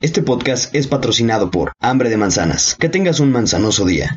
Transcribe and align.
Este 0.00 0.22
podcast 0.22 0.72
es 0.76 0.86
patrocinado 0.86 1.50
por 1.50 1.72
Hambre 1.80 2.08
de 2.08 2.16
Manzanas. 2.16 2.76
Que 2.78 2.88
tengas 2.88 3.18
un 3.18 3.32
manzanoso 3.32 3.84
día. 3.84 4.16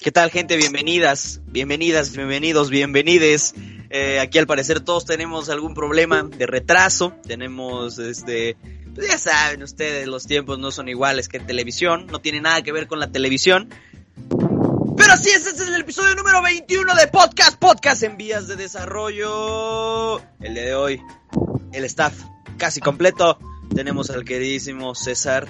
¿Qué 0.00 0.12
tal, 0.12 0.30
gente? 0.30 0.56
Bienvenidas, 0.56 1.40
bienvenidas, 1.46 2.14
bienvenidos, 2.14 2.70
bienvenides. 2.70 3.54
Eh, 3.90 4.20
aquí 4.20 4.38
al 4.38 4.46
parecer 4.46 4.82
todos 4.82 5.04
tenemos 5.04 5.50
algún 5.50 5.74
problema 5.74 6.22
de 6.22 6.46
retraso. 6.46 7.12
Tenemos, 7.26 7.98
este, 7.98 8.56
pues 8.94 9.08
ya 9.08 9.18
saben 9.18 9.64
ustedes, 9.64 10.06
los 10.06 10.28
tiempos 10.28 10.60
no 10.60 10.70
son 10.70 10.88
iguales 10.88 11.26
que 11.28 11.38
en 11.38 11.46
televisión. 11.46 12.06
No 12.06 12.20
tiene 12.20 12.40
nada 12.40 12.62
que 12.62 12.70
ver 12.70 12.86
con 12.86 13.00
la 13.00 13.10
televisión. 13.10 13.68
Pero 14.96 15.12
así 15.12 15.30
es, 15.30 15.44
este 15.44 15.64
es 15.64 15.68
el 15.70 15.80
episodio 15.80 16.14
número 16.14 16.40
21 16.40 16.94
de 16.94 17.08
Podcast, 17.08 17.58
Podcast 17.58 18.04
en 18.04 18.16
vías 18.16 18.46
de 18.46 18.54
desarrollo. 18.54 20.20
El 20.38 20.54
día 20.54 20.66
de 20.66 20.74
hoy, 20.76 21.00
el 21.74 21.84
staff 21.84 22.14
casi 22.56 22.80
completo. 22.80 23.38
Tenemos 23.74 24.10
al 24.10 24.24
queridísimo 24.24 24.94
César, 24.94 25.48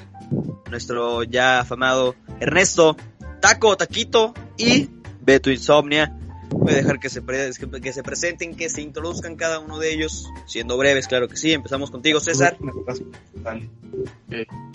nuestro 0.70 1.22
ya 1.24 1.60
afamado 1.60 2.14
Ernesto, 2.40 2.96
Taco, 3.40 3.76
Taquito 3.76 4.32
y 4.56 4.88
Beto 5.20 5.50
Insomnia. 5.50 6.16
Voy 6.50 6.72
a 6.72 6.76
dejar 6.76 7.00
que 7.00 7.10
se, 7.10 7.22
que 7.22 7.92
se 7.92 8.02
presenten, 8.02 8.54
que 8.54 8.68
se 8.68 8.80
introduzcan 8.80 9.36
cada 9.36 9.58
uno 9.58 9.78
de 9.78 9.92
ellos, 9.92 10.30
siendo 10.46 10.78
breves, 10.78 11.08
claro 11.08 11.28
que 11.28 11.36
sí. 11.36 11.52
Empezamos 11.52 11.90
contigo, 11.90 12.20
César. 12.20 12.56
Ok, 12.60 12.96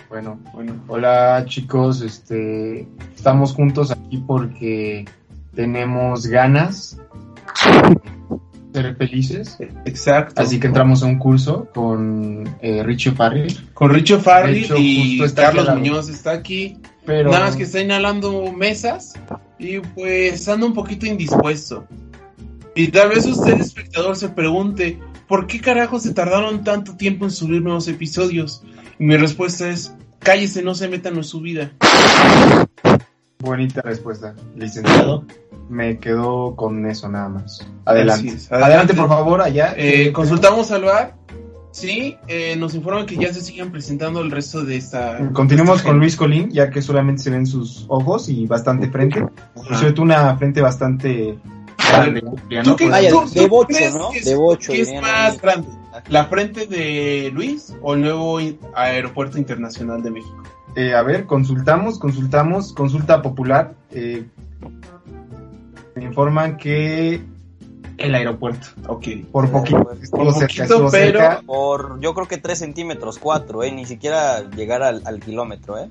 Bueno, 0.10 0.40
bueno. 0.54 0.84
Hola 0.88 1.46
chicos, 1.48 2.02
este, 2.02 2.88
estamos 3.16 3.54
juntos 3.54 3.92
aquí 3.92 4.18
porque 4.18 5.06
tenemos 5.56 6.28
ganas 6.28 6.98
ser 8.74 8.96
felices. 8.96 9.58
Exacto. 9.86 10.42
Así 10.42 10.60
que 10.60 10.68
entramos 10.68 11.04
a 11.04 11.08
un 11.08 11.18
curso 11.18 11.68
con 11.74 12.58
eh, 12.62 12.84
Richie 12.84 13.12
Farrell, 13.12 13.56
Con 13.74 13.92
Richo 13.92 14.18
De 14.18 14.60
hecho, 14.60 14.76
y 14.78 15.22
Carlos. 15.36 15.70
Muñoz 15.70 16.10
está 16.10 16.32
aquí. 16.32 16.78
pero 17.06 17.32
Nada 17.32 17.46
más 17.46 17.56
que 17.56 17.64
está 17.64 17.82
inhalando 17.82 18.52
mesas 18.52 19.14
y 19.58 19.80
pues 19.80 20.48
anda 20.48 20.66
un 20.66 20.74
poquito 20.74 21.06
indispuesto. 21.06 21.86
Y 22.76 22.90
tal 22.90 23.10
vez 23.10 23.26
usted, 23.26 23.60
espectador, 23.60 24.16
se 24.16 24.30
pregunte, 24.30 25.00
¿por 25.28 25.48
qué 25.48 25.60
carajo 25.60 26.00
se 26.00 26.14
tardaron 26.14 26.64
tanto 26.64 26.96
tiempo 26.96 27.26
en 27.26 27.32
subir 27.32 27.62
nuevos 27.62 27.88
episodios? 27.88 28.64
Y 28.98 29.04
mi 29.04 29.18
respuesta 29.18 29.70
es, 29.70 29.94
cállese, 30.20 30.62
no 30.62 30.76
se 30.76 30.88
metan 30.88 31.18
en 31.18 31.24
su 31.24 31.42
vida. 31.42 31.72
Bonita 33.44 33.82
respuesta, 33.82 34.36
licenciado. 34.56 35.24
Me 35.70 35.98
quedo 36.00 36.56
con 36.56 36.86
eso 36.86 37.08
nada 37.10 37.30
más. 37.30 37.66
Adelante. 37.86 38.28
Es, 38.30 38.52
adelante. 38.52 38.66
adelante. 38.66 38.94
por 38.96 39.08
favor, 39.08 39.42
allá. 39.42 39.74
Eh, 39.78 40.12
consultamos 40.12 40.72
al 40.72 40.84
bar. 40.84 41.16
Sí, 41.72 42.18
eh, 42.28 42.56
nos 42.56 42.74
informan 42.74 43.06
que 43.06 43.16
ya 43.16 43.32
se 43.32 43.42
siguen 43.42 43.72
presentando 43.72 44.22
el 44.22 44.32
resto 44.32 44.64
de 44.66 44.76
esta... 44.76 45.20
Continuemos 45.34 45.78
esta 45.78 45.84
con 45.90 45.94
gente. 45.94 46.00
Luis 46.06 46.16
Colín, 46.16 46.50
ya 46.52 46.72
que 46.72 46.82
solamente 46.82 47.22
se 47.22 47.30
ven 47.30 47.46
sus 47.46 47.86
ojos 47.88 48.28
y 48.28 48.48
bastante 48.48 48.90
frente. 48.90 49.24
Ajá. 49.56 49.78
cierto, 49.78 50.02
una 50.02 50.36
frente 50.36 50.62
bastante 50.62 51.38
grande, 51.78 52.24
amplia, 52.28 52.64
¿Tú 52.64 52.72
¿no? 52.72 52.76
qué- 52.76 52.90
Vaya, 52.90 53.10
tú- 53.12 53.30
de 53.30 53.42
tú 53.44 53.48
bocho, 53.48 53.68
crees 53.68 53.94
¿no? 53.96 54.10
que 54.10 54.22
De 54.22 54.36
bocho, 54.36 54.72
¿Qué 54.74 54.82
es 54.82 55.02
más 55.02 55.40
grande? 55.40 55.68
¿La 56.10 56.26
frente 56.26 56.66
de 56.66 57.30
Luis 57.34 57.76
o 57.84 57.94
el 57.94 58.02
nuevo 58.02 58.40
Aeropuerto 58.74 59.38
Internacional 59.38 60.02
de 60.02 60.10
México? 60.10 60.44
Eh, 60.76 60.94
a 60.94 61.02
ver, 61.04 61.26
consultamos, 61.26 61.98
consultamos, 62.00 62.74
consulta 62.74 63.22
popular. 63.22 63.74
eh, 63.92 64.24
me 65.96 66.04
informan 66.06 66.56
que 66.58 67.22
el 67.98 68.16
aeropuerto, 68.16 68.68
Ok. 68.88 69.08
por 69.32 69.50
poquito, 69.50 69.92
estuvo 70.02 70.24
Por 70.26 70.34
cerca, 70.36 70.64
poquito, 70.68 70.78
pero- 70.78 70.90
cerca. 70.90 71.42
Por, 71.46 72.00
yo 72.00 72.14
creo 72.14 72.28
que 72.28 72.38
3 72.38 72.58
centímetros, 72.58 73.18
4, 73.18 73.64
¿eh? 73.64 73.72
Ni 73.74 73.86
siquiera 73.86 74.50
llegar 74.52 74.82
al, 74.84 75.02
al 75.06 75.20
kilómetro, 75.20 75.78
¿eh? 75.78 75.90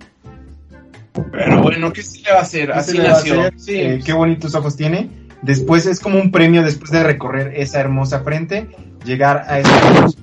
Pero 1.33 1.61
bueno, 1.63 1.93
¿qué 1.93 2.03
se 2.03 2.23
le 2.23 2.33
va 2.33 2.39
a 2.39 2.43
hacer? 2.43 2.69
¿Qué 2.69 2.73
Así 2.79 2.97
nació. 2.99 3.41
hacer? 3.41 3.55
Sí. 3.59 3.75
Eh, 3.77 4.01
qué 4.05 4.13
bonitos 4.15 4.55
ojos 4.55 4.77
tiene. 4.77 5.11
Después 5.43 5.85
es 5.87 6.01
como 6.01 6.19
un 6.19 6.31
premio 6.31 6.63
después 6.63 6.91
de 6.91 7.03
recorrer 7.03 7.53
esa 7.57 7.81
hermosa 7.81 8.21
frente, 8.21 8.69
llegar 9.05 9.45
a 9.49 9.59
ojos 9.99 10.17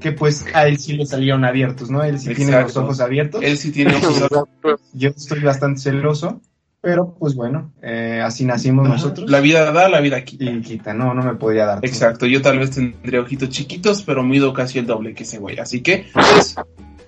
que 0.00 0.12
pues 0.12 0.44
a 0.54 0.66
él 0.66 0.78
sí 0.78 0.94
le 0.94 1.06
salieron 1.06 1.44
abiertos, 1.44 1.90
¿no? 1.90 2.02
Él 2.02 2.18
sí 2.18 2.34
tiene 2.34 2.60
los 2.60 2.76
ojos 2.76 3.00
abiertos. 3.00 3.42
Él 3.42 3.56
sí 3.56 3.72
tiene 3.72 3.94
ojos. 3.96 4.28
Yo 4.92 5.10
estoy 5.10 5.40
bastante 5.40 5.80
celoso, 5.80 6.40
pero 6.80 7.14
pues 7.18 7.34
bueno, 7.34 7.72
eh, 7.82 8.22
así 8.24 8.44
nacimos 8.44 8.88
nosotros. 8.88 9.28
La 9.30 9.40
vida 9.40 9.72
da, 9.72 9.88
la 9.88 10.00
vida 10.00 10.22
quita. 10.24 10.44
Y 10.44 10.60
quita, 10.60 10.94
no, 10.94 11.14
no 11.14 11.22
me 11.22 11.34
podría 11.34 11.66
dar. 11.66 11.80
todo. 11.80 11.90
Exacto, 11.90 12.26
yo 12.26 12.40
tal 12.42 12.58
vez 12.58 12.70
tendría 12.70 13.20
ojitos 13.20 13.48
chiquitos, 13.48 14.02
pero 14.02 14.22
mido 14.22 14.52
casi 14.52 14.78
el 14.78 14.86
doble 14.86 15.14
que 15.14 15.24
ese 15.24 15.38
güey. 15.38 15.58
Así 15.58 15.82
que, 15.82 16.06
pues, 16.12 16.54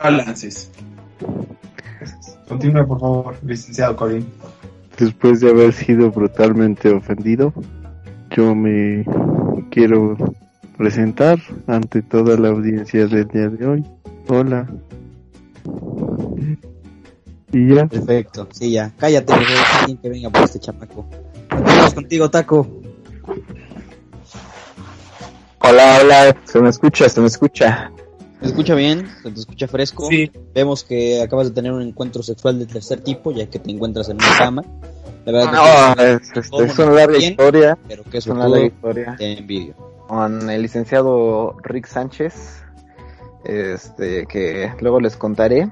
balances. 0.02 0.70
Continúe, 2.48 2.86
por 2.86 2.98
favor, 2.98 3.36
licenciado 3.44 3.94
Colin. 3.94 4.26
Después 4.98 5.40
de 5.40 5.50
haber 5.50 5.72
sido 5.72 6.10
brutalmente 6.10 6.90
ofendido, 6.90 7.52
yo 8.34 8.54
me 8.54 9.04
quiero 9.70 10.16
presentar 10.78 11.38
ante 11.66 12.00
toda 12.02 12.38
la 12.38 12.48
audiencia 12.48 13.06
del 13.06 13.26
día 13.28 13.48
de 13.48 13.66
hoy. 13.66 13.84
Hola. 14.28 14.66
Y 17.52 17.74
ya, 17.74 17.86
Perfecto, 17.86 18.46
sí, 18.52 18.72
ya. 18.72 18.92
Cállate, 18.98 19.32
alguien 19.32 19.98
que 19.98 20.08
venga 20.08 20.30
por 20.30 20.42
este 20.44 20.60
chamaco. 20.60 21.06
Vamos 21.50 21.94
contigo, 21.94 22.30
Taco. 22.30 22.66
Hola, 25.60 25.98
hola, 26.02 26.36
se 26.44 26.60
me 26.60 26.68
escucha, 26.68 27.08
se 27.08 27.20
me 27.20 27.26
escucha. 27.26 27.90
¿Se 28.40 28.46
escucha 28.46 28.74
bien? 28.76 29.06
¿Se 29.22 29.30
te 29.32 29.40
escucha 29.40 29.66
fresco? 29.66 30.06
Sí, 30.08 30.30
Vemos 30.54 30.84
que 30.84 31.20
acabas 31.20 31.48
de 31.48 31.54
tener 31.54 31.72
un 31.72 31.82
encuentro 31.82 32.22
sexual 32.22 32.58
de 32.58 32.66
tercer 32.66 33.00
tipo, 33.00 33.32
ya 33.32 33.46
que 33.50 33.58
te 33.58 33.70
encuentras 33.70 34.08
en 34.08 34.16
una 34.16 34.38
cama. 34.38 34.62
La 35.24 35.32
verdad 35.32 35.52
No, 35.96 36.02
es 36.02 36.20
es, 36.22 36.36
este, 36.36 36.64
es 36.64 36.78
una 36.78 36.92
larga 36.92 37.18
bien. 37.18 37.30
historia, 37.32 37.74
que, 37.74 37.80
pero 37.88 38.04
que 38.04 38.18
es 38.18 38.26
una 38.28 38.46
larga 38.48 38.66
historia. 38.66 39.16
te 39.18 39.38
envidio. 39.38 39.74
Con 40.08 40.48
el 40.48 40.62
licenciado 40.62 41.56
Rick 41.62 41.86
Sánchez, 41.86 42.64
este, 43.44 44.26
que 44.26 44.72
luego 44.80 45.00
les 45.00 45.16
contaré. 45.16 45.70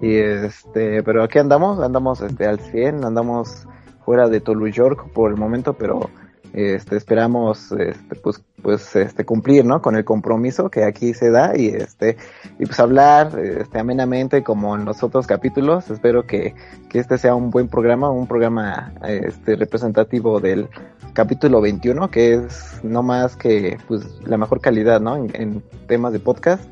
Y 0.00 0.16
este, 0.16 1.02
pero 1.02 1.22
aquí 1.22 1.38
andamos, 1.38 1.80
andamos 1.80 2.20
este, 2.20 2.46
al 2.46 2.58
100, 2.58 3.04
andamos 3.04 3.66
fuera 4.04 4.28
de 4.28 4.40
Tolu 4.40 4.68
York 4.68 5.12
por 5.12 5.30
el 5.30 5.36
momento, 5.36 5.74
pero 5.74 6.10
este, 6.52 6.96
esperamos 6.96 7.70
este, 7.72 8.16
pues, 8.16 8.42
pues 8.62 8.96
este, 8.96 9.24
cumplir 9.24 9.64
¿no? 9.64 9.82
con 9.82 9.94
el 9.94 10.04
compromiso 10.04 10.70
que 10.70 10.84
aquí 10.84 11.12
se 11.12 11.30
da 11.30 11.56
y 11.56 11.68
este 11.68 12.16
y 12.58 12.64
pues 12.64 12.80
hablar 12.80 13.38
este, 13.38 13.78
amenamente 13.78 14.42
como 14.42 14.74
en 14.74 14.86
los 14.86 15.02
otros 15.02 15.26
capítulos. 15.26 15.90
Espero 15.90 16.26
que, 16.26 16.54
que 16.88 16.98
este 16.98 17.18
sea 17.18 17.34
un 17.34 17.50
buen 17.50 17.68
programa, 17.68 18.10
un 18.10 18.26
programa 18.26 18.94
este, 19.06 19.56
representativo 19.56 20.40
del 20.40 20.68
capítulo 21.16 21.60
21, 21.62 22.10
que 22.10 22.34
es 22.34 22.78
no 22.84 23.02
más 23.02 23.36
que 23.36 23.78
pues 23.88 24.04
la 24.26 24.36
mejor 24.36 24.60
calidad 24.60 25.00
¿no? 25.00 25.16
en, 25.16 25.30
en 25.34 25.62
temas 25.88 26.12
de 26.12 26.20
podcast. 26.20 26.62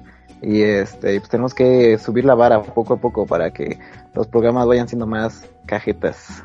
Y 0.43 0.61
este, 0.61 1.19
pues 1.19 1.31
tenemos 1.31 1.55
que 1.55 1.97
subir 1.99 2.27
la 2.27 2.35
vara 2.35 2.63
poco 2.63 2.95
a 2.95 2.97
poco 2.99 3.27
para 3.27 3.51
que 3.53 3.79
los 4.15 4.27
programas 4.27 4.67
vayan 4.67 4.87
siendo 4.87 5.07
más 5.07 5.49
cajetas. 5.67 6.43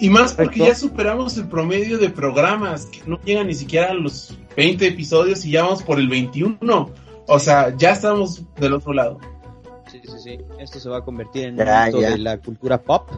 y 0.00 0.10
más 0.10 0.32
porque 0.34 0.58
Perfecto. 0.58 0.66
ya 0.66 0.74
superamos 0.74 1.36
el 1.38 1.46
promedio 1.46 1.98
de 1.98 2.10
programas, 2.10 2.86
que 2.86 3.02
no 3.06 3.20
llegan 3.20 3.46
ni 3.46 3.54
siquiera 3.54 3.90
a 3.92 3.94
los 3.94 4.36
20 4.56 4.84
episodios 4.88 5.44
y 5.44 5.52
ya 5.52 5.62
vamos 5.62 5.84
por 5.84 6.00
el 6.00 6.08
21. 6.08 6.90
O 7.28 7.38
sea, 7.38 7.72
ya 7.76 7.92
estamos 7.92 8.42
del 8.56 8.72
otro 8.72 8.92
lado. 8.92 9.20
Sí, 9.88 10.00
sí, 10.04 10.18
sí. 10.24 10.38
Esto 10.58 10.80
se 10.80 10.88
va 10.88 10.98
a 10.98 11.04
convertir 11.04 11.44
en 11.46 11.56
Ya, 11.56 11.88
un 11.94 12.00
ya. 12.00 12.10
de 12.10 12.18
la 12.18 12.38
cultura 12.38 12.78
pop. 12.82 13.08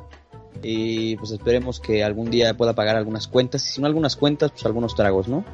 Y 0.66 1.16
pues 1.16 1.30
esperemos 1.30 1.78
que 1.78 2.02
algún 2.02 2.30
día 2.30 2.56
pueda 2.56 2.74
pagar 2.74 2.96
algunas 2.96 3.28
cuentas. 3.28 3.68
Y 3.68 3.72
si 3.74 3.80
no 3.82 3.86
algunas 3.86 4.16
cuentas, 4.16 4.50
pues 4.50 4.64
algunos 4.64 4.94
tragos, 4.94 5.28
¿no? 5.28 5.44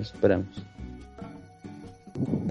Esperemos. 0.00 0.48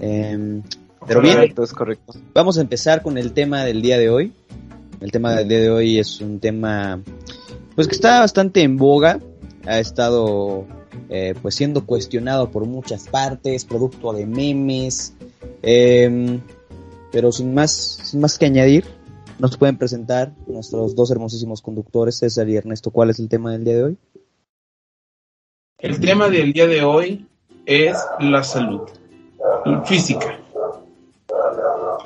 Em, 0.00 0.62
pero 1.06 1.20
bien, 1.20 1.34
Correcto, 1.34 1.62
es 1.62 1.72
correcto. 1.72 2.14
vamos 2.32 2.56
a 2.56 2.62
empezar 2.62 3.02
con 3.02 3.18
el 3.18 3.32
tema 3.32 3.64
del 3.64 3.82
día 3.82 3.98
de 3.98 4.08
hoy. 4.08 4.32
El 5.00 5.12
tema 5.12 5.34
del 5.34 5.46
día 5.48 5.60
de 5.60 5.70
hoy 5.70 5.98
es 5.98 6.20
un 6.22 6.40
tema 6.40 7.02
pues 7.74 7.86
que 7.86 7.94
está 7.94 8.20
bastante 8.20 8.62
en 8.62 8.78
boga. 8.78 9.20
Ha 9.66 9.78
estado 9.78 10.64
eh, 11.10 11.34
pues 11.42 11.54
siendo 11.54 11.84
cuestionado 11.84 12.50
por 12.50 12.64
muchas 12.64 13.08
partes, 13.08 13.66
producto 13.66 14.12
de 14.14 14.24
memes. 14.26 15.12
eh, 15.62 16.40
pero 17.12 17.32
sin 17.32 17.54
más, 17.54 17.70
sin 18.02 18.20
más 18.20 18.36
que 18.38 18.46
añadir, 18.46 18.84
nos 19.38 19.56
pueden 19.56 19.76
presentar 19.76 20.32
nuestros 20.46 20.94
dos 20.94 21.10
hermosísimos 21.10 21.60
conductores, 21.62 22.16
César 22.16 22.48
y 22.48 22.56
Ernesto. 22.56 22.90
¿Cuál 22.90 23.10
es 23.10 23.18
el 23.18 23.28
tema 23.28 23.52
del 23.52 23.64
día 23.64 23.74
de 23.74 23.84
hoy? 23.84 23.98
El 25.78 26.00
tema 26.00 26.28
del 26.28 26.52
día 26.52 26.66
de 26.66 26.82
hoy 26.82 27.26
es 27.66 27.96
la 28.20 28.42
salud 28.42 28.82
física. 29.84 30.38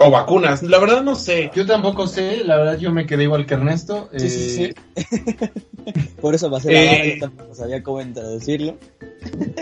O 0.02 0.10
vacunas, 0.10 0.62
la 0.62 0.78
verdad 0.78 1.02
no 1.02 1.14
sé. 1.14 1.50
Yo 1.54 1.66
tampoco 1.66 2.06
sé, 2.06 2.42
la 2.44 2.56
verdad 2.56 2.78
yo 2.78 2.90
me 2.90 3.06
quedé 3.06 3.24
igual 3.24 3.44
que 3.46 3.54
Ernesto. 3.54 4.08
Sí, 4.16 4.28
sí, 4.30 4.62
eh, 4.64 4.74
Por 6.20 6.34
eso 6.34 6.50
pasé 6.50 6.72
la 6.72 6.80
Eh. 6.94 7.14
yo 7.20 7.26
tampoco 7.26 7.54
sabía 7.54 7.82
cómo 7.82 8.00
introducirlo. 8.00 8.76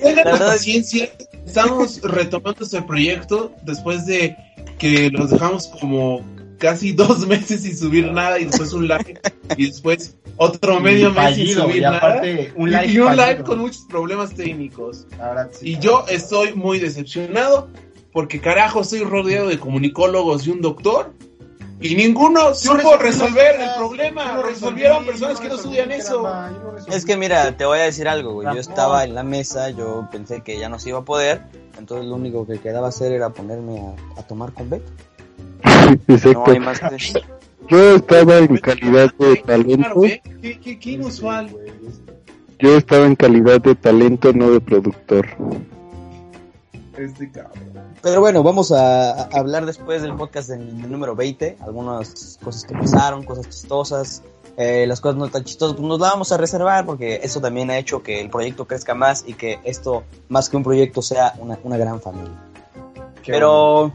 La 0.00 0.24
verdad- 0.24 0.38
paciencia. 0.48 1.10
Estamos 1.44 2.00
retomando 2.02 2.64
este 2.64 2.80
proyecto 2.82 3.52
después 3.64 4.04
de 4.06 4.36
que 4.78 5.10
los 5.10 5.30
dejamos 5.30 5.66
como 5.80 6.20
casi 6.58 6.92
dos 6.94 7.26
meses 7.26 7.62
sin 7.62 7.76
subir 7.76 8.12
nada 8.12 8.38
y 8.38 8.46
después 8.46 8.72
un 8.72 8.88
live 8.88 9.20
y 9.56 9.66
después 9.66 10.16
otro 10.36 10.80
medio 10.80 11.12
mes 11.12 11.36
sin 11.36 11.48
subir 11.48 11.76
y 11.76 11.80
nada. 11.80 11.98
aparte, 11.98 12.52
un 12.56 12.70
live 12.70 12.86
y 12.86 12.98
un 12.98 13.06
fallido. 13.06 13.26
live 13.26 13.44
con 13.44 13.58
muchos 13.58 13.82
problemas 13.88 14.34
técnicos. 14.34 15.06
sí. 15.52 15.70
Y 15.70 15.78
yo 15.78 16.04
estoy 16.08 16.54
muy 16.54 16.78
decepcionado 16.78 17.68
porque 18.12 18.40
carajo 18.40 18.80
estoy 18.80 19.04
rodeado 19.04 19.48
de 19.48 19.58
comunicólogos 19.58 20.46
y 20.46 20.50
un 20.50 20.60
doctor 20.60 21.12
y 21.80 21.94
ninguno 21.94 22.54
supo 22.54 22.96
resolver 22.96 23.60
el 23.60 23.70
problema. 23.76 24.32
Lo 24.32 24.34
no 24.34 24.42
resolvieron 24.42 25.06
personas 25.06 25.38
que 25.38 25.48
no 25.48 25.54
estudian 25.54 25.92
eso. 25.92 26.28
Es 26.88 27.04
que 27.04 27.16
mira, 27.16 27.56
te 27.56 27.64
voy 27.64 27.78
a 27.78 27.82
decir 27.82 28.08
algo, 28.08 28.32
güey. 28.32 28.48
Yo 28.52 28.60
estaba 28.60 29.04
en 29.04 29.14
la 29.14 29.22
mesa, 29.22 29.70
yo 29.70 30.08
pensé 30.10 30.42
que 30.42 30.58
ya 30.58 30.68
no 30.68 30.78
se 30.78 30.88
iba 30.88 30.98
a 30.98 31.04
poder, 31.04 31.42
entonces 31.78 32.06
lo 32.06 32.16
único 32.16 32.46
que 32.46 32.58
quedaba 32.58 32.88
hacer 32.88 33.12
era 33.12 33.30
ponerme 33.30 33.80
a, 33.80 34.20
a 34.20 34.22
tomar 34.24 34.52
con 34.52 34.70
Beto. 34.70 34.90
No 36.06 36.14
Exacto. 36.14 36.50
hay 36.50 36.60
más 36.60 36.80
que... 36.80 37.22
Yo 37.68 37.96
estaba 37.96 38.38
en 38.38 38.56
calidad 38.58 39.12
de 39.18 39.36
talento. 39.36 40.00
Qué, 40.00 40.58
qué- 40.60 40.78
qué 40.78 40.90
inusual. 40.92 41.54
Yo 42.58 42.76
estaba 42.76 43.04
en 43.06 43.14
calidad 43.14 43.60
de 43.60 43.74
talento, 43.74 44.32
no 44.32 44.50
de 44.50 44.60
productor. 44.60 45.26
Este 46.96 47.30
cabrón. 47.30 47.72
Pero 48.02 48.20
bueno, 48.20 48.42
vamos 48.42 48.72
a, 48.72 49.12
a 49.22 49.28
hablar 49.38 49.66
después 49.66 50.02
del 50.02 50.14
podcast 50.14 50.48
del, 50.48 50.80
del 50.82 50.90
número 50.90 51.14
20, 51.14 51.58
algunas 51.60 52.38
cosas 52.42 52.64
que 52.64 52.74
pasaron, 52.74 53.22
cosas 53.24 53.48
chistosas, 53.48 54.22
eh, 54.56 54.86
las 54.86 55.00
cosas 55.00 55.16
no 55.18 55.28
tan 55.28 55.44
chistosas, 55.44 55.76
pues 55.76 55.86
nos 55.86 56.00
la 56.00 56.08
vamos 56.10 56.32
a 56.32 56.36
reservar 56.36 56.84
porque 56.86 57.20
eso 57.22 57.40
también 57.40 57.70
ha 57.70 57.78
hecho 57.78 58.02
que 58.02 58.20
el 58.20 58.30
proyecto 58.30 58.66
crezca 58.66 58.94
más 58.94 59.24
y 59.26 59.34
que 59.34 59.58
esto, 59.64 60.04
más 60.28 60.48
que 60.48 60.56
un 60.56 60.64
proyecto, 60.64 61.02
sea 61.02 61.34
una, 61.38 61.58
una 61.62 61.76
gran 61.76 62.00
familia. 62.00 62.32
Qué 63.22 63.32
Pero, 63.32 63.92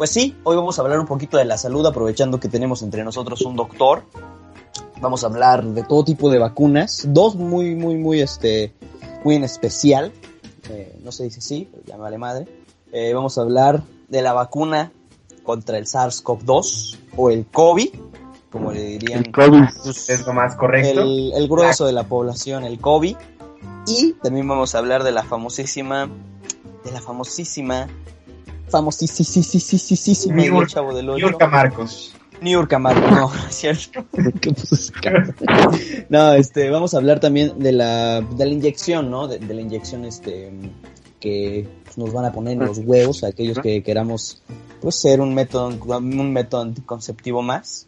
pues 0.00 0.12
sí, 0.12 0.34
hoy 0.44 0.56
vamos 0.56 0.78
a 0.78 0.82
hablar 0.82 0.98
un 0.98 1.04
poquito 1.04 1.36
de 1.36 1.44
la 1.44 1.58
salud, 1.58 1.84
aprovechando 1.84 2.40
que 2.40 2.48
tenemos 2.48 2.80
entre 2.80 3.04
nosotros 3.04 3.42
un 3.42 3.54
doctor. 3.54 4.02
Vamos 4.98 5.24
a 5.24 5.26
hablar 5.26 5.62
de 5.62 5.82
todo 5.82 6.04
tipo 6.04 6.30
de 6.30 6.38
vacunas, 6.38 7.04
dos 7.10 7.34
muy, 7.34 7.74
muy, 7.74 7.96
muy, 7.98 8.22
este, 8.22 8.72
muy 9.24 9.34
en 9.34 9.44
especial. 9.44 10.10
Eh, 10.70 10.98
no 11.04 11.12
se 11.12 11.24
dice 11.24 11.40
así, 11.40 11.68
pero 11.70 11.84
ya 11.84 11.96
me 11.96 12.04
vale 12.04 12.16
madre. 12.16 12.48
Eh, 12.92 13.12
vamos 13.12 13.36
a 13.36 13.42
hablar 13.42 13.82
de 14.08 14.22
la 14.22 14.32
vacuna 14.32 14.90
contra 15.42 15.76
el 15.76 15.84
SARS-CoV-2 15.84 16.96
o 17.18 17.28
el 17.28 17.44
COVID, 17.44 17.90
como 18.50 18.72
le 18.72 18.82
dirían 18.82 19.26
El 19.26 19.32
COVID. 19.32 19.64
Es 19.84 20.26
lo 20.26 20.32
más 20.32 20.56
correcto. 20.56 21.02
el, 21.02 21.34
el 21.34 21.46
grueso 21.46 21.84
de 21.84 21.92
la 21.92 22.04
población, 22.04 22.64
el 22.64 22.80
COVID. 22.80 23.18
Y 23.86 24.14
también 24.22 24.48
vamos 24.48 24.74
a 24.74 24.78
hablar 24.78 25.04
de 25.04 25.12
la 25.12 25.24
famosísima, 25.24 26.08
de 26.84 26.90
la 26.90 27.02
famosísima, 27.02 27.86
famosísima, 28.70 30.42
y 30.42 30.46
el 30.46 30.52
Niurka- 30.52 30.66
chavo 30.68 30.94
del 30.94 31.10
ocho. 31.10 31.26
Niurka 31.26 31.46
Marcos. 31.48 32.14
Niurka 32.40 32.78
Marco, 32.78 33.00
no, 33.10 33.16
no 33.34 33.50
cierto. 33.50 34.04
No, 36.08 36.32
este, 36.34 36.70
vamos 36.70 36.94
a 36.94 36.98
hablar 36.98 37.20
también 37.20 37.58
de 37.58 37.72
la, 37.72 38.20
de 38.22 38.46
la 38.46 38.52
inyección, 38.52 39.10
¿no? 39.10 39.28
De, 39.28 39.38
de 39.38 39.54
la 39.54 39.60
inyección, 39.60 40.04
este, 40.04 40.50
que 41.20 41.68
nos 41.96 42.12
van 42.12 42.24
a 42.24 42.32
poner 42.32 42.54
en 42.54 42.60
los 42.60 42.78
huevos 42.78 43.24
a 43.24 43.28
aquellos 43.28 43.58
que 43.58 43.82
queramos, 43.82 44.42
pues, 44.80 44.96
ser 44.96 45.20
un 45.20 45.34
método, 45.34 45.68
un 45.98 46.32
método 46.32 46.62
anticonceptivo 46.62 47.42
más. 47.42 47.86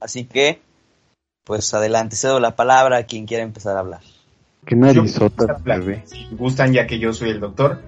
Así 0.00 0.24
que, 0.24 0.60
pues, 1.44 1.74
adelante, 1.74 2.14
cedo 2.16 2.38
la 2.40 2.54
palabra 2.56 2.98
a 2.98 3.02
quien 3.04 3.26
quiera 3.26 3.42
empezar 3.42 3.76
a 3.76 3.80
hablar. 3.80 4.00
Narizota, 4.70 5.58
bebé. 5.64 6.04
Si 6.06 6.28
gustan, 6.36 6.72
ya 6.72 6.86
que 6.86 6.98
yo 6.98 7.12
soy 7.12 7.30
el 7.30 7.40
doctor, 7.40 7.80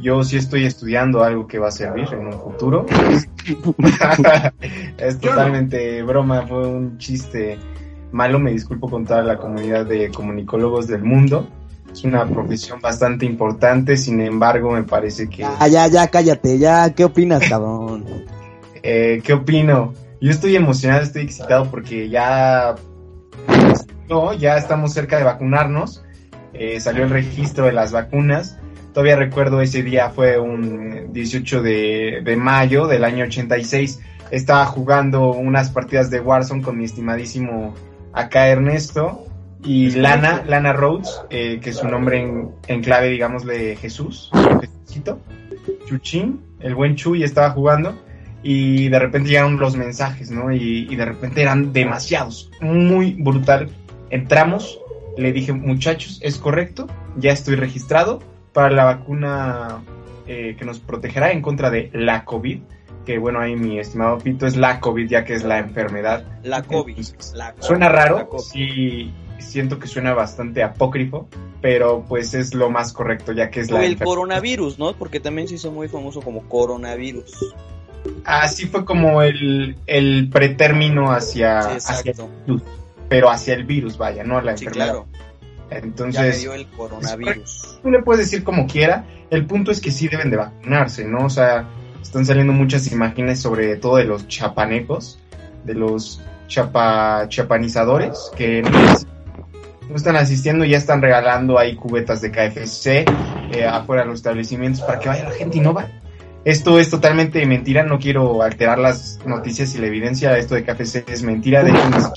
yo 0.00 0.22
sí 0.22 0.36
estoy 0.36 0.64
estudiando 0.64 1.22
algo 1.22 1.46
que 1.46 1.58
va 1.58 1.68
a 1.68 1.72
servir 1.72 2.08
en 2.12 2.26
un 2.26 2.32
futuro. 2.32 2.86
es 4.98 5.20
totalmente 5.20 6.02
broma, 6.02 6.46
fue 6.46 6.66
un 6.66 6.98
chiste 6.98 7.58
malo, 8.12 8.38
me 8.38 8.52
disculpo 8.52 8.88
con 8.88 9.04
toda 9.04 9.22
la 9.22 9.38
comunidad 9.38 9.86
de 9.86 10.10
comunicólogos 10.10 10.86
del 10.86 11.02
mundo. 11.02 11.48
Es 11.92 12.04
una 12.04 12.26
profesión 12.26 12.80
bastante 12.80 13.26
importante, 13.26 13.96
sin 13.96 14.20
embargo, 14.20 14.72
me 14.72 14.84
parece 14.84 15.28
que... 15.28 15.38
Ya, 15.38 15.68
ya, 15.68 15.86
ya, 15.88 16.08
cállate, 16.08 16.58
ya, 16.58 16.94
¿qué 16.94 17.04
opinas, 17.04 17.42
cabrón? 17.48 18.04
Eh, 18.82 19.20
¿Qué 19.24 19.32
opino? 19.32 19.94
Yo 20.20 20.30
estoy 20.30 20.56
emocionado, 20.56 21.02
estoy 21.02 21.22
excitado 21.22 21.70
porque 21.70 22.08
ya, 22.08 22.74
no, 24.08 24.32
ya 24.34 24.56
estamos 24.56 24.92
cerca 24.92 25.16
de 25.16 25.24
vacunarnos. 25.24 26.04
Eh, 26.52 26.80
salió 26.80 27.04
el 27.04 27.10
registro 27.10 27.66
de 27.66 27.72
las 27.72 27.92
vacunas. 27.92 28.58
Todavía 28.98 29.14
recuerdo 29.14 29.60
ese 29.60 29.84
día, 29.84 30.10
fue 30.10 30.40
un 30.40 31.12
18 31.12 31.62
de, 31.62 32.20
de 32.24 32.36
mayo 32.36 32.88
del 32.88 33.04
año 33.04 33.26
86. 33.26 34.00
Estaba 34.32 34.66
jugando 34.66 35.30
unas 35.30 35.70
partidas 35.70 36.10
de 36.10 36.18
Warzone 36.18 36.64
con 36.64 36.76
mi 36.76 36.84
estimadísimo 36.84 37.76
acá 38.12 38.48
Ernesto 38.48 39.24
y 39.62 39.92
Lana, 39.92 40.42
Lana 40.48 40.72
Rhodes, 40.72 41.22
eh, 41.30 41.60
que 41.62 41.70
es 41.70 41.76
su 41.76 41.86
nombre 41.86 42.20
en, 42.20 42.50
en 42.66 42.82
clave, 42.82 43.10
digámosle 43.10 43.76
Jesús, 43.76 44.32
Jesucito, 44.60 45.20
Chuchín, 45.86 46.40
el 46.58 46.74
buen 46.74 46.96
Chuy 46.96 47.22
estaba 47.22 47.50
jugando 47.50 47.96
y 48.42 48.88
de 48.88 48.98
repente 48.98 49.28
llegaron 49.28 49.60
los 49.60 49.76
mensajes, 49.76 50.32
¿no? 50.32 50.50
Y, 50.50 50.88
y 50.90 50.96
de 50.96 51.04
repente 51.04 51.40
eran 51.40 51.72
demasiados, 51.72 52.50
muy 52.60 53.12
brutal. 53.12 53.68
Entramos, 54.10 54.80
le 55.16 55.32
dije, 55.32 55.52
muchachos, 55.52 56.18
es 56.20 56.36
correcto, 56.36 56.88
ya 57.16 57.30
estoy 57.30 57.54
registrado 57.54 58.36
para 58.58 58.70
la 58.74 58.82
vacuna 58.82 59.84
eh, 60.26 60.56
que 60.58 60.64
nos 60.64 60.80
protegerá 60.80 61.30
en 61.30 61.42
contra 61.42 61.70
de 61.70 61.90
la 61.92 62.24
COVID, 62.24 62.58
que 63.06 63.16
bueno, 63.16 63.38
ahí 63.38 63.54
mi 63.54 63.78
estimado 63.78 64.18
Pito 64.18 64.48
es 64.48 64.56
la 64.56 64.80
COVID, 64.80 65.08
ya 65.08 65.24
que 65.24 65.34
es 65.34 65.44
la 65.44 65.58
enfermedad. 65.58 66.24
La 66.42 66.64
COVID. 66.64 66.96
Entonces, 66.98 67.34
la 67.36 67.52
COVID, 67.52 67.62
Suena 67.62 67.86
la 67.86 67.92
raro, 67.92 68.28
sí, 68.40 69.12
siento 69.38 69.78
que 69.78 69.86
suena 69.86 70.12
bastante 70.12 70.64
apócrifo, 70.64 71.28
pero 71.62 72.04
pues 72.08 72.34
es 72.34 72.52
lo 72.52 72.68
más 72.68 72.92
correcto, 72.92 73.30
ya 73.30 73.48
que 73.48 73.60
es 73.60 73.70
la 73.70 73.76
O 73.76 73.78
el 73.78 73.92
enfermedad. 73.92 74.06
coronavirus, 74.06 74.76
¿no? 74.80 74.92
Porque 74.94 75.20
también 75.20 75.46
se 75.46 75.54
hizo 75.54 75.70
muy 75.70 75.86
famoso 75.86 76.20
como 76.20 76.42
coronavirus. 76.48 77.32
Así 78.24 78.66
fue 78.66 78.84
como 78.84 79.22
el, 79.22 79.76
el 79.86 80.28
pretérmino 80.30 81.12
hacia, 81.12 81.62
Sí, 81.62 81.68
hacia 81.76 82.10
exacto. 82.10 82.28
pero 83.08 83.30
hacia 83.30 83.54
el 83.54 83.62
virus, 83.62 83.96
vaya, 83.96 84.24
no 84.24 84.40
la 84.40 84.56
Sí, 84.56 84.64
enfermedad. 84.64 84.92
claro. 85.04 85.06
Ya 85.70 85.76
me 85.80 85.86
Entonces, 85.86 86.40
dio 86.40 86.54
el 86.54 86.66
coronavirus. 86.68 87.80
tú 87.82 87.90
le 87.90 88.02
puedes 88.02 88.26
decir 88.26 88.44
como 88.44 88.66
quiera, 88.66 89.04
el 89.30 89.46
punto 89.46 89.70
es 89.70 89.80
que 89.80 89.90
sí 89.90 90.08
deben 90.08 90.30
de 90.30 90.36
vacunarse, 90.36 91.04
¿no? 91.04 91.26
O 91.26 91.30
sea, 91.30 91.68
están 92.02 92.24
saliendo 92.24 92.52
muchas 92.52 92.90
imágenes 92.90 93.40
sobre 93.40 93.76
todo 93.76 93.96
de 93.96 94.04
los 94.04 94.26
chapanecos, 94.28 95.18
de 95.64 95.74
los 95.74 96.22
chapa, 96.46 97.26
chapanizadores, 97.28 98.30
que 98.36 98.62
no, 98.62 99.94
están 99.94 100.16
asistiendo 100.16 100.64
y 100.64 100.70
ya 100.70 100.78
están 100.78 101.02
regalando 101.02 101.58
ahí 101.58 101.76
cubetas 101.76 102.20
de 102.20 102.30
KFC 102.30 103.04
eh, 103.52 103.64
afuera 103.64 104.02
de 104.02 104.08
los 104.08 104.16
establecimientos 104.20 104.82
para 104.82 104.98
que 104.98 105.08
vaya 105.08 105.24
la 105.24 105.34
gente 105.34 105.58
y 105.58 105.60
no 105.60 105.74
va. 105.74 105.86
Esto 106.44 106.78
es 106.78 106.88
totalmente 106.88 107.44
mentira, 107.44 107.82
no 107.82 107.98
quiero 107.98 108.42
alterar 108.42 108.78
las 108.78 109.18
noticias 109.26 109.74
y 109.74 109.78
la 109.78 109.88
evidencia, 109.88 110.36
esto 110.38 110.54
de 110.54 110.64
KFC 110.64 111.04
es 111.08 111.22
mentira, 111.22 111.62
de 111.62 111.70
hecho 111.70 112.12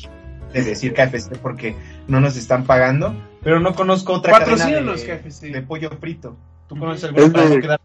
de 0.53 0.63
decir 0.63 0.93
KFC 0.93 1.37
porque 1.41 1.75
no 2.07 2.19
nos 2.19 2.37
están 2.37 2.65
pagando, 2.65 3.15
pero 3.43 3.59
no 3.59 3.73
conozco 3.75 4.13
otra 4.13 4.33
cadena 4.33 4.51
Patrocínanos, 4.57 5.01
de, 5.05 5.17
KFC. 5.19 5.41
de 5.51 5.61
pollo 5.61 5.89
frito. 5.99 6.35
¿Tú 6.67 6.77
conoces 6.77 7.03
Es 7.03 7.09
alguna 7.25 7.45
de- 7.49 7.77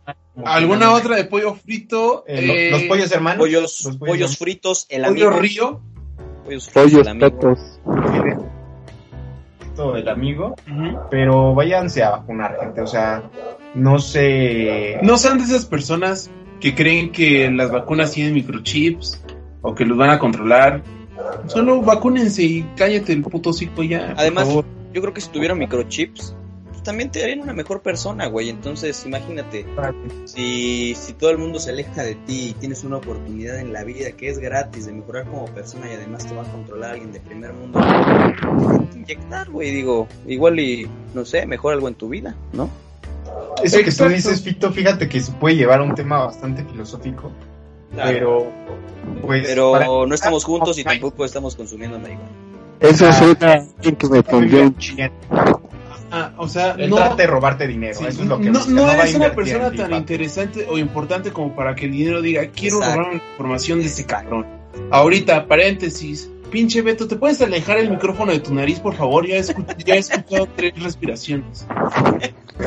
¿Alguna 0.45 0.93
otra 0.93 1.17
de 1.17 1.25
pollo 1.25 1.55
frito? 1.55 2.25
Eh, 2.27 2.47
lo- 2.47 2.53
Eh, 2.55 2.71
los 2.71 2.83
pollos 2.85 3.11
hermanos. 3.13 3.39
Pollos, 3.39 3.85
los 3.85 3.97
pollos, 3.97 4.37
fritos, 4.39 4.87
el 4.91 5.03
pollo 5.05 5.29
amigo. 5.29 5.41
río. 5.41 5.81
Pollos 6.45 6.71
fritos, 6.71 6.93
Pollos 6.93 7.07
el 9.97 10.09
amigo. 10.09 10.55
pero 11.11 11.55
váyanse 11.55 12.03
a 12.03 12.11
vacunar, 12.11 12.57
gente. 12.61 12.81
O 12.81 12.87
sea, 12.87 13.23
no 13.75 13.99
sé. 13.99 14.99
No 15.03 15.19
sean 15.19 15.39
de 15.39 15.45
esas 15.45 15.67
personas 15.67 16.31
que 16.61 16.75
creen 16.75 17.13
que 17.13 17.51
las 17.51 17.71
vacunas 17.71 18.13
tienen 18.13 18.33
microchips 18.35 19.23
o 19.63 19.75
que 19.75 19.85
los 19.85 19.99
van 19.99 20.11
a 20.11 20.19
controlar. 20.19 20.83
Solo 21.47 21.83
vacúnense 21.83 22.43
y 22.43 22.63
cállate 22.77 23.13
el 23.13 23.23
puto 23.23 23.51
hocico 23.51 23.83
ya. 23.83 24.09
por 24.09 24.21
Además, 24.21 24.47
favor. 24.49 24.65
Yo 24.97 25.03
creo 25.03 25.12
que 25.12 25.21
si 25.21 25.29
tuvieran 25.29 25.59
microchips, 25.59 26.35
también 26.83 27.11
te 27.11 27.23
harían 27.23 27.41
una 27.41 27.53
mejor 27.53 27.83
persona, 27.83 28.29
güey. 28.29 28.49
Entonces, 28.49 29.05
imagínate, 29.05 29.67
si, 30.25 30.95
si 30.95 31.12
todo 31.12 31.29
el 31.31 31.37
mundo 31.37 31.59
se 31.59 31.69
aleja 31.69 32.03
de 32.03 32.15
ti 32.15 32.49
y 32.49 32.53
tienes 32.55 32.83
una 32.83 32.97
oportunidad 32.97 33.59
en 33.59 33.75
la 33.75 33.85
vida 33.85 34.12
que 34.12 34.31
es 34.31 34.38
gratis 34.38 34.87
de 34.87 34.93
mejorar 34.93 35.26
como 35.26 35.45
persona 35.47 35.87
y 35.93 35.97
además 35.97 36.26
te 36.26 36.35
va 36.35 36.43
a 36.45 36.50
controlar 36.50 36.93
alguien 36.93 37.12
de 37.12 37.21
primer 37.21 37.53
mundo, 37.53 37.79
déjate 37.79 38.99
inyectar, 38.99 39.50
güey. 39.50 39.71
Digo, 39.71 40.09
igual 40.26 40.59
y, 40.59 40.88
no 41.12 41.26
sé, 41.26 41.45
mejor 41.45 41.75
algo 41.75 41.88
en 41.88 41.95
tu 41.95 42.09
vida, 42.09 42.35
¿no? 42.55 42.71
Eso 43.62 43.79
que 43.81 43.93
tú 43.93 44.05
dices, 44.09 44.41
Fito, 44.41 44.73
fíjate 44.73 45.11
que 45.11 45.21
se 45.21 45.33
puede 45.33 45.57
llevar 45.57 45.81
a 45.81 45.83
un 45.83 45.95
tema 45.95 46.25
bastante 46.25 46.65
filosófico, 46.65 47.31
Claro. 47.93 48.11
pero 48.12 48.53
pues 49.21 49.47
Pero 49.47 49.73
para- 49.73 49.87
no 49.87 50.15
estamos 50.15 50.43
juntos 50.45 50.79
y 50.79 50.85
tampoco 50.85 51.26
estamos 51.26 51.55
consumiendo 51.55 51.99
marihuana. 51.99 52.46
Eso 52.80 53.06
Ah, 53.09 53.12
suena 53.12 53.52
a 53.52 53.52
alguien 53.54 53.97
que 53.97 54.09
me 54.09 54.23
pondría 54.23 54.62
un 54.62 54.76
chingo. 54.76 55.02
Ah, 56.11 56.33
o 56.37 56.49
sea, 56.49 56.73
Él 56.78 56.88
no, 56.90 56.97
trata 56.97 57.16
de 57.16 57.26
robarte 57.26 57.66
dinero, 57.66 57.95
sí, 57.95 58.04
eso 58.06 58.23
es 58.23 58.28
lo 58.28 58.38
que 58.38 58.49
no, 58.50 58.59
busca, 58.61 58.73
no 58.73 58.90
eres 58.90 59.14
una 59.14 59.33
persona 59.35 59.71
tan 59.73 59.76
papi. 59.90 59.95
interesante 59.97 60.66
o 60.71 60.78
importante 60.78 61.33
como 61.33 61.54
para 61.54 61.75
que 61.75 61.87
el 61.87 61.92
dinero 61.92 62.23
diga, 62.23 62.47
quiero 62.54 62.76
Exacto. 62.78 63.00
robar 63.00 63.14
información 63.14 63.80
de 63.80 63.87
ese 63.87 64.06
cabrón. 64.06 64.47
Ahorita, 64.90 65.47
paréntesis, 65.47 66.30
pinche 66.50 66.80
Beto, 66.83 67.09
¿te 67.09 67.16
puedes 67.16 67.40
alejar 67.42 67.78
el 67.78 67.90
micrófono 67.90 68.30
de 68.30 68.38
tu 68.38 68.54
nariz, 68.54 68.78
por 68.78 68.95
favor? 68.95 69.26
Ya 69.26 69.37
he, 69.37 69.40
escu- 69.40 69.66
ya 69.85 69.95
he 69.95 69.99
escuchado 69.99 70.47
tres 70.56 70.80
respiraciones. 70.80 71.66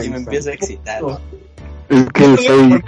Y 0.03 0.09
me 0.09 0.17
empieza 0.17 0.49
a 0.49 0.53
excitar. 0.53 1.01
Es 1.87 2.05
que 2.13 2.37
soy. 2.37 2.83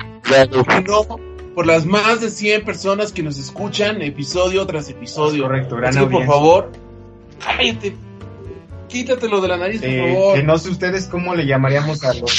No, 0.85 1.19
por 1.55 1.65
las 1.65 1.85
más 1.85 2.21
de 2.21 2.29
100 2.29 2.63
personas 2.65 3.11
que 3.13 3.23
nos 3.23 3.39
escuchan 3.39 4.01
episodio 4.01 4.65
tras 4.67 4.89
episodio. 4.89 5.43
Correcto, 5.43 5.77
gran 5.77 5.89
Así 5.97 5.99
que, 6.05 6.11
por 6.11 6.25
favor, 6.25 6.71
cállate. 7.43 7.95
Quítatelo 8.88 9.39
de 9.41 9.48
la 9.48 9.57
nariz, 9.57 9.79
por 9.81 9.89
Eh, 9.89 10.13
favor. 10.13 10.36
que 10.36 10.43
no 10.43 10.57
sé 10.57 10.69
ustedes 10.69 11.07
cómo 11.07 11.33
le 11.36 11.45
llamaríamos 11.45 12.03
a 12.03 12.13
los 12.13 12.31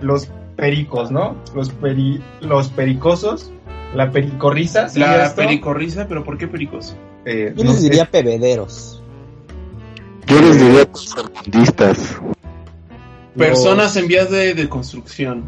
los 0.00 0.28
pericos, 0.56 1.10
¿no? 1.10 1.36
Los 1.54 1.70
peri, 1.70 2.20
los 2.40 2.68
pericosos, 2.68 3.50
la 3.94 4.10
pericorrisa, 4.10 4.88
¿sería 4.88 5.16
La 5.16 5.24
esto? 5.26 5.36
pericorrisa, 5.36 6.06
pero 6.08 6.22
¿por 6.24 6.36
qué 6.36 6.48
pericos? 6.48 6.94
Eh, 7.24 7.52
Yo 7.56 7.64
no 7.64 7.70
les 7.70 7.80
sé. 7.80 7.88
diría 7.88 8.04
pebederos. 8.10 9.00
Yo 10.26 10.40
les 10.40 10.58
diría 10.60 10.84
tercermundistas. 10.86 12.16
Personas 13.36 13.96
en 13.96 14.08
vías 14.08 14.30
de, 14.30 14.54
de 14.54 14.68
construcción. 14.68 15.44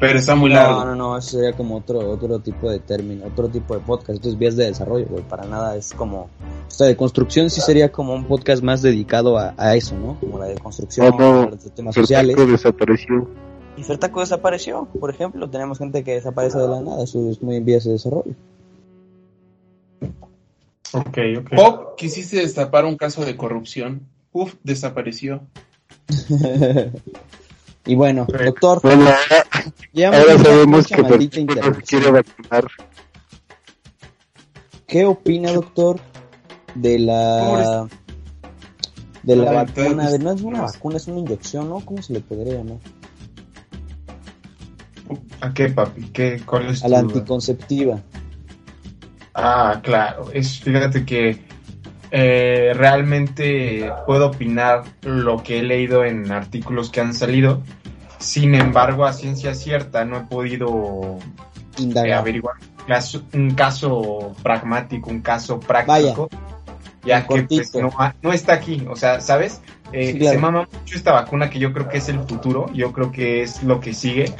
Pero 0.00 0.18
está 0.18 0.34
muy 0.34 0.48
No, 0.48 0.56
largo. 0.56 0.84
no, 0.86 0.94
no, 0.96 1.18
eso 1.18 1.36
sería 1.36 1.52
como 1.52 1.76
otro, 1.76 1.98
otro 2.10 2.38
tipo 2.40 2.70
de 2.70 2.78
término, 2.80 3.26
otro 3.26 3.48
tipo 3.48 3.74
de 3.74 3.80
podcast. 3.80 4.10
Esto 4.16 4.28
es 4.30 4.38
vías 4.38 4.56
de 4.56 4.64
desarrollo, 4.64 5.06
güey. 5.10 5.22
Para 5.24 5.44
nada 5.44 5.76
es 5.76 5.92
como. 5.92 6.22
O 6.22 6.70
sea, 6.70 6.86
de 6.86 6.96
construcción 6.96 7.50
sí 7.50 7.60
sería 7.60 7.92
como 7.92 8.14
un 8.14 8.24
podcast 8.24 8.62
más 8.62 8.80
dedicado 8.80 9.36
a, 9.38 9.54
a 9.58 9.76
eso, 9.76 9.94
¿no? 9.96 10.18
Como 10.18 10.38
la 10.38 10.46
de 10.46 10.54
construcción, 10.58 11.06
Ah, 11.06 11.16
no. 11.18 11.26
hablar 11.42 11.58
de 11.58 11.70
temas 11.70 11.94
sociales. 11.94 12.34
Fertaco 12.34 12.52
desapareció. 12.52 13.28
Y 13.76 13.82
Fertaco 13.82 14.20
desapareció, 14.20 14.88
por 14.98 15.10
ejemplo. 15.10 15.48
Tenemos 15.50 15.78
gente 15.78 16.02
que 16.02 16.12
desaparece 16.14 16.58
de 16.58 16.68
la 16.68 16.80
nada. 16.80 17.04
Eso 17.04 17.28
es 17.30 17.42
muy 17.42 17.56
en 17.56 17.64
vías 17.66 17.84
de 17.84 17.92
desarrollo. 17.92 18.34
Ok, 20.92 21.18
ok. 21.38 21.50
Pop, 21.54 21.96
quisiste 21.96 22.38
destapar 22.38 22.84
un 22.84 22.96
caso 22.96 23.24
de 23.24 23.36
corrupción. 23.36 24.06
Uf, 24.32 24.54
desapareció. 24.64 25.42
y 27.90 27.94
bueno, 27.96 28.24
doctor, 28.26 28.80
Bueno, 28.82 29.02
ahora, 29.06 29.44
llevamos 29.92 30.20
ahora 30.20 30.38
sabemos 30.44 30.86
que 30.86 31.28
quiere 31.84 32.10
vacunar. 32.12 32.66
¿Qué 34.86 35.04
opina, 35.04 35.52
doctor, 35.52 35.98
de 36.76 37.00
la 37.00 37.88
de 39.24 39.36
la 39.36 39.52
vacuna? 39.52 40.08
No 40.20 40.30
es 40.32 40.42
una 40.42 40.62
vacuna, 40.62 40.96
es 40.98 41.08
una 41.08 41.18
inyección, 41.18 41.68
¿no? 41.68 41.80
¿Cómo 41.80 42.00
se 42.00 42.12
le 42.12 42.20
podría 42.20 42.54
llamar? 42.58 42.78
¿A 45.40 45.52
qué, 45.52 45.68
papi? 45.68 46.10
¿Qué, 46.12 46.40
¿Cuál 46.46 46.66
es 46.70 46.84
A 46.84 46.88
la 46.88 47.00
tu- 47.00 47.08
anticonceptiva. 47.08 48.00
Ah, 49.34 49.80
claro. 49.82 50.30
Es, 50.32 50.60
fíjate 50.60 51.04
que 51.04 51.44
eh, 52.12 52.72
realmente 52.74 53.90
puedo 54.06 54.28
opinar 54.28 54.84
lo 55.02 55.42
que 55.42 55.58
he 55.58 55.62
leído 55.64 56.04
en 56.04 56.30
artículos 56.30 56.90
que 56.90 57.00
han 57.00 57.14
salido. 57.14 57.62
Sin 58.20 58.54
embargo, 58.54 59.04
a 59.04 59.12
ciencia 59.12 59.54
cierta 59.54 60.04
no 60.04 60.18
he 60.18 60.20
podido 60.20 61.18
eh, 61.78 61.82
Indagar. 61.82 62.18
averiguar 62.20 62.54
un 63.32 63.50
caso, 63.52 64.34
pragmático, 64.42 65.10
un 65.10 65.20
caso 65.20 65.60
práctico. 65.60 66.28
Ya 67.04 67.26
que 67.26 67.42
pues, 67.44 67.74
no, 67.74 67.90
no 68.20 68.32
está 68.32 68.52
aquí, 68.54 68.86
o 68.88 68.94
sea, 68.94 69.20
¿sabes? 69.20 69.62
Eh, 69.92 70.12
Sí, 70.12 70.18
claro. 70.18 70.34
Se 70.34 70.38
mama 70.38 70.68
mucho 70.70 70.96
esta 70.96 71.12
vacuna 71.12 71.48
que 71.48 71.58
yo 71.58 71.72
creo 71.72 71.88
que 71.88 71.98
es 71.98 72.08
el 72.10 72.20
futuro, 72.20 72.70
yo 72.74 72.92
creo 72.92 73.10
que 73.10 73.42
es 73.42 73.62
lo 73.62 73.80
que 73.80 73.94
sigue. 73.94 74.32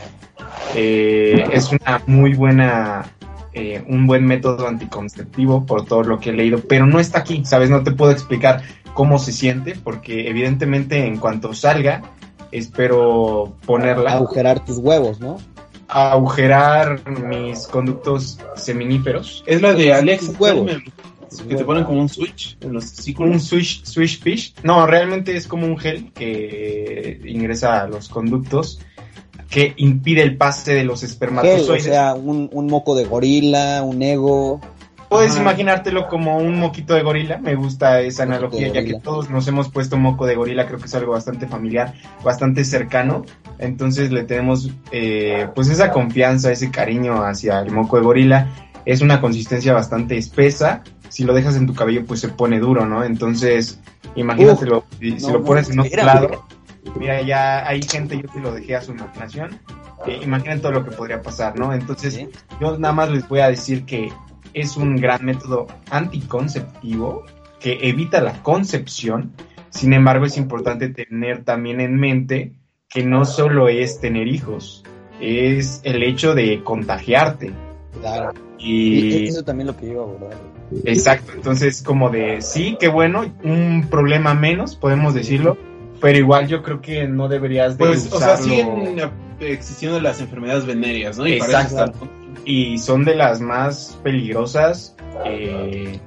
Eh, 0.74 1.42
es 1.52 1.72
una 1.72 2.02
muy 2.06 2.34
buena, 2.34 3.06
eh, 3.54 3.82
un 3.88 4.06
buen 4.06 4.26
método 4.26 4.68
anticonceptivo 4.68 5.64
por 5.64 5.86
todo 5.86 6.02
lo 6.02 6.20
que 6.20 6.30
he 6.30 6.32
leído, 6.34 6.60
pero 6.68 6.84
no 6.86 7.00
está 7.00 7.20
aquí, 7.20 7.44
¿sabes? 7.46 7.70
No 7.70 7.82
te 7.82 7.92
puedo 7.92 8.12
explicar 8.12 8.62
cómo 8.92 9.18
se 9.18 9.32
siente, 9.32 9.74
porque 9.82 10.28
evidentemente 10.28 11.06
en 11.06 11.16
cuanto 11.16 11.54
salga, 11.54 12.02
espero 12.52 13.54
ponerla, 13.66 14.12
Agujerar 14.12 14.64
tus 14.64 14.78
huevos, 14.78 15.20
¿no? 15.20 15.38
agujerar 15.90 17.02
mis 17.26 17.66
conductos 17.66 18.38
seminíferos. 18.54 19.42
Es 19.46 19.60
la 19.60 19.74
de 19.74 19.92
Alexa 19.92 20.32
Huevos. 20.38 20.70
Que 21.48 21.54
te 21.54 21.64
ponen 21.64 21.84
como 21.84 22.00
un 22.00 22.08
switch 22.08 22.56
en 22.60 22.72
los 22.72 22.92
un 23.18 23.40
swish, 23.40 23.84
swish 23.84 24.20
fish. 24.20 24.54
No, 24.64 24.84
realmente 24.86 25.36
es 25.36 25.46
como 25.46 25.66
un 25.66 25.78
gel 25.78 26.12
que 26.12 27.20
ingresa 27.24 27.82
a 27.82 27.86
los 27.86 28.08
conductos 28.08 28.80
que 29.48 29.74
impide 29.76 30.22
el 30.22 30.36
pase 30.36 30.74
de 30.74 30.84
los 30.84 31.00
Gel, 31.00 31.08
o 31.08 31.12
espermatozoides. 31.12 31.84
sea, 31.84 32.14
un, 32.14 32.48
un 32.52 32.66
moco 32.66 32.94
de 32.94 33.04
gorila, 33.04 33.82
un 33.82 34.00
ego. 34.02 34.60
Puedes 35.10 35.36
imaginártelo 35.36 36.06
como 36.06 36.36
un 36.36 36.60
moquito 36.60 36.94
de 36.94 37.02
gorila. 37.02 37.36
Me 37.38 37.56
gusta 37.56 38.00
esa 38.00 38.24
Moquito 38.24 38.36
analogía, 38.36 38.68
ya 38.68 38.84
que 38.84 39.00
todos 39.00 39.28
nos 39.28 39.48
hemos 39.48 39.68
puesto 39.68 39.96
moco 39.96 40.24
de 40.24 40.36
gorila. 40.36 40.66
Creo 40.66 40.78
que 40.78 40.86
es 40.86 40.94
algo 40.94 41.10
bastante 41.10 41.48
familiar, 41.48 41.94
bastante 42.22 42.64
cercano. 42.64 43.24
Entonces 43.58 44.12
le 44.12 44.22
tenemos 44.22 44.70
eh, 44.92 45.48
pues 45.52 45.68
esa 45.68 45.90
confianza, 45.90 46.52
ese 46.52 46.70
cariño 46.70 47.24
hacia 47.24 47.58
el 47.58 47.72
moco 47.72 47.96
de 47.96 48.04
gorila. 48.04 48.48
Es 48.84 49.00
una 49.00 49.20
consistencia 49.20 49.72
bastante 49.72 50.16
espesa. 50.16 50.84
Si 51.08 51.24
lo 51.24 51.34
dejas 51.34 51.56
en 51.56 51.66
tu 51.66 51.74
cabello, 51.74 52.06
pues 52.06 52.20
se 52.20 52.28
pone 52.28 52.60
duro, 52.60 52.86
¿no? 52.86 53.02
Entonces, 53.02 53.80
imagínatelo. 54.14 54.84
si 55.00 55.18
si 55.18 55.26
no, 55.26 55.32
lo 55.32 55.38
no, 55.40 55.44
pones 55.44 55.70
en 55.70 55.80
otro 55.80 56.04
lado, 56.04 56.46
mira, 56.96 57.20
ya 57.22 57.66
hay 57.66 57.82
gente, 57.82 58.16
yo 58.16 58.28
te 58.28 58.38
lo 58.38 58.52
dejé 58.52 58.76
a 58.76 58.80
su 58.80 58.92
imaginación. 58.92 59.58
Eh, 60.06 60.20
imaginen 60.22 60.60
todo 60.60 60.70
lo 60.70 60.84
que 60.84 60.92
podría 60.92 61.20
pasar, 61.20 61.58
¿no? 61.58 61.74
Entonces, 61.74 62.14
¿sí? 62.14 62.28
yo 62.60 62.78
nada 62.78 62.94
más 62.94 63.10
les 63.10 63.28
voy 63.28 63.40
a 63.40 63.48
decir 63.48 63.84
que 63.84 64.12
es 64.54 64.76
un 64.76 64.96
gran 64.96 65.24
método 65.24 65.66
anticonceptivo 65.90 67.24
que 67.60 67.78
evita 67.82 68.20
la 68.20 68.42
concepción. 68.42 69.32
Sin 69.70 69.92
embargo, 69.92 70.26
es 70.26 70.36
importante 70.36 70.88
tener 70.88 71.44
también 71.44 71.80
en 71.80 71.96
mente 71.96 72.52
que 72.88 73.04
no 73.04 73.24
solo 73.24 73.68
es 73.68 74.00
tener 74.00 74.26
hijos, 74.26 74.82
es 75.20 75.80
el 75.84 76.02
hecho 76.02 76.34
de 76.34 76.62
contagiarte. 76.64 77.52
Claro. 78.00 78.32
Y 78.58 79.26
eso 79.26 79.42
también 79.42 79.68
lo 79.68 79.76
que 79.76 79.86
iba 79.86 80.00
a 80.00 80.04
abordar. 80.04 80.36
exacto, 80.84 81.32
entonces 81.34 81.82
como 81.82 82.10
de 82.10 82.42
sí, 82.42 82.76
qué 82.78 82.88
bueno, 82.88 83.24
un 83.42 83.86
problema 83.88 84.34
menos, 84.34 84.76
podemos 84.76 85.14
decirlo, 85.14 85.56
pero 86.00 86.18
igual 86.18 86.46
yo 86.48 86.62
creo 86.62 86.80
que 86.80 87.06
no 87.06 87.28
deberías 87.28 87.76
de 87.78 87.86
Pues, 87.86 88.06
o 88.12 88.18
sea, 88.18 88.34
usarlo. 88.34 88.44
siguen 88.44 88.98
eh, 88.98 89.10
existiendo 89.40 90.00
las 90.00 90.20
enfermedades 90.20 90.66
venéreas, 90.66 91.18
¿no? 91.18 91.26
Y 91.26 91.34
Exacto. 91.34 91.92
y 92.44 92.78
son 92.78 93.04
de 93.04 93.14
las 93.16 93.40
más 93.40 93.98
peligrosas. 94.02 94.96
eh, 95.26 96.00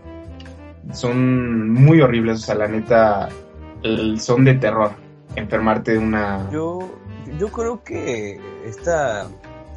son 0.91 1.69
muy 1.71 2.01
horribles, 2.01 2.39
o 2.39 2.45
sea, 2.45 2.55
la 2.55 2.67
neta, 2.67 3.29
el- 3.83 4.19
son 4.19 4.43
de 4.43 4.55
terror 4.55 4.91
enfermarte 5.35 5.93
de 5.93 5.97
una... 5.99 6.49
Yo, 6.51 6.79
yo 7.39 7.47
creo 7.49 7.83
que 7.83 8.39
esta, 8.65 9.27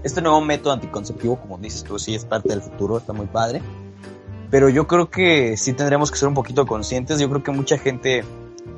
este 0.03 0.21
nuevo 0.23 0.41
método 0.41 0.73
anticonceptivo, 0.73 1.37
como 1.37 1.59
dices 1.59 1.85
tú, 1.85 1.99
sí 1.99 2.15
es 2.15 2.25
parte 2.25 2.49
del 2.49 2.61
futuro, 2.63 2.99
está 2.99 3.13
muy 3.13 3.27
padre. 3.27 3.63
Pero 4.51 4.69
yo 4.69 4.87
creo 4.87 5.11
que 5.11 5.57
sí 5.57 5.73
tendremos 5.73 6.11
que 6.11 6.19
ser 6.19 6.29
un 6.29 6.35
poquito 6.35 6.67
conscientes. 6.67 7.19
Yo 7.21 7.29
creo 7.29 7.43
que 7.43 7.51
mucha 7.53 7.79
gente, 7.79 8.25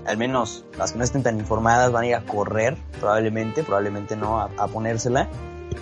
al 0.06 0.16
menos 0.16 0.64
las 0.76 0.92
que 0.92 0.98
no 0.98 1.04
estén 1.04 1.22
tan 1.22 1.38
informadas, 1.38 1.92
van 1.92 2.04
a 2.04 2.06
ir 2.06 2.14
a 2.14 2.24
correr, 2.24 2.76
probablemente, 2.98 3.62
probablemente 3.62 4.16
no, 4.16 4.40
a, 4.40 4.68
ponérsela. 4.68 5.28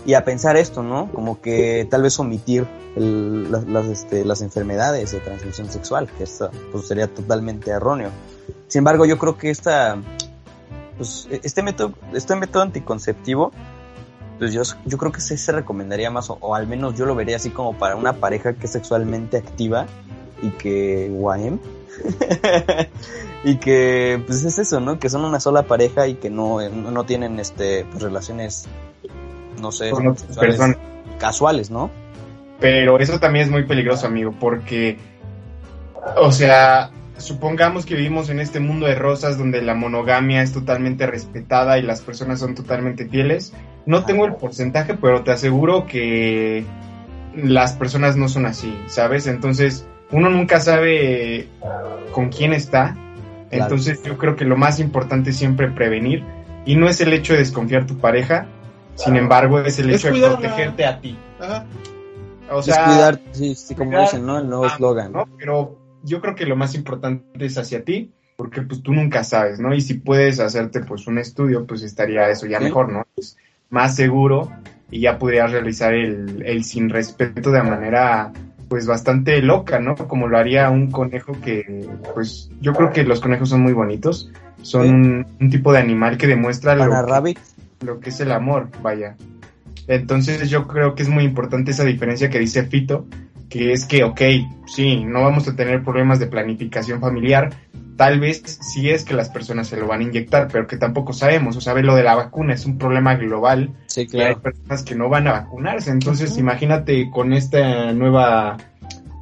Y 0.04 0.14
a 0.14 0.24
pensar 0.24 0.56
esto, 0.56 0.82
¿no? 0.82 1.10
Como 1.12 1.40
que 1.40 1.86
tal 1.90 2.02
vez 2.02 2.18
omitir 2.18 2.66
las, 2.96 3.86
este, 3.86 4.24
las 4.24 4.40
enfermedades 4.40 5.12
de 5.12 5.20
transmisión 5.20 5.70
sexual, 5.70 6.08
que 6.16 6.24
esto 6.24 6.50
pues, 6.72 6.86
sería 6.86 7.12
totalmente 7.12 7.70
erróneo. 7.70 8.10
Sin 8.68 8.80
embargo, 8.80 9.04
yo 9.04 9.18
creo 9.18 9.36
que 9.36 9.50
esta, 9.50 9.96
pues, 10.96 11.28
este 11.30 11.62
método, 11.62 11.94
este 12.12 12.34
método 12.34 12.62
anticonceptivo, 12.62 13.52
pues 14.38 14.52
yo, 14.52 14.62
yo 14.84 14.98
creo 14.98 15.12
que 15.12 15.20
sí 15.20 15.36
se 15.36 15.52
recomendaría 15.52 16.10
más, 16.10 16.30
o, 16.30 16.54
al 16.54 16.66
menos 16.66 16.96
yo 16.96 17.06
lo 17.06 17.14
vería 17.14 17.36
así 17.36 17.50
como 17.50 17.78
para 17.78 17.96
una 17.96 18.14
pareja 18.14 18.54
que 18.54 18.66
es 18.66 18.72
sexualmente 18.72 19.36
activa, 19.36 19.86
y 20.42 20.50
que 20.50 21.08
Guaem. 21.10 21.58
y 23.44 23.56
que 23.56 24.22
pues 24.26 24.44
es 24.44 24.58
eso, 24.58 24.80
¿no? 24.80 24.98
Que 24.98 25.08
son 25.08 25.24
una 25.24 25.40
sola 25.40 25.64
pareja 25.64 26.06
y 26.06 26.14
que 26.14 26.30
no, 26.30 26.68
no 26.68 27.04
tienen 27.04 27.38
este 27.40 27.84
pues, 27.90 28.02
relaciones 28.02 28.68
no 29.60 29.72
sé, 29.72 29.90
sexuales 29.90 30.36
personas. 30.36 30.76
casuales, 31.18 31.70
¿no? 31.70 31.90
Pero 32.60 32.98
eso 32.98 33.18
también 33.18 33.46
es 33.46 33.50
muy 33.50 33.64
peligroso, 33.64 34.06
amigo, 34.06 34.34
porque, 34.38 34.98
o 36.16 36.32
sea, 36.32 36.90
supongamos 37.18 37.84
que 37.84 37.94
vivimos 37.94 38.30
en 38.30 38.40
este 38.40 38.60
mundo 38.60 38.86
de 38.86 38.94
rosas 38.94 39.36
donde 39.38 39.60
la 39.62 39.74
monogamia 39.74 40.42
es 40.42 40.52
totalmente 40.52 41.06
respetada 41.06 41.78
y 41.78 41.82
las 41.82 42.00
personas 42.00 42.40
son 42.40 42.54
totalmente 42.54 43.06
fieles. 43.08 43.52
No 43.84 44.04
tengo 44.04 44.24
el 44.24 44.34
porcentaje, 44.34 44.94
pero 44.94 45.22
te 45.22 45.32
aseguro 45.32 45.86
que 45.86 46.64
las 47.36 47.74
personas 47.74 48.16
no 48.16 48.28
son 48.28 48.46
así, 48.46 48.74
¿sabes? 48.86 49.26
Entonces, 49.26 49.86
uno 50.10 50.28
nunca 50.30 50.60
sabe 50.60 51.48
con 52.12 52.28
quién 52.30 52.52
está. 52.52 52.92
Claro. 53.50 53.64
Entonces, 53.64 54.02
yo 54.02 54.18
creo 54.18 54.36
que 54.36 54.44
lo 54.44 54.56
más 54.56 54.80
importante 54.80 55.30
es 55.30 55.36
siempre 55.36 55.70
prevenir. 55.70 56.24
Y 56.64 56.74
no 56.76 56.88
es 56.88 57.00
el 57.00 57.12
hecho 57.12 57.32
de 57.32 57.38
desconfiar 57.40 57.86
tu 57.86 57.96
pareja, 57.98 58.46
sin 58.96 59.14
embargo, 59.16 59.60
es 59.60 59.78
el 59.78 59.90
Es 59.90 60.04
hecho 60.04 60.12
de 60.14 60.20
protegerte 60.20 60.84
a 60.84 61.00
ti. 61.00 61.16
Ajá. 61.40 61.64
O 62.50 62.58
Es 62.60 62.64
sea, 62.66 62.84
cuidar, 62.86 63.20
sí, 63.32 63.54
sí, 63.54 63.74
como 63.74 63.90
cuidar- 63.90 64.04
dicen, 64.04 64.26
¿no? 64.26 64.38
El 64.38 64.48
nuevo 64.48 64.64
Ah, 64.64 64.72
eslogan. 64.74 65.12
¿no? 65.12 65.28
Pero 65.38 65.78
yo 66.02 66.20
creo 66.20 66.34
que 66.34 66.44
lo 66.46 66.56
más 66.56 66.74
importante 66.74 67.44
es 67.46 67.56
hacia 67.58 67.84
ti, 67.84 68.12
porque 68.36 68.62
pues 68.62 68.82
tú 68.82 68.92
nunca 68.92 69.22
sabes, 69.24 69.60
¿no? 69.60 69.74
Y 69.74 69.80
si 69.80 69.94
puedes 69.94 70.40
hacerte 70.40 70.80
pues 70.80 71.06
un 71.06 71.18
estudio, 71.18 71.66
pues 71.66 71.82
estaría 71.82 72.28
eso 72.28 72.46
ya 72.46 72.58
Sí. 72.58 72.64
mejor, 72.64 72.92
¿no? 72.92 73.04
Pues, 73.14 73.36
más 73.70 73.94
seguro 73.96 74.50
y 74.90 75.00
ya 75.00 75.18
podrías 75.18 75.50
realizar 75.52 75.92
el, 75.94 76.42
el 76.46 76.64
sin 76.64 76.88
respeto 76.90 77.50
de 77.50 77.62
manera 77.62 78.32
pues 78.68 78.86
bastante 78.86 79.40
loca, 79.42 79.78
¿no? 79.78 79.94
Como 79.94 80.26
lo 80.28 80.38
haría 80.38 80.70
un 80.70 80.90
conejo 80.90 81.32
que 81.40 81.86
pues 82.14 82.50
yo 82.60 82.72
creo 82.72 82.90
que 82.92 83.04
los 83.04 83.20
conejos 83.20 83.48
son 83.50 83.62
muy 83.62 83.72
bonitos, 83.72 84.30
son 84.62 84.82
Sí. 84.82 84.88
un, 84.90 85.26
un 85.40 85.50
tipo 85.50 85.72
de 85.72 85.78
animal 85.78 86.16
que 86.18 86.26
demuestra 86.26 86.74
que- 86.74 86.80
lo 87.80 88.00
que 88.00 88.10
es 88.10 88.20
el 88.20 88.32
amor, 88.32 88.68
vaya. 88.82 89.16
Entonces 89.86 90.50
yo 90.50 90.66
creo 90.66 90.94
que 90.94 91.02
es 91.04 91.08
muy 91.08 91.24
importante 91.24 91.70
esa 91.70 91.84
diferencia 91.84 92.28
que 92.30 92.40
dice 92.40 92.64
Fito, 92.64 93.06
que 93.48 93.72
es 93.72 93.84
que, 93.84 94.04
ok, 94.04 94.20
sí, 94.66 95.04
no 95.04 95.22
vamos 95.22 95.48
a 95.48 95.56
tener 95.56 95.82
problemas 95.82 96.18
de 96.18 96.26
planificación 96.26 97.00
familiar, 97.00 97.54
tal 97.96 98.20
vez 98.20 98.42
sí 98.60 98.90
es 98.90 99.04
que 99.04 99.14
las 99.14 99.30
personas 99.30 99.68
se 99.68 99.76
lo 99.76 99.86
van 99.86 100.00
a 100.00 100.04
inyectar, 100.04 100.48
pero 100.50 100.66
que 100.66 100.76
tampoco 100.76 101.12
sabemos, 101.12 101.56
o 101.56 101.60
sea, 101.60 101.72
ve 101.72 101.82
lo 101.82 101.94
de 101.94 102.02
la 102.02 102.14
vacuna, 102.14 102.54
es 102.54 102.66
un 102.66 102.78
problema 102.78 103.14
global, 103.14 103.70
sí, 103.86 104.00
y 104.00 104.20
hay 104.20 104.34
claro. 104.34 104.42
personas 104.42 104.82
que 104.82 104.94
no 104.94 105.08
van 105.08 105.28
a 105.28 105.32
vacunarse, 105.32 105.90
entonces 105.90 106.36
imagínate 106.38 107.10
con 107.10 107.32
esta 107.32 107.92
nueva... 107.92 108.56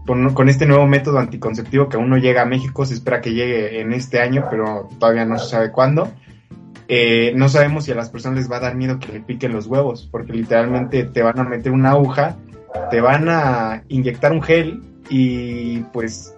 Con, 0.07 0.35
con 0.35 0.51
este 0.51 0.67
nuevo 0.67 0.87
método 0.87 1.19
anticonceptivo 1.19 1.89
que 1.89 1.97
aún 1.97 2.11
no 2.11 2.19
llega 2.19 2.43
a 2.43 2.45
México, 2.45 2.85
se 2.85 2.93
espera 2.93 3.23
que 3.23 3.33
llegue 3.33 3.81
en 3.81 3.95
este 3.95 4.21
año, 4.21 4.45
pero 4.51 4.91
todavía 4.99 5.25
no 5.25 5.39
se 5.39 5.49
sabe 5.49 5.73
cuándo. 5.73 6.13
Eh, 6.89 7.33
no 7.37 7.49
sabemos 7.49 7.87
si 7.87 7.93
a 7.93 7.95
las 7.95 8.11
personas 8.11 8.37
les 8.37 8.53
va 8.53 8.59
a 8.59 8.61
dar 8.61 8.75
miedo 8.75 8.99
que 8.99 9.11
le 9.11 9.21
piquen 9.21 9.55
los 9.55 9.67
huevos, 9.67 10.07
porque 10.13 10.35
literalmente 10.35 11.05
te 11.05 11.23
van 11.23 11.39
a 11.39 11.45
meter 11.45 11.73
una 11.73 11.93
aguja, 11.93 12.37
te 12.91 13.01
van 13.01 13.29
a 13.29 13.83
inyectar 13.89 14.33
un 14.33 14.43
gel 14.43 14.83
y 15.09 15.79
pues 15.93 16.35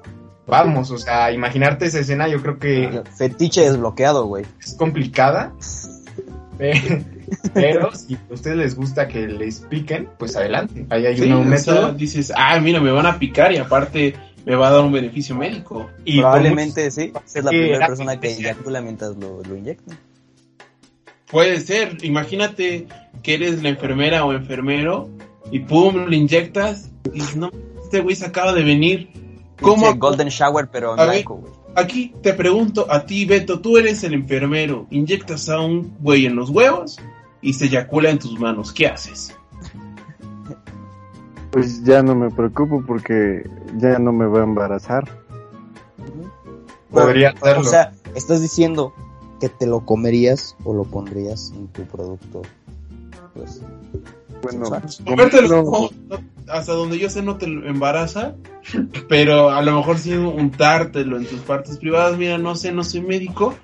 vamos, 0.47 0.90
o 0.90 0.99
sea, 0.99 1.33
imaginarte 1.33 1.87
esa 1.87 2.00
escena 2.00 2.28
yo 2.28 2.40
creo 2.43 2.59
que 2.59 3.02
Fetiche 3.16 3.62
desbloqueado, 3.62 4.26
güey. 4.26 4.45
es 4.61 4.75
complicada, 4.75 5.52
pe- 6.59 7.05
pero 7.55 7.93
si 7.95 8.14
a 8.14 8.21
ustedes 8.35 8.57
les 8.57 8.76
gusta 8.76 9.09
que 9.09 9.26
les 9.26 9.61
piquen, 9.61 10.09
pues 10.19 10.37
adelante, 10.37 10.87
ahí 10.90 11.07
hay 11.07 11.16
Sí, 11.16 11.25
un 11.25 11.33
o 11.52 11.59
sea, 11.59 11.75
método. 11.75 11.93
dices, 11.95 12.33
ah, 12.37 12.59
mira, 12.61 12.81
me 12.81 12.90
van 12.93 13.07
a 13.07 13.19
picar 13.19 13.52
y 13.52 13.57
aparte 13.59 14.14
me 14.45 14.55
va 14.55 14.69
a 14.69 14.73
dar 14.73 14.85
un 14.85 14.93
beneficio 14.93 15.35
médico. 15.35 15.90
Y 16.05 16.21
Probablemente 16.21 16.88
sí, 16.93 17.12
es 17.35 17.43
la 17.45 17.50
primera 17.50 17.76
era- 17.78 17.87
persona 17.88 18.21
que 18.21 18.28
eyacula 18.28 18.81
mientras 18.81 19.16
lo, 19.16 19.43
lo 19.43 19.57
inyecta. 19.57 19.97
Puede 21.28 21.59
ser, 21.61 21.99
imagínate 22.05 22.87
que 23.25 23.35
eres 23.35 23.61
la 23.62 23.71
enfermera 23.71 24.25
o 24.25 24.33
enfermero 24.33 25.09
y 25.50 25.61
pum, 25.61 26.07
le 26.07 26.17
inyectas 26.17 26.91
y 27.12 27.23
no, 27.37 27.50
este 27.83 28.00
güey 28.00 28.17
se 28.17 28.26
acaba 28.26 28.53
de 28.53 28.65
venir. 28.65 29.11
¿Cómo? 29.61 29.85
Pinche 29.85 29.99
Golden 29.99 30.29
Shower, 30.29 30.68
pero 30.70 30.97
en 30.99 31.25
güey. 31.25 31.53
Aquí 31.75 32.14
te 32.23 32.33
pregunto 32.33 32.87
a 32.90 33.05
ti, 33.05 33.27
Beto, 33.27 33.61
tú 33.61 33.77
eres 33.77 34.03
el 34.03 34.14
enfermero, 34.14 34.87
inyectas 34.90 35.49
a 35.49 35.61
un 35.61 35.94
güey 36.01 36.27
en 36.27 36.35
los 36.35 36.51
huevos 36.51 36.99
y 37.42 37.53
se 37.53 37.66
eyacula 37.66 38.11
en 38.11 38.18
tus 38.18 38.38
manos, 38.40 38.73
¿qué 38.73 38.87
haces? 38.87 39.37
Pues 41.51 41.85
ya 41.85 42.03
no 42.03 42.14
me 42.14 42.31
preocupo 42.31 42.83
porque 42.87 43.49
ya 43.77 43.99
no 43.99 44.12
me 44.12 44.27
va 44.27 44.40
a 44.40 44.44
embarazar. 44.44 45.05
Podría 46.90 47.31
hacerlo. 47.31 47.61
O 47.61 47.64
sea, 47.64 47.92
estás 48.14 48.42
diciendo 48.42 48.94
que 49.40 49.49
te 49.49 49.66
lo 49.66 49.81
comerías 49.85 50.57
o 50.64 50.75
lo 50.75 50.85
pondrías 50.85 51.53
en 51.57 51.68
tu 51.68 51.83
producto. 51.85 52.42
Pues, 53.35 53.62
Bueno, 54.42 54.70
no, 54.70 55.90
hasta 56.49 56.72
donde 56.72 56.99
yo 56.99 57.11
sé 57.11 57.22
no 57.22 57.37
te 57.37 57.46
embaraza, 57.46 58.35
pero 59.09 59.51
a 59.51 59.62
lo 59.62 59.77
mejor 59.77 59.99
sí 59.99 60.14
untártelo 60.14 61.16
en 61.16 61.27
tus 61.27 61.40
partes 61.40 61.79
privadas, 61.79 62.16
mira, 62.16 62.38
no 62.38 62.55
sé, 62.55 62.72
no 62.72 62.85
soy 62.85 63.01
médico, 63.01 63.55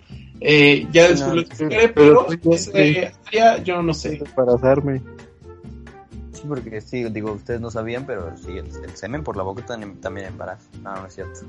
eh, 0.40 0.86
ya 0.90 1.08
después 1.08 1.28
No, 1.28 1.34
lo 1.34 1.40
explicaré, 1.42 1.88
pero 1.88 2.26
ese 2.50 3.12
área 3.26 3.62
yo 3.62 3.82
no 3.82 3.94
sé. 3.94 4.20
embarazarme. 4.24 5.00
Sí, 6.32 6.42
porque 6.48 6.80
sí, 6.80 7.04
digo, 7.04 7.32
ustedes 7.32 7.60
no 7.60 7.70
sabían, 7.70 8.04
pero 8.04 8.36
sí, 8.36 8.50
el, 8.50 8.66
el 8.66 8.96
semen 8.96 9.22
por 9.22 9.36
la 9.36 9.44
boca 9.44 9.64
también, 9.64 10.00
también 10.00 10.26
embaraza. 10.26 10.66
No, 10.82 10.96
no 10.96 11.06
es 11.06 11.14
cierto. 11.14 11.40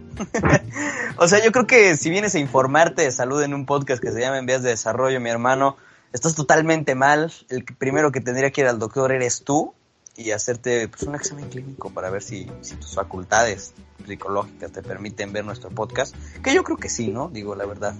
o 1.18 1.28
sea, 1.28 1.44
yo 1.44 1.52
creo 1.52 1.66
que 1.66 1.98
si 1.98 2.12
vienes 2.12 2.36
a 2.36 2.40
informarte 2.40 3.02
de 3.02 3.12
salud 3.12 3.42
en 3.42 3.56
un 3.56 3.66
podcast 3.66 4.02
que 4.04 4.12
se 4.12 4.20
llama 4.20 4.38
En 4.38 4.46
Vías 4.46 4.62
de 4.62 4.70
Desarrollo, 4.70 5.20
mi 5.20 5.32
hermano, 5.32 5.78
estás 6.14 6.36
totalmente 6.36 6.96
mal. 6.96 7.32
El 7.50 7.66
primero 7.66 8.12
que 8.12 8.22
tendría 8.22 8.52
que 8.52 8.62
ir 8.62 8.68
al 8.68 8.80
doctor 8.80 9.12
eres 9.12 9.44
tú 9.44 9.74
y 10.16 10.32
hacerte 10.32 10.88
pues, 10.88 11.04
un 11.04 11.16
examen 11.16 11.50
clínico 11.50 11.90
para 11.90 12.10
ver 12.10 12.22
si, 12.22 12.48
si 12.62 12.76
tus 12.76 12.94
facultades 12.96 13.74
psicológicas 14.08 14.72
te 14.72 14.82
permiten 14.82 15.34
ver 15.34 15.44
nuestro 15.44 15.70
podcast. 15.70 16.16
Que 16.42 16.54
yo 16.54 16.64
creo 16.64 16.78
que 16.78 16.90
sí, 16.90 17.10
¿no? 17.10 17.30
Digo, 17.30 17.56
la 17.56 17.66
verdad. 17.66 17.94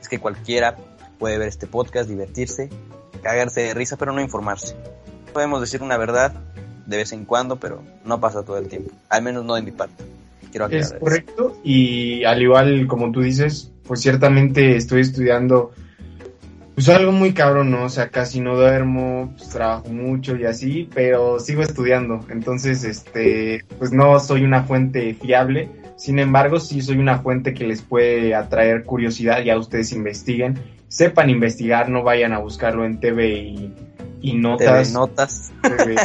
Es 0.00 0.08
que 0.08 0.20
cualquiera 0.20 0.76
puede 1.18 1.38
ver 1.38 1.48
este 1.48 1.66
podcast, 1.66 2.08
divertirse, 2.08 2.68
cagarse 3.22 3.62
de 3.62 3.74
risa, 3.74 3.96
pero 3.96 4.12
no 4.12 4.20
informarse 4.20 4.76
podemos 5.36 5.60
decir 5.60 5.82
una 5.82 5.98
verdad 5.98 6.32
de 6.86 6.96
vez 6.96 7.12
en 7.12 7.26
cuando, 7.26 7.56
pero 7.56 7.82
no 8.06 8.18
pasa 8.18 8.42
todo 8.42 8.56
el 8.56 8.68
tiempo. 8.68 8.90
Al 9.10 9.22
menos 9.22 9.44
no 9.44 9.54
de 9.54 9.60
mi 9.60 9.70
parte. 9.70 10.02
Quiero 10.50 10.64
aclarar 10.64 10.86
Es 10.86 10.92
eso. 10.92 10.98
correcto 10.98 11.58
y 11.62 12.24
al 12.24 12.40
igual 12.40 12.86
como 12.86 13.12
tú 13.12 13.20
dices, 13.20 13.70
pues 13.86 14.00
ciertamente 14.00 14.76
estoy 14.76 15.02
estudiando 15.02 15.72
pues 16.76 16.90
algo 16.90 17.10
muy 17.10 17.32
cabrón, 17.32 17.70
¿no? 17.70 17.84
O 17.84 17.88
sea, 17.88 18.10
casi 18.10 18.38
no 18.38 18.54
duermo, 18.54 19.32
pues, 19.34 19.48
trabajo 19.48 19.88
mucho 19.88 20.36
y 20.36 20.44
así, 20.44 20.86
pero 20.94 21.40
sigo 21.40 21.62
estudiando. 21.62 22.20
Entonces, 22.28 22.84
este, 22.84 23.64
pues 23.78 23.92
no 23.92 24.20
soy 24.20 24.44
una 24.44 24.62
fuente 24.64 25.14
fiable. 25.14 25.70
Sin 25.96 26.18
embargo, 26.18 26.60
sí 26.60 26.82
soy 26.82 26.98
una 26.98 27.20
fuente 27.20 27.54
que 27.54 27.66
les 27.66 27.80
puede 27.80 28.34
atraer 28.34 28.84
curiosidad, 28.84 29.42
ya 29.42 29.56
ustedes 29.56 29.90
investiguen, 29.92 30.58
sepan 30.88 31.30
investigar, 31.30 31.88
no 31.88 32.02
vayan 32.02 32.34
a 32.34 32.40
buscarlo 32.40 32.84
en 32.84 33.00
TV 33.00 33.38
y, 33.38 33.74
y 34.20 34.32
TV 34.32 34.38
notas. 34.42 34.92
Notas, 34.92 35.52
TV, 35.62 35.96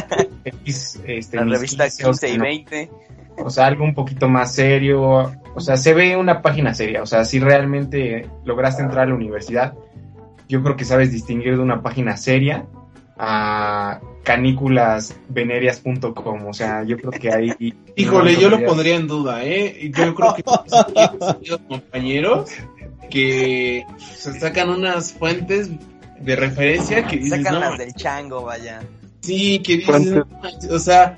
este, 1.06 1.36
la 1.36 1.44
revista 1.44 1.84
15 1.84 2.04
o 2.06 2.08
15 2.12 2.28
y 2.30 2.38
no. 2.38 2.44
20. 2.44 2.90
O 3.44 3.50
sea, 3.50 3.66
algo 3.66 3.84
un 3.84 3.92
poquito 3.92 4.26
más 4.26 4.54
serio. 4.54 5.34
O 5.54 5.60
sea, 5.60 5.76
se 5.76 5.92
ve 5.92 6.16
una 6.16 6.40
página 6.40 6.72
seria. 6.72 7.02
O 7.02 7.06
sea, 7.06 7.26
si 7.26 7.40
realmente 7.40 8.26
lograste 8.46 8.82
entrar 8.82 9.02
a 9.02 9.08
la 9.10 9.14
universidad, 9.14 9.74
yo 10.52 10.62
creo 10.62 10.76
que 10.76 10.84
sabes 10.84 11.10
distinguir 11.10 11.56
de 11.56 11.62
una 11.62 11.82
página 11.82 12.16
seria 12.18 12.66
a 13.18 14.00
canículasvenerias.com. 14.22 16.46
O 16.46 16.52
sea, 16.52 16.84
yo 16.84 16.96
creo 16.98 17.10
que 17.10 17.32
ahí. 17.32 17.52
Híjole, 17.96 18.34
no 18.34 18.40
yo 18.40 18.50
lo 18.50 18.62
pondría 18.64 18.96
en 18.96 19.08
duda, 19.08 19.42
¿eh? 19.44 19.90
Yo 19.94 20.14
creo 20.14 20.34
que 20.34 20.44
los 21.48 21.58
compañeros 21.60 22.50
que 23.10 23.84
se 23.96 24.38
sacan 24.38 24.68
unas 24.68 25.14
fuentes 25.14 25.70
de 26.20 26.36
referencia 26.36 27.06
que 27.06 27.16
dices, 27.16 27.38
Sacan 27.42 27.54
no, 27.54 27.60
las 27.60 27.78
del 27.78 27.94
chango, 27.94 28.42
vaya. 28.44 28.82
sí, 29.20 29.58
que 29.60 29.78
dices, 29.78 30.12
manches, 30.42 30.70
o 30.70 30.78
sea, 30.78 31.16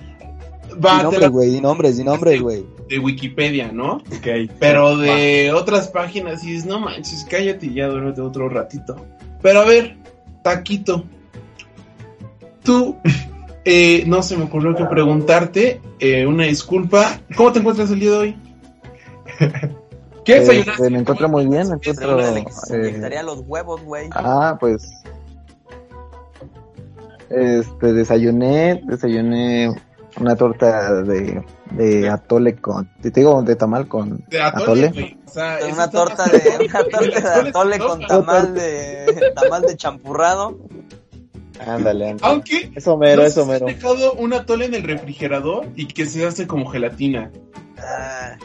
va 0.84 1.08
Di 1.10 1.16
la- 1.18 1.28
güey, 1.28 1.50
di 1.50 1.60
nombres, 1.60 1.96
di 1.96 2.04
nombres, 2.04 2.40
güey. 2.40 2.64
de 2.88 2.98
Wikipedia, 2.98 3.70
¿no? 3.72 3.94
Ok. 3.96 4.26
Pero 4.58 4.96
de 4.96 5.52
otras 5.52 5.88
páginas 5.88 6.42
y 6.44 6.52
dices, 6.52 6.66
no 6.66 6.80
manches, 6.80 7.26
cállate 7.30 7.66
y 7.66 7.74
ya 7.74 7.86
duérmete 7.88 8.20
otro 8.20 8.48
ratito. 8.48 8.96
Pero 9.44 9.60
a 9.60 9.66
ver, 9.66 9.94
Taquito, 10.40 11.04
tú, 12.62 12.96
eh, 13.66 14.02
no 14.06 14.22
se 14.22 14.38
me 14.38 14.44
ocurrió 14.44 14.74
que 14.74 14.86
preguntarte, 14.86 15.82
eh, 15.98 16.26
una 16.26 16.44
disculpa, 16.44 17.20
¿cómo 17.36 17.52
te 17.52 17.58
encuentras 17.58 17.90
el 17.90 18.00
día 18.00 18.10
de 18.12 18.16
hoy? 18.16 18.38
¿Qué 20.24 20.40
desayunaste? 20.40 20.72
Este, 20.84 20.90
me 20.90 20.98
encuentro 21.00 21.28
muy 21.28 21.46
bien, 21.46 21.68
me 21.68 21.76
Pero 21.76 22.18
encuentro... 22.18 23.06
eh, 23.10 23.22
los 23.22 23.40
huevos, 23.40 23.82
güey. 23.82 24.08
Ah, 24.14 24.56
pues. 24.58 24.88
Este, 27.28 27.92
desayuné, 27.92 28.80
desayuné 28.86 29.68
una 30.20 30.36
torta 30.36 31.02
de, 31.02 31.42
de 31.72 32.08
atole 32.08 32.56
con, 32.56 32.88
te 33.00 33.10
digo, 33.10 33.42
de 33.42 33.56
tamal 33.56 33.88
con 33.88 34.24
De 34.28 34.40
atole, 34.40 34.86
atole. 34.86 34.88
güey. 34.90 35.18
O 35.26 35.30
sea, 35.30 35.58
Una 35.72 35.90
torta 35.90 36.24
de, 36.26 36.66
una 36.68 36.84
torta 36.84 37.00
de 37.42 37.48
atole 37.48 37.78
con 37.78 38.00
tamal 38.06 38.54
de, 38.54 39.32
tamal 39.34 39.62
de 39.62 39.76
champurrado. 39.76 40.58
Ándale, 41.60 42.10
ándale. 42.10 42.16
Aunque 42.22 42.70
Eso 42.74 42.96
mero, 42.96 43.22
no 43.22 43.28
eso 43.28 43.42
has 43.42 43.48
mero. 43.48 43.66
dejado 43.66 44.12
un 44.14 44.32
atole 44.32 44.66
en 44.66 44.74
el 44.74 44.82
refrigerador 44.84 45.66
y 45.74 45.86
que 45.86 46.06
se 46.06 46.24
hace 46.26 46.46
como 46.46 46.66
gelatina. 46.66 47.30
Ah, 47.78 48.36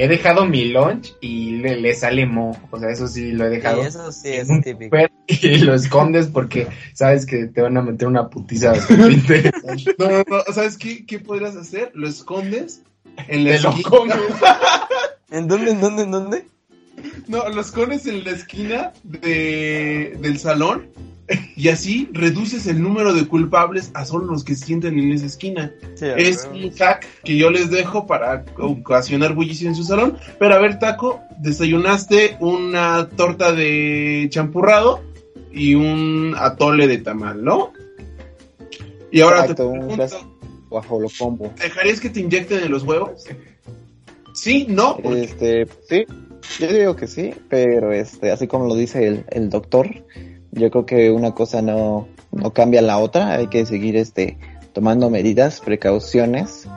He 0.00 0.06
dejado 0.06 0.46
mi 0.46 0.66
lunch 0.66 1.12
y 1.20 1.56
le, 1.56 1.80
le 1.80 1.92
sale 1.92 2.24
mo. 2.24 2.56
O 2.70 2.78
sea, 2.78 2.88
eso 2.90 3.08
sí 3.08 3.32
lo 3.32 3.46
he 3.46 3.50
sí, 3.50 3.56
dejado. 3.56 3.82
eso 3.82 4.12
sí 4.12 4.28
es 4.28 4.48
típico. 4.62 4.96
Y 5.26 5.58
lo 5.58 5.74
escondes 5.74 6.28
porque 6.28 6.68
sabes 6.94 7.26
que 7.26 7.48
te 7.48 7.60
van 7.60 7.76
a 7.76 7.82
meter 7.82 8.06
una 8.08 8.30
putiza 8.30 8.70
bastante. 8.70 9.50
No, 9.98 10.08
no, 10.08 10.24
no. 10.26 10.52
¿Sabes 10.54 10.78
qué, 10.78 11.04
qué 11.04 11.18
podrías 11.18 11.56
hacer? 11.56 11.90
Lo 11.94 12.08
escondes 12.08 12.80
en 13.26 13.44
la 13.44 13.50
Te 13.56 13.60
lo 13.60 13.68
esquina. 13.70 13.88
comes. 13.90 14.16
¿En 15.30 15.48
dónde, 15.48 15.72
en 15.72 15.80
dónde, 15.80 16.02
en 16.04 16.10
dónde? 16.12 16.46
No, 17.26 17.48
lo 17.48 17.60
escondes 17.60 18.06
en 18.06 18.24
la 18.24 18.30
esquina 18.30 18.92
de, 19.02 20.16
del 20.20 20.38
salón 20.38 20.86
y 21.56 21.68
así 21.68 22.08
reduces 22.12 22.66
el 22.66 22.82
número 22.82 23.12
de 23.12 23.26
culpables 23.26 23.90
a 23.94 24.04
solo 24.04 24.26
los 24.26 24.44
que 24.44 24.54
se 24.54 24.66
sienten 24.66 24.98
en 24.98 25.12
esa 25.12 25.26
esquina. 25.26 25.72
Sí, 25.94 26.06
Es 26.16 26.48
un 26.52 26.70
hack 26.72 27.06
que 27.24 27.36
yo 27.36 27.50
les 27.50 27.70
dejo 27.70 28.06
para 28.06 28.44
ocasionar 28.58 29.34
bullicio 29.34 29.68
en 29.68 29.74
su 29.74 29.84
salón. 29.84 30.16
Pero 30.38 30.54
a 30.54 30.58
ver, 30.58 30.78
Taco, 30.78 31.20
desayunaste 31.38 32.36
una 32.40 33.08
torta 33.10 33.52
de 33.52 34.26
champurrado 34.30 35.02
y 35.52 35.74
un 35.74 36.34
atole 36.36 36.86
de 36.86 36.98
tamal, 36.98 37.42
¿no? 37.44 37.72
Y 39.10 39.20
ahora 39.20 39.40
Exacto, 39.40 39.54
te 39.54 39.68
un 39.68 39.86
pregunto. 39.96 40.34
Bajo 40.70 41.00
lo 41.00 41.08
combo. 41.18 41.52
¿dejarías 41.58 41.98
que 41.98 42.10
te 42.10 42.20
inyecten 42.20 42.62
en 42.62 42.70
los 42.70 42.82
huevos? 42.82 43.24
Sí, 44.34 44.66
no, 44.68 44.98
Este, 45.02 45.66
sí, 45.88 46.04
yo 46.60 46.72
digo 46.72 46.94
que 46.94 47.06
sí, 47.06 47.32
pero 47.48 47.92
este, 47.92 48.30
así 48.30 48.46
como 48.46 48.66
lo 48.66 48.76
dice 48.76 49.06
el, 49.06 49.24
el 49.30 49.48
doctor, 49.50 49.88
yo 50.52 50.70
creo 50.70 50.86
que 50.86 51.10
una 51.10 51.34
cosa 51.34 51.62
no, 51.62 52.08
no 52.32 52.52
cambia 52.52 52.82
la 52.82 52.98
otra, 52.98 53.34
hay 53.34 53.48
que 53.48 53.66
seguir 53.66 53.96
este, 53.96 54.38
tomando 54.72 55.10
medidas, 55.10 55.60
precauciones, 55.60 56.68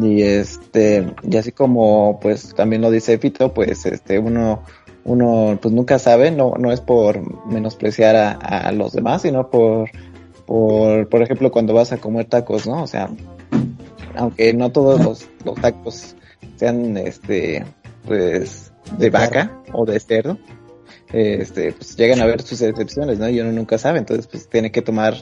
y 0.00 0.22
este, 0.22 1.12
y 1.22 1.36
así 1.36 1.52
como 1.52 2.18
pues 2.20 2.54
también 2.54 2.82
lo 2.82 2.90
dice 2.90 3.18
Fito, 3.18 3.52
pues 3.52 3.84
este, 3.86 4.18
uno, 4.18 4.62
uno 5.04 5.58
pues 5.60 5.74
nunca 5.74 5.98
sabe, 5.98 6.30
no, 6.30 6.54
no 6.58 6.72
es 6.72 6.80
por 6.80 7.46
menospreciar 7.46 8.16
a, 8.16 8.32
a 8.32 8.72
los 8.72 8.92
demás, 8.92 9.22
sino 9.22 9.50
por, 9.50 9.90
por, 10.46 11.08
por 11.08 11.22
ejemplo, 11.22 11.50
cuando 11.50 11.74
vas 11.74 11.92
a 11.92 11.98
comer 11.98 12.26
tacos, 12.26 12.66
¿no? 12.66 12.82
O 12.82 12.86
sea, 12.86 13.10
aunque 14.16 14.52
no 14.54 14.72
todos 14.72 15.04
los, 15.04 15.28
los 15.44 15.54
tacos 15.60 16.16
sean 16.56 16.96
este 16.96 17.64
pues 18.06 18.72
de 18.98 19.10
vaca 19.10 19.62
o 19.72 19.84
de 19.86 19.98
cerdo 19.98 20.38
este 21.12 21.72
pues 21.72 21.96
llegan 21.96 22.20
a 22.20 22.24
haber 22.24 22.42
sus 22.42 22.60
excepciones 22.62 23.18
no 23.18 23.28
y 23.28 23.40
uno 23.40 23.52
nunca 23.52 23.78
sabe 23.78 23.98
entonces 23.98 24.26
pues 24.26 24.48
tiene 24.48 24.72
que 24.72 24.82
tomar 24.82 25.14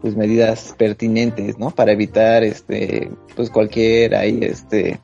pues 0.00 0.16
medidas 0.16 0.74
pertinentes 0.78 1.58
no 1.58 1.70
para 1.70 1.92
evitar 1.92 2.44
este 2.44 3.10
pues 3.36 3.50
cualquier 3.50 4.14
ahí 4.14 4.38
este 4.42 5.00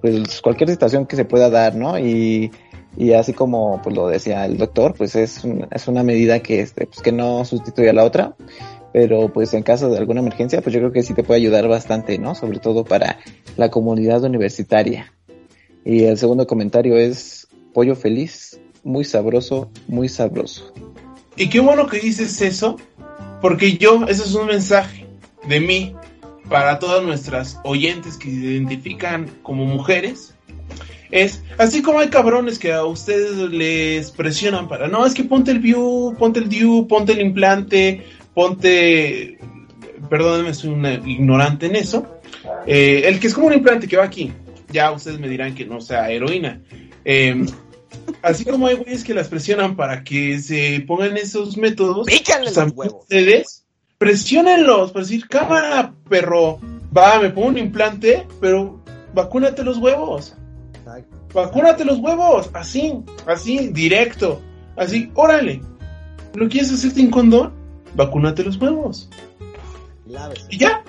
pues 0.00 0.40
cualquier 0.42 0.70
situación 0.70 1.06
que 1.06 1.16
se 1.16 1.24
pueda 1.24 1.50
dar 1.50 1.74
no 1.76 1.98
y 1.98 2.50
y 2.96 3.12
así 3.12 3.32
como 3.32 3.80
pues 3.82 3.94
lo 3.94 4.08
decía 4.08 4.44
el 4.44 4.58
doctor 4.58 4.94
pues 4.98 5.14
es 5.14 5.44
un- 5.44 5.66
es 5.70 5.86
una 5.88 6.02
medida 6.02 6.40
que 6.40 6.60
este 6.60 6.86
pues 6.86 7.00
que 7.00 7.12
no 7.12 7.44
sustituye 7.44 7.90
a 7.90 7.92
la 7.94 8.04
otra 8.04 8.34
pero 8.92 9.32
pues 9.32 9.54
en 9.54 9.62
caso 9.62 9.88
de 9.88 9.98
alguna 9.98 10.20
emergencia 10.20 10.60
pues 10.62 10.74
yo 10.74 10.80
creo 10.80 10.92
que 10.92 11.04
sí 11.04 11.14
te 11.14 11.22
puede 11.22 11.38
ayudar 11.40 11.68
bastante 11.68 12.18
no 12.18 12.34
sobre 12.34 12.58
todo 12.58 12.84
para 12.84 13.18
la 13.56 13.70
comunidad 13.70 14.24
universitaria. 14.24 15.12
Y 15.84 16.04
el 16.04 16.18
segundo 16.18 16.46
comentario 16.46 16.96
es 16.96 17.46
pollo 17.72 17.94
feliz 17.94 18.60
muy 18.82 19.04
sabroso 19.04 19.70
muy 19.88 20.08
sabroso 20.08 20.72
Y 21.36 21.48
qué 21.48 21.60
bueno 21.60 21.86
que 21.86 21.98
dices 21.98 22.40
eso, 22.42 22.76
porque 23.40 23.78
yo, 23.78 24.04
ese 24.08 24.22
es 24.22 24.34
un 24.34 24.46
mensaje 24.46 25.06
de 25.48 25.60
mí 25.60 25.94
para 26.48 26.78
todas 26.78 27.02
nuestras 27.02 27.58
oyentes 27.64 28.16
que 28.16 28.26
se 28.26 28.36
identifican 28.36 29.30
como 29.42 29.64
mujeres. 29.64 30.34
Es, 31.10 31.42
así 31.58 31.82
como 31.82 32.00
hay 32.00 32.08
cabrones 32.08 32.58
que 32.58 32.72
a 32.72 32.84
ustedes 32.84 33.36
les 33.50 34.10
presionan 34.10 34.68
para, 34.68 34.88
no, 34.88 35.06
es 35.06 35.14
que 35.14 35.24
ponte 35.24 35.50
el 35.50 35.58
view, 35.58 36.14
ponte 36.18 36.38
el 36.40 36.48
DIU, 36.48 36.86
ponte 36.86 37.12
el 37.12 37.20
implante, 37.20 38.04
ponte, 38.34 39.38
perdónenme, 40.08 40.54
soy 40.54 40.70
un 40.70 40.86
ignorante 41.08 41.66
en 41.66 41.76
eso, 41.76 42.06
Eh, 42.66 43.02
el 43.06 43.18
que 43.18 43.26
es 43.26 43.34
como 43.34 43.46
un 43.48 43.54
implante 43.54 43.88
que 43.88 43.96
va 43.96 44.04
aquí, 44.04 44.32
ya 44.70 44.92
ustedes 44.92 45.18
me 45.18 45.28
dirán 45.28 45.54
que 45.54 45.64
no 45.64 45.80
sea 45.80 46.10
heroína. 46.10 46.60
Eh, 47.04 47.44
así 48.22 48.44
como 48.44 48.66
hay 48.66 48.76
güeyes 48.76 49.04
que 49.04 49.14
las 49.14 49.28
presionan 49.28 49.76
para 49.76 50.02
que 50.04 50.38
se 50.40 50.84
pongan 50.86 51.16
esos 51.16 51.56
métodos, 51.56 52.06
Pícale 52.06 52.44
pues, 52.44 52.56
los 52.56 52.72
huevos. 52.74 53.02
ustedes 53.02 53.64
presiónenlos 54.00 54.92
para 54.92 55.04
decir, 55.04 55.28
cámara, 55.28 55.92
perro, 56.08 56.58
va, 56.96 57.20
me 57.20 57.28
pongo 57.28 57.48
un 57.48 57.58
implante, 57.58 58.26
pero 58.40 58.80
vacúnate 59.14 59.62
los 59.62 59.76
huevos. 59.76 60.34
Vacúnate 61.34 61.84
los 61.84 61.98
huevos, 61.98 62.48
así, 62.54 62.94
así, 63.26 63.68
directo, 63.68 64.40
así, 64.76 65.12
órale. 65.14 65.60
¿Lo 66.34 66.48
quieres 66.48 66.72
hacerte 66.72 66.96
sin 66.96 67.10
condón? 67.10 67.52
Vacúnate 67.94 68.42
los 68.42 68.56
huevos. 68.56 69.10
Lávese. 70.06 70.46
Y 70.48 70.58
ya. 70.58 70.82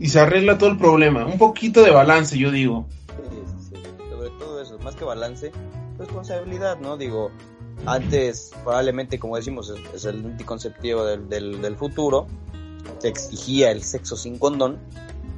Y 0.00 0.08
se 0.08 0.18
arregla 0.18 0.58
todo 0.58 0.70
el 0.70 0.76
problema. 0.76 1.24
Un 1.24 1.38
poquito 1.38 1.82
de 1.82 1.92
balance, 1.92 2.36
yo 2.36 2.50
digo. 2.50 2.88
Sí, 3.06 3.70
sí. 3.70 3.82
Sobre 4.10 4.30
todo 4.30 4.60
eso, 4.60 4.78
más 4.80 4.96
que 4.96 5.04
balance, 5.04 5.52
responsabilidad, 5.98 6.78
¿no? 6.80 6.96
Digo, 6.96 7.30
antes 7.86 8.52
probablemente, 8.64 9.18
como 9.18 9.36
decimos, 9.36 9.70
es, 9.70 9.94
es 9.94 10.04
el 10.04 10.24
anticonceptivo 10.24 11.04
del, 11.04 11.28
del, 11.28 11.60
del 11.62 11.76
futuro, 11.76 12.26
se 12.98 13.08
exigía 13.08 13.70
el 13.70 13.82
sexo 13.82 14.16
sin 14.16 14.38
condón, 14.38 14.78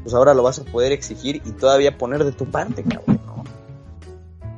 pues 0.02 0.14
ahora 0.14 0.34
lo 0.34 0.42
vas 0.42 0.58
a 0.60 0.64
poder 0.64 0.92
exigir 0.92 1.36
y 1.44 1.52
todavía 1.52 1.96
poner 1.98 2.24
de 2.24 2.32
tu 2.32 2.46
parte, 2.46 2.82
cabrón, 2.82 3.20
¿no? 3.26 3.44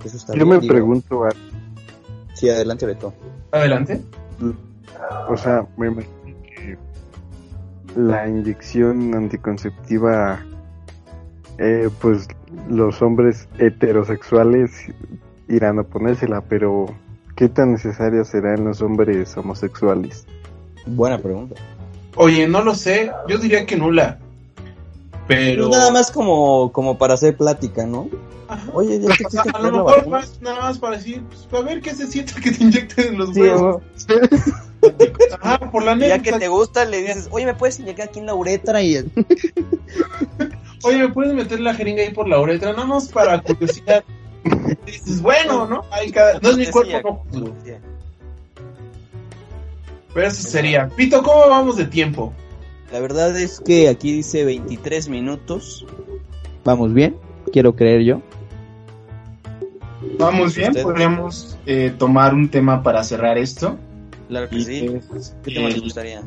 Eso 0.04 0.16
está 0.16 0.32
Yo 0.34 0.44
bien, 0.44 0.48
me 0.48 0.58
digo. 0.60 0.74
pregunto, 0.74 1.24
ah, 1.24 1.30
Sí, 2.34 2.48
adelante, 2.48 2.86
Beto. 2.86 3.12
Adelante. 3.52 4.00
o 5.28 5.36
sea, 5.36 5.66
me 5.76 5.88
imagino 5.88 6.36
que 6.42 6.78
la 7.96 8.26
inyección 8.28 9.14
anticonceptiva, 9.14 10.42
eh, 11.58 11.90
pues 12.00 12.28
los 12.68 13.02
hombres 13.02 13.48
heterosexuales 13.58 14.70
irán 15.50 15.78
a 15.78 15.82
ponérsela, 15.82 16.40
pero 16.42 16.86
¿qué 17.36 17.48
tan 17.48 17.72
necesaria 17.72 18.24
será 18.24 18.54
en 18.54 18.64
los 18.64 18.80
hombres 18.82 19.36
homosexuales? 19.36 20.26
Buena 20.86 21.18
pregunta. 21.18 21.56
Oye, 22.16 22.48
no 22.48 22.62
lo 22.62 22.74
sé. 22.74 23.10
Yo 23.28 23.38
diría 23.38 23.66
que 23.66 23.76
nula. 23.76 24.18
Pero. 25.28 25.68
Pues 25.68 25.78
nada 25.78 25.92
más 25.92 26.10
como, 26.10 26.72
como 26.72 26.98
para 26.98 27.14
hacer 27.14 27.36
plática, 27.36 27.86
¿no? 27.86 28.08
Ajá. 28.48 28.68
Oye, 28.74 28.98
ya 29.00 29.08
te 29.08 29.24
quisiste 29.24 29.50
a 29.54 29.58
lo 29.60 29.70
mejor 29.70 30.08
más, 30.08 30.40
nada 30.40 30.60
más 30.60 30.78
para 30.78 30.96
decir, 30.96 31.22
pues, 31.28 31.62
a 31.62 31.64
ver 31.64 31.80
qué 31.80 31.94
se 31.94 32.08
siente 32.08 32.34
que 32.40 32.50
te 32.50 32.64
inyecten 32.64 33.08
en 33.08 33.18
los 33.18 33.32
Sí, 33.32 33.42
huevos. 33.42 33.82
Ajá, 35.40 35.70
por 35.70 35.84
la 35.84 35.92
Ya 35.92 36.16
neta. 36.18 36.22
que 36.22 36.32
te 36.32 36.48
gusta, 36.48 36.84
le 36.84 37.02
dices, 37.02 37.28
oye, 37.30 37.46
¿me 37.46 37.54
puedes 37.54 37.78
inyectar 37.78 38.08
aquí 38.08 38.18
en 38.18 38.26
la 38.26 38.34
uretra? 38.34 38.82
Y 38.82 38.96
Oye, 40.82 40.98
¿me 40.98 41.08
puedes 41.10 41.32
meter 41.34 41.60
la 41.60 41.74
jeringa 41.74 42.02
ahí 42.02 42.10
por 42.12 42.26
la 42.26 42.40
uretra? 42.40 42.72
Nada 42.72 42.86
más 42.86 43.08
para 43.08 43.40
curiosidad. 43.40 44.02
Dices, 44.86 45.20
bueno, 45.20 45.66
¿no? 45.66 45.84
Hay 45.90 46.10
cada... 46.10 46.40
No 46.40 46.50
es 46.50 46.56
mi 46.56 46.66
cuerpo, 46.66 47.24
no. 47.32 47.54
Pero 50.14 50.26
eso 50.26 50.42
sería. 50.42 50.88
Pito, 50.88 51.22
¿cómo 51.22 51.48
vamos 51.48 51.76
de 51.76 51.86
tiempo? 51.86 52.32
La 52.92 52.98
verdad 52.98 53.38
es 53.38 53.60
que 53.60 53.88
aquí 53.88 54.12
dice 54.12 54.44
23 54.44 55.08
minutos. 55.08 55.86
Vamos 56.64 56.92
bien, 56.92 57.16
quiero 57.52 57.76
creer 57.76 58.02
yo. 58.02 58.22
Vamos 60.18 60.56
bien, 60.56 60.70
¿Usted? 60.70 60.82
podríamos 60.82 61.58
eh, 61.66 61.94
tomar 61.96 62.34
un 62.34 62.48
tema 62.48 62.82
para 62.82 63.04
cerrar 63.04 63.38
esto. 63.38 63.76
Claro 64.28 64.48
que 64.48 64.56
Y 64.56 64.64
sí. 64.64 64.86
es, 65.14 65.36
¿Qué 65.44 65.54
tema 65.54 65.68
eh, 65.68 65.72
les 65.72 65.82
gustaría? 65.82 66.22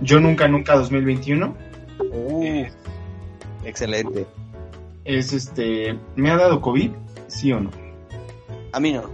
Yo 0.00 0.18
nunca, 0.18 0.48
nunca 0.48 0.76
2021. 0.76 1.54
Uh, 2.12 2.64
excelente. 3.64 4.26
Es 5.04 5.32
este, 5.32 5.96
¿me 6.16 6.30
ha 6.30 6.36
dado 6.36 6.60
COVID? 6.60 6.90
¿Sí 7.28 7.52
o 7.52 7.60
no? 7.60 7.70
A 8.72 8.80
mí 8.80 8.92
no. 8.92 9.04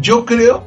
Yo 0.00 0.24
creo 0.24 0.64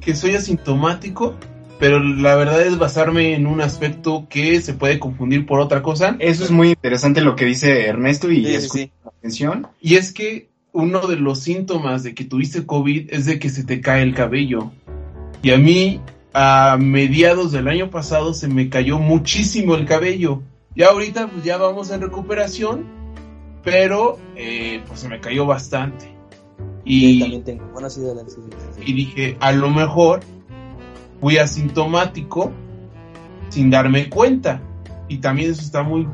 que 0.00 0.14
soy 0.14 0.34
asintomático, 0.34 1.34
pero 1.78 1.98
la 1.98 2.36
verdad 2.36 2.62
es 2.62 2.78
basarme 2.78 3.34
en 3.34 3.46
un 3.46 3.60
aspecto 3.60 4.26
que 4.30 4.60
se 4.62 4.72
puede 4.72 4.98
confundir 4.98 5.46
por 5.46 5.60
otra 5.60 5.82
cosa. 5.82 6.16
Eso 6.20 6.44
es 6.44 6.50
muy 6.50 6.70
interesante 6.70 7.20
lo 7.20 7.36
que 7.36 7.44
dice 7.44 7.86
Ernesto 7.86 8.30
y 8.30 8.46
Sí, 8.60 8.92
con 9.02 9.12
atención. 9.18 9.66
Y 9.80 9.96
es 9.96 10.12
que 10.12 10.48
uno 10.72 11.06
de 11.06 11.16
los 11.16 11.40
síntomas 11.40 12.02
de 12.02 12.14
que 12.14 12.24
tuviste 12.24 12.66
COVID 12.66 13.12
es 13.12 13.26
de 13.26 13.38
que 13.38 13.48
se 13.48 13.64
te 13.64 13.80
cae 13.80 14.02
el 14.02 14.14
cabello. 14.14 14.72
Y 15.42 15.50
a 15.50 15.58
mí, 15.58 16.00
a 16.32 16.76
mediados 16.78 17.52
del 17.52 17.68
año 17.68 17.90
pasado 17.90 18.34
se 18.34 18.48
me 18.48 18.68
cayó 18.68 18.98
muchísimo 18.98 19.74
el 19.74 19.86
cabello. 19.86 20.42
Ya 20.74 20.88
ahorita 20.88 21.28
pues 21.28 21.44
ya 21.44 21.56
vamos 21.56 21.90
en 21.90 22.02
recuperación, 22.02 22.84
pero 23.66 24.16
eh, 24.36 24.80
pues 24.86 25.00
se 25.00 25.08
me 25.08 25.20
cayó 25.20 25.44
bastante. 25.44 26.08
Y, 26.84 27.18
también 27.18 27.42
tengo. 27.42 27.64
Bueno, 27.72 27.90
sí, 27.90 28.00
adelante, 28.00 28.30
sí, 28.30 28.40
sí, 28.44 28.56
sí. 28.76 28.82
y 28.86 28.94
dije, 28.94 29.36
a 29.40 29.50
lo 29.50 29.68
mejor 29.70 30.20
fui 31.20 31.36
asintomático 31.38 32.52
sin 33.48 33.68
darme 33.70 34.08
cuenta. 34.08 34.62
Y 35.08 35.18
también 35.18 35.50
eso 35.50 35.62
está 35.62 35.82
muy 35.82 36.06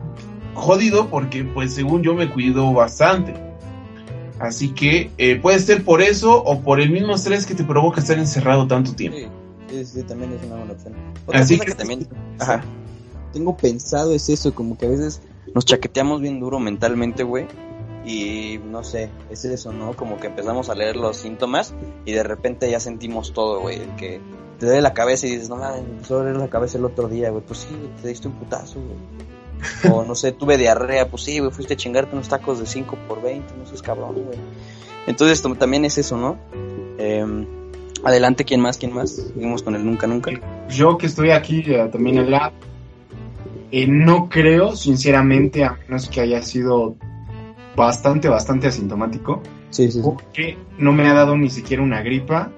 jodido 0.54 1.08
porque 1.08 1.44
pues 1.44 1.74
según 1.74 2.02
yo 2.02 2.14
me 2.14 2.30
cuido 2.30 2.72
bastante. 2.72 3.34
Así 4.38 4.70
que 4.70 5.10
eh, 5.18 5.36
puede 5.36 5.58
ser 5.58 5.84
por 5.84 6.00
eso 6.00 6.42
o 6.42 6.60
por 6.62 6.80
el 6.80 6.90
mismo 6.90 7.14
estrés 7.14 7.44
que 7.44 7.54
te 7.54 7.64
provoca 7.64 8.00
estar 8.00 8.18
encerrado 8.18 8.66
tanto 8.66 8.94
tiempo. 8.94 9.18
Sí, 9.68 9.84
sí, 9.84 9.84
sí, 9.84 10.02
también 10.04 10.32
es 10.32 10.42
una 10.46 10.56
buena 10.56 10.72
opción. 10.72 10.94
Otra 11.26 11.40
Así 11.40 11.58
cosa 11.58 11.66
que- 11.66 11.72
que 11.72 11.78
también 11.78 12.08
ajá, 12.38 12.64
tengo 13.34 13.54
pensado 13.56 14.14
es 14.14 14.28
eso, 14.30 14.54
como 14.54 14.76
que 14.78 14.86
a 14.86 14.88
veces 14.88 15.20
nos 15.54 15.64
chaqueteamos 15.64 16.20
bien 16.20 16.40
duro 16.40 16.58
mentalmente, 16.58 17.22
güey. 17.22 17.46
Y 18.04 18.58
no 18.64 18.82
sé, 18.82 19.10
es 19.30 19.44
eso, 19.44 19.72
¿no? 19.72 19.94
Como 19.94 20.18
que 20.18 20.26
empezamos 20.26 20.68
a 20.68 20.74
leer 20.74 20.96
los 20.96 21.16
síntomas 21.16 21.72
y 22.04 22.12
de 22.12 22.24
repente 22.24 22.68
ya 22.70 22.80
sentimos 22.80 23.32
todo, 23.32 23.60
güey. 23.60 23.78
Que 23.96 24.20
te 24.58 24.66
duele 24.66 24.82
la 24.82 24.92
cabeza 24.92 25.26
y 25.26 25.30
dices, 25.30 25.48
no 25.48 25.56
mames, 25.56 26.10
a 26.10 26.14
doler 26.14 26.36
la 26.36 26.48
cabeza 26.48 26.78
el 26.78 26.84
otro 26.84 27.08
día, 27.08 27.30
güey. 27.30 27.42
Pues 27.46 27.60
sí, 27.60 27.68
te 28.00 28.08
diste 28.08 28.28
un 28.28 28.34
putazo, 28.34 28.80
güey. 28.80 29.92
O 29.92 30.04
no 30.04 30.14
sé, 30.14 30.32
tuve 30.32 30.56
diarrea, 30.56 31.08
pues 31.08 31.22
sí, 31.22 31.38
güey, 31.38 31.52
fuiste 31.52 31.74
a 31.74 31.76
chingarte 31.76 32.14
unos 32.14 32.28
tacos 32.28 32.58
de 32.58 32.66
5 32.66 32.98
por 33.06 33.22
20, 33.22 33.54
no 33.56 33.66
seas 33.66 33.82
cabrón, 33.82 34.14
güey. 34.14 34.38
Entonces 35.06 35.42
también 35.58 35.84
es 35.84 35.98
eso, 35.98 36.16
¿no? 36.16 36.38
Em, 36.98 37.46
adelante, 38.04 38.44
¿quién 38.44 38.60
más? 38.60 38.78
¿Quién 38.78 38.92
más? 38.92 39.10
Seguimos 39.10 39.62
con 39.62 39.74
el 39.74 39.84
nunca, 39.84 40.06
nunca. 40.06 40.32
Yo 40.68 40.98
que 40.98 41.06
estoy 41.06 41.30
aquí 41.30 41.62
eh, 41.66 41.88
también 41.90 42.18
en 42.18 42.30
la... 42.30 42.52
eh, 43.72 43.86
no 43.88 44.28
creo, 44.28 44.76
sinceramente, 44.76 45.64
a 45.64 45.76
menos 45.88 46.08
que 46.08 46.20
haya 46.20 46.42
sido 46.42 46.96
bastante, 47.74 48.28
bastante 48.28 48.68
asintomático, 48.68 49.42
Sí, 49.70 49.90
sí, 49.90 49.92
sí. 49.92 50.00
porque 50.04 50.58
no 50.78 50.92
me 50.92 51.08
ha 51.08 51.14
dado 51.14 51.36
ni 51.36 51.48
siquiera 51.50 51.82
una 51.82 52.02
gripa 52.02 52.50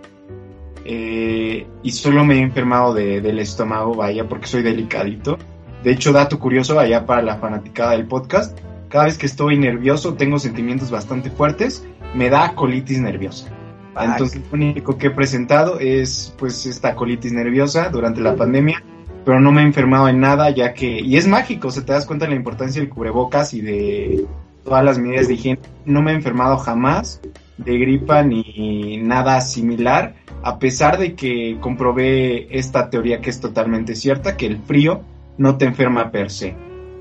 eh, 0.84 1.66
y 1.82 1.90
solo 1.92 2.24
me 2.24 2.34
he 2.36 2.40
enfermado 2.40 2.92
de- 2.92 3.20
del 3.20 3.38
estómago, 3.38 3.94
vaya, 3.94 4.28
porque 4.28 4.46
soy 4.46 4.62
delicadito. 4.62 5.38
De 5.82 5.92
hecho, 5.92 6.12
dato 6.12 6.38
curioso, 6.38 6.78
allá 6.78 7.06
para 7.06 7.22
la 7.22 7.36
fanaticada 7.36 7.92
del 7.92 8.06
podcast, 8.06 8.58
cada 8.88 9.04
vez 9.04 9.16
que 9.18 9.26
estoy 9.26 9.56
nervioso, 9.58 10.14
tengo 10.14 10.38
sentimientos 10.38 10.90
bastante 10.90 11.30
fuertes, 11.30 11.86
me 12.14 12.28
da 12.30 12.54
colitis 12.54 13.00
nerviosa. 13.00 13.48
Ah, 13.94 14.06
Entonces, 14.06 14.40
lo 14.50 14.54
único 14.54 14.98
que 14.98 15.06
he 15.08 15.10
presentado 15.10 15.78
es 15.78 16.34
pues 16.38 16.66
esta 16.66 16.94
colitis 16.96 17.32
nerviosa 17.32 17.88
durante 17.90 18.20
la 18.20 18.34
pandemia, 18.34 18.82
pero 19.24 19.40
no 19.40 19.52
me 19.52 19.62
he 19.62 19.64
enfermado 19.64 20.08
en 20.08 20.20
nada, 20.20 20.50
ya 20.50 20.74
que, 20.74 21.00
y 21.00 21.16
es 21.16 21.26
mágico, 21.26 21.70
se 21.70 21.82
te 21.82 21.92
das 21.92 22.06
cuenta 22.06 22.26
de 22.26 22.30
la 22.30 22.36
importancia 22.36 22.80
del 22.80 22.90
cubrebocas 22.90 23.54
y 23.54 23.60
de 23.60 24.24
todas 24.64 24.84
las 24.84 24.98
medidas 24.98 25.28
de 25.28 25.34
higiene. 25.34 25.60
No 25.84 26.02
me 26.02 26.12
he 26.12 26.14
enfermado 26.14 26.56
jamás 26.58 27.20
de 27.56 27.78
gripa 27.78 28.22
ni 28.22 28.98
nada 28.98 29.40
similar, 29.40 30.14
a 30.42 30.58
pesar 30.58 30.98
de 30.98 31.14
que 31.14 31.56
comprobé 31.60 32.58
esta 32.58 32.90
teoría 32.90 33.20
que 33.20 33.30
es 33.30 33.40
totalmente 33.40 33.94
cierta, 33.94 34.36
que 34.36 34.46
el 34.46 34.58
frío 34.58 35.02
no 35.38 35.56
te 35.56 35.64
enferma 35.64 36.10
per 36.10 36.30
se. 36.30 36.56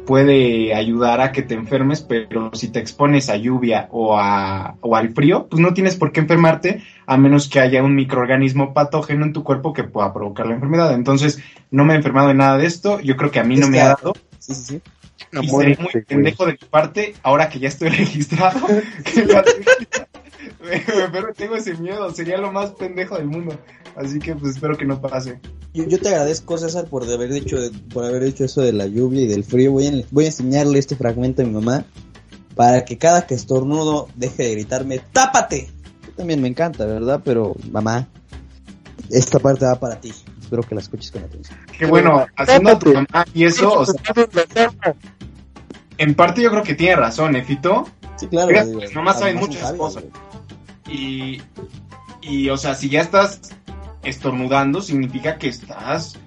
Puede 0.06 0.74
ayudar 0.74 1.22
a 1.22 1.32
que 1.32 1.44
te 1.44 1.56
enfermes, 1.56 2.02
pero 2.02 2.52
si 2.54 2.68
te 2.68 2.80
expones 2.80 3.30
a 3.30 3.38
lluvia 3.38 3.88
o, 3.90 4.18
a, 4.20 4.76
o 4.82 4.98
al 4.98 5.14
frío, 5.14 5.48
pues 5.50 5.62
no 5.62 5.74
tienes 5.74 5.96
por 5.96 6.12
qué 6.12 6.20
enfermarte 6.20 6.84
a 7.06 7.16
menos 7.16 7.48
que 7.48 7.62
haya 7.62 7.82
un 7.84 7.96
microorganismo 7.96 8.74
patógeno 8.74 9.26
en 9.26 9.32
tu 9.32 9.44
cuerpo 9.46 9.72
que 9.72 9.86
pueda 9.86 10.14
provocar 10.14 10.48
la 10.48 10.56
enfermedad. 10.56 10.94
Entonces, 10.94 11.42
no 11.74 11.84
me 11.86 11.94
he 11.94 11.98
enfermado 11.98 12.28
de 12.30 12.36
nada 12.36 12.58
de 12.58 12.66
esto. 12.68 13.00
Yo 13.02 13.18
creo 13.18 13.32
que 13.32 13.40
a 13.40 13.44
mí 13.44 13.58
no 13.58 13.68
me 13.68 13.82
ha 13.82 13.90
dado. 13.90 14.14
Sí, 14.40 14.54
sí, 14.54 14.64
sí. 14.64 14.82
Y 15.42 15.48
sería 15.50 15.78
muy 15.80 15.92
pendejo 16.08 16.46
de 16.46 16.52
mi 16.54 16.68
parte, 16.70 17.16
ahora 17.24 17.50
que 17.50 17.58
ya 17.60 17.68
estoy 17.68 17.90
registrado, 18.04 18.60
que 19.14 19.26
la 19.26 19.44
me- 20.62 20.84
pero 21.12 21.34
tengo 21.34 21.56
ese 21.56 21.74
miedo, 21.76 22.14
sería 22.14 22.38
lo 22.38 22.52
más 22.52 22.72
pendejo 22.72 23.18
del 23.18 23.28
mundo. 23.28 23.58
Así 23.96 24.20
que 24.20 24.36
pues 24.36 24.56
espero 24.56 24.78
que 24.78 24.86
no 24.86 25.02
pase. 25.02 25.40
Yo, 25.74 25.86
yo 25.86 26.00
te 26.00 26.10
agradezco, 26.10 26.58
César, 26.58 26.86
por 26.86 27.04
haber 27.04 27.32
dicho, 27.34 27.58
por 27.92 28.06
haber 28.06 28.24
dicho 28.24 28.46
eso 28.46 28.62
de 28.62 28.74
la 28.74 28.86
lluvia 28.86 29.22
y 29.22 29.28
del 29.28 29.44
frío. 29.44 29.72
Voy 29.72 29.88
a, 29.88 29.92
voy 30.12 30.26
a 30.26 30.28
enseñarle 30.28 30.78
este 30.80 30.96
fragmento 30.96 31.42
a 31.42 31.46
mi 31.46 31.52
mamá 31.52 31.86
para 32.56 32.86
que 32.86 32.98
cada 33.00 33.26
que 33.26 33.34
estornudo 33.34 34.08
deje 34.16 34.44
de 34.44 34.52
gritarme 34.52 35.00
¡Tápate! 35.12 35.70
También 36.16 36.40
me 36.42 36.48
encanta, 36.48 36.86
¿verdad? 36.86 37.22
Pero, 37.26 37.56
mamá, 37.72 38.08
esta 39.10 39.40
parte 39.40 39.66
va 39.66 39.80
para 39.80 40.00
ti. 40.00 40.14
Espero 40.43 40.62
que 40.63 40.75
la 40.75 40.82
escuches 40.82 41.12
con 41.12 41.23
atención. 41.23 41.58
Que 41.77 41.86
bueno, 41.86 42.27
haciendo 42.36 42.71
a 42.71 42.79
tu 42.79 42.93
mamá 42.93 43.25
y 43.34 43.45
eso, 43.45 43.79
o 43.79 43.86
sea, 43.86 43.95
en 45.97 46.15
parte 46.15 46.41
yo 46.41 46.51
creo 46.51 46.63
que 46.63 46.75
tiene 46.75 46.97
razón, 46.97 47.36
¿eh, 47.36 47.43
Fito? 47.43 47.88
Sí, 48.17 48.27
claro. 48.27 48.49
Fíjate, 48.49 48.69
digo, 48.69 48.82
las 48.82 48.93
mamás 48.93 49.19
saben 49.19 49.38
muchas 49.38 49.71
cosas. 49.73 50.03
Y, 50.89 51.41
y, 52.21 52.49
o 52.49 52.58
sea, 52.58 52.75
si 52.75 52.89
ya 52.89 53.01
estás 53.01 53.39
estornudando, 54.03 54.82
significa 54.82 55.38
que 55.38 55.47
estás 55.47 56.19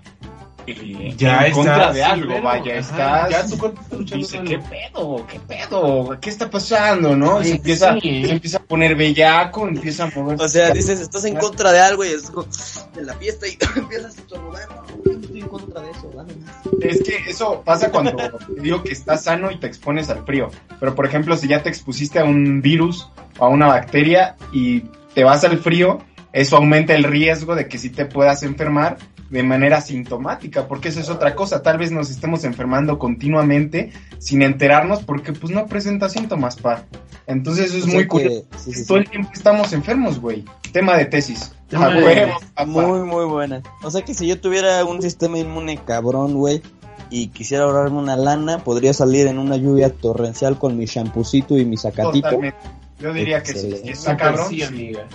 eh, 0.66 1.14
Ya 1.16 1.46
en 1.46 1.52
contra 1.52 1.76
estás, 1.76 1.94
de 1.94 2.04
algo, 2.04 2.42
vaya, 2.42 2.78
ajá, 2.78 2.80
estás... 2.80 3.30
ya 3.30 3.46
tu 3.46 3.58
cuerpo 3.58 3.80
está 3.82 3.96
luchando 3.96 4.26
dice. 4.26 4.42
¿qué 4.44 4.58
pedo? 4.58 5.26
¿Qué 5.26 5.40
pedo? 5.40 6.18
¿Qué 6.20 6.30
está 6.30 6.50
pasando, 6.50 7.16
no? 7.16 7.40
Y 7.40 7.44
se 7.44 7.50
Sí, 7.50 7.56
empieza, 7.56 7.94
sí. 8.00 8.24
se 8.24 8.32
empieza 8.32 8.58
a 8.58 8.62
poner 8.62 8.94
bellaco, 8.96 9.68
empieza 9.68 10.04
a 10.04 10.10
mover... 10.14 10.40
O 10.40 10.48
sea, 10.48 10.70
dices, 10.70 11.00
estás 11.00 11.24
en 11.24 11.36
contra 11.36 11.72
de 11.72 11.80
algo 11.80 12.04
y 12.04 12.08
es 12.08 12.30
como 12.30 12.46
de 12.94 13.02
la 13.02 13.14
fiesta 13.14 13.46
y 13.46 13.56
empiezas 13.76 14.18
a 14.18 14.22
yo 14.28 15.12
no 15.12 15.20
estoy 15.20 15.40
en 15.40 15.48
contra 15.48 15.80
de 15.80 15.90
eso, 15.90 16.10
dale 16.14 16.34
más. 16.36 16.56
Es 16.80 17.02
que 17.02 17.30
eso 17.30 17.62
pasa 17.64 17.90
cuando 17.90 18.16
digo 18.60 18.82
que 18.82 18.92
estás 18.92 19.24
sano 19.24 19.50
y 19.50 19.58
te 19.58 19.66
expones 19.66 20.08
al 20.10 20.24
frío. 20.24 20.50
Pero 20.80 20.94
por 20.94 21.06
ejemplo, 21.06 21.36
si 21.36 21.48
ya 21.48 21.62
te 21.62 21.68
expusiste 21.68 22.18
a 22.18 22.24
un 22.24 22.60
virus 22.62 23.08
o 23.38 23.44
a 23.44 23.48
una 23.48 23.66
bacteria 23.66 24.36
y 24.52 24.80
te 25.14 25.24
vas 25.24 25.44
al 25.44 25.58
frío, 25.58 25.98
eso 26.32 26.56
aumenta 26.56 26.94
el 26.94 27.04
riesgo 27.04 27.54
de 27.54 27.68
que 27.68 27.78
sí 27.78 27.90
te 27.90 28.04
puedas 28.06 28.42
enfermar 28.42 28.98
de 29.30 29.42
manera 29.42 29.80
sintomática, 29.80 30.68
porque 30.68 30.88
eso 30.88 31.00
es 31.00 31.08
otra 31.08 31.34
cosa. 31.34 31.62
Tal 31.62 31.78
vez 31.78 31.90
nos 31.90 32.10
estemos 32.10 32.44
enfermando 32.44 32.98
continuamente 32.98 33.92
sin 34.18 34.42
enterarnos 34.42 35.02
porque 35.02 35.32
pues 35.32 35.52
no 35.52 35.66
presenta 35.66 36.08
síntomas, 36.08 36.56
pa. 36.56 36.84
Entonces 37.26 37.66
eso 37.66 37.78
es 37.78 37.82
O 37.84 37.86
sea 37.86 37.94
muy 37.94 38.02
que- 38.04 38.08
curioso. 38.08 38.44
sí, 38.56 38.72
sí, 38.72 38.80
sí. 38.80 38.86
Todo 38.86 38.98
el 38.98 39.10
tiempo 39.10 39.30
estamos 39.34 39.72
enfermos, 39.72 40.20
güey. 40.20 40.44
Tema 40.72 40.96
de 40.96 41.06
tesis. 41.06 41.52
Tema 41.68 41.88
de-. 41.90 42.32
Muy, 42.66 43.00
muy 43.00 43.24
buena. 43.24 43.62
O 43.82 43.90
sea 43.90 44.02
que 44.02 44.14
si 44.14 44.26
yo 44.28 44.40
tuviera 44.40 44.84
un 44.84 45.02
sistema 45.02 45.38
inmune 45.38 45.78
cabrón, 45.84 46.34
güey, 46.34 46.62
y 47.10 47.28
quisiera 47.28 47.64
ahorrarme 47.64 47.98
una 47.98 48.16
lana, 48.16 48.58
podría 48.58 48.92
salir 48.94 49.26
en 49.26 49.38
una 49.38 49.56
lluvia 49.56 49.92
torrencial 49.92 50.58
con 50.58 50.76
mi 50.76 50.86
champucito 50.86 51.56
y 51.58 51.64
mi 51.64 51.76
sacatito. 51.76 52.28
Totalmente. 52.28 52.58
Yo 53.00 53.12
diría 53.12 53.42
que 53.42 53.52
sí. 53.52 53.74
Está 53.84 54.16
cabrón. 54.16 54.48
sí, 54.48 54.62
amiga. 54.62 55.06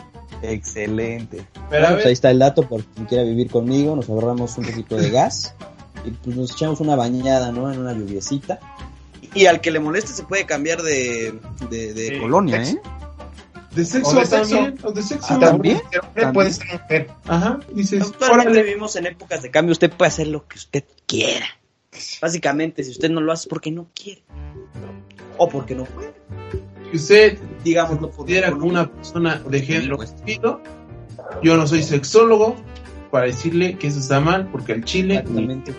Excelente. 0.41 1.45
Pero 1.69 1.81
Bueno, 1.83 1.95
pues 1.95 2.05
ahí 2.07 2.13
está 2.13 2.31
el 2.31 2.39
dato 2.39 2.67
por 2.67 2.83
quien 2.83 3.05
quiera 3.05 3.23
vivir 3.23 3.49
conmigo, 3.49 3.95
nos 3.95 4.09
ahorramos 4.09 4.57
un 4.57 4.65
poquito 4.65 4.95
de 4.95 5.09
gas 5.11 5.53
y 6.05 6.11
pues 6.11 6.35
nos 6.35 6.51
echamos 6.51 6.79
una 6.79 6.95
bañada, 6.95 7.51
¿no? 7.51 7.71
En 7.71 7.79
una 7.79 7.93
lluviecita. 7.93 8.59
Y 9.33 9.45
al 9.45 9.61
que 9.61 9.71
le 9.71 9.79
moleste 9.79 10.11
se 10.11 10.23
puede 10.23 10.45
cambiar 10.45 10.81
de, 10.81 11.33
de, 11.69 11.93
de 11.93 12.07
Sí, 12.09 12.19
colonia. 12.19 12.61
¿eh? 12.63 12.81
de 13.75 13.85
sexo, 13.85 14.17
o 14.17 14.19
de 14.19 14.25
sexo. 14.25 14.55
también, 14.55 14.77
o 14.83 14.91
de 14.91 15.01
sexo. 15.01 15.27
Ah, 15.29 15.39
También, 15.39 15.81
¿También? 15.91 16.33
puede 16.33 16.51
ser 16.51 16.67
mujer. 16.73 17.07
Ajá, 17.25 17.59
dices, 17.73 18.01
Actualmente 18.01 18.49
órale. 18.49 18.63
vivimos 18.63 18.95
en 18.97 19.05
épocas 19.05 19.41
de 19.43 19.49
cambio, 19.49 19.71
usted 19.71 19.89
puede 19.91 20.09
hacer 20.09 20.27
lo 20.27 20.45
que 20.45 20.57
usted 20.57 20.83
quiera. 21.05 21.45
Básicamente, 22.21 22.83
si 22.83 22.91
usted 22.91 23.09
no 23.09 23.21
lo 23.21 23.31
hace 23.31 23.43
es 23.43 23.47
porque 23.47 23.71
no 23.71 23.87
quiere. 23.95 24.23
O 25.37 25.47
porque 25.47 25.75
no 25.75 25.85
puede. 25.85 26.11
Si 26.91 26.97
usted 26.97 27.37
Digamos, 27.63 27.97
considera 27.99 28.47
podría- 28.47 28.51
como 28.51 28.65
una 28.65 28.91
persona 28.91 29.41
de 29.47 29.61
género 29.61 29.97
masculino, 29.97 30.59
yo 31.43 31.55
no 31.57 31.65
soy 31.67 31.83
sexólogo 31.83 32.55
para 33.11 33.25
decirle 33.25 33.77
que 33.77 33.87
eso 33.87 33.99
está 33.99 34.19
mal, 34.19 34.47
porque 34.51 34.73
el 34.73 34.83
chile, 34.83 35.15
Exactamente. 35.17 35.73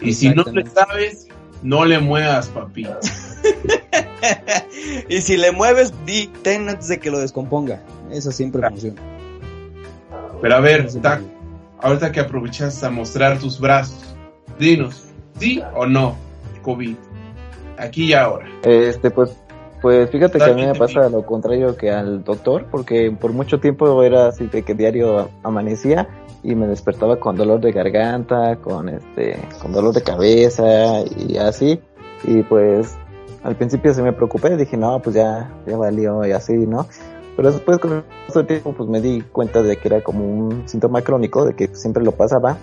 y 0.00 0.12
si 0.12 0.28
no 0.30 0.44
le 0.44 0.64
sabes, 0.66 1.28
no 1.62 1.84
le 1.84 1.98
muevas, 1.98 2.48
papi. 2.48 2.86
y 5.08 5.20
si 5.20 5.36
le 5.36 5.52
mueves, 5.52 5.92
di 6.04 6.28
ten 6.42 6.68
antes 6.68 6.88
de 6.88 6.98
que 6.98 7.10
lo 7.10 7.18
descomponga. 7.18 7.82
Eso 8.10 8.30
siempre 8.30 8.66
funciona. 8.68 9.00
Pero 10.40 10.54
a 10.54 10.60
ver, 10.60 10.86
Tac, 11.00 11.22
ahorita 11.80 12.12
que 12.12 12.20
aprovechaste 12.20 12.86
a 12.86 12.90
mostrar 12.90 13.38
tus 13.38 13.58
brazos, 13.58 14.14
dinos, 14.58 15.04
¿sí 15.38 15.60
o 15.74 15.86
no, 15.86 16.16
COVID? 16.62 16.94
Aquí 17.78 18.04
y 18.06 18.12
ahora. 18.12 18.46
Este, 18.62 19.10
pues, 19.10 19.36
pues 19.82 20.10
fíjate 20.10 20.38
que 20.38 20.44
a 20.44 20.54
mí 20.54 20.66
me 20.66 20.74
pasa 20.74 21.08
lo 21.08 21.24
contrario 21.24 21.76
que 21.76 21.90
al 21.90 22.24
doctor, 22.24 22.66
porque 22.70 23.10
por 23.10 23.32
mucho 23.32 23.60
tiempo 23.60 24.02
era 24.02 24.28
así 24.28 24.46
de 24.46 24.62
que 24.62 24.74
diario 24.74 25.28
amanecía 25.42 26.08
y 26.42 26.54
me 26.54 26.66
despertaba 26.66 27.16
con 27.18 27.36
dolor 27.36 27.60
de 27.60 27.72
garganta, 27.72 28.56
con 28.56 28.88
este, 28.88 29.38
con 29.60 29.72
dolor 29.72 29.92
de 29.94 30.02
cabeza 30.02 31.00
y 31.16 31.36
así. 31.36 31.80
Y 32.24 32.42
pues 32.42 32.96
al 33.42 33.56
principio 33.56 33.92
se 33.92 34.02
me 34.02 34.12
preocupé, 34.12 34.56
dije, 34.56 34.76
no, 34.76 35.00
pues 35.00 35.16
ya, 35.16 35.52
ya 35.66 35.76
valió 35.76 36.24
y 36.26 36.32
así, 36.32 36.54
¿no? 36.54 36.86
Pero 37.36 37.52
después 37.52 37.78
con 37.78 38.04
el 38.34 38.46
tiempo 38.46 38.72
pues 38.72 38.88
me 38.88 39.00
di 39.00 39.20
cuenta 39.20 39.62
de 39.62 39.76
que 39.76 39.88
era 39.88 40.00
como 40.02 40.24
un 40.24 40.68
síntoma 40.68 41.02
crónico, 41.02 41.44
de 41.44 41.54
que 41.54 41.68
siempre 41.74 42.02
lo 42.02 42.12
pasaba. 42.12 42.56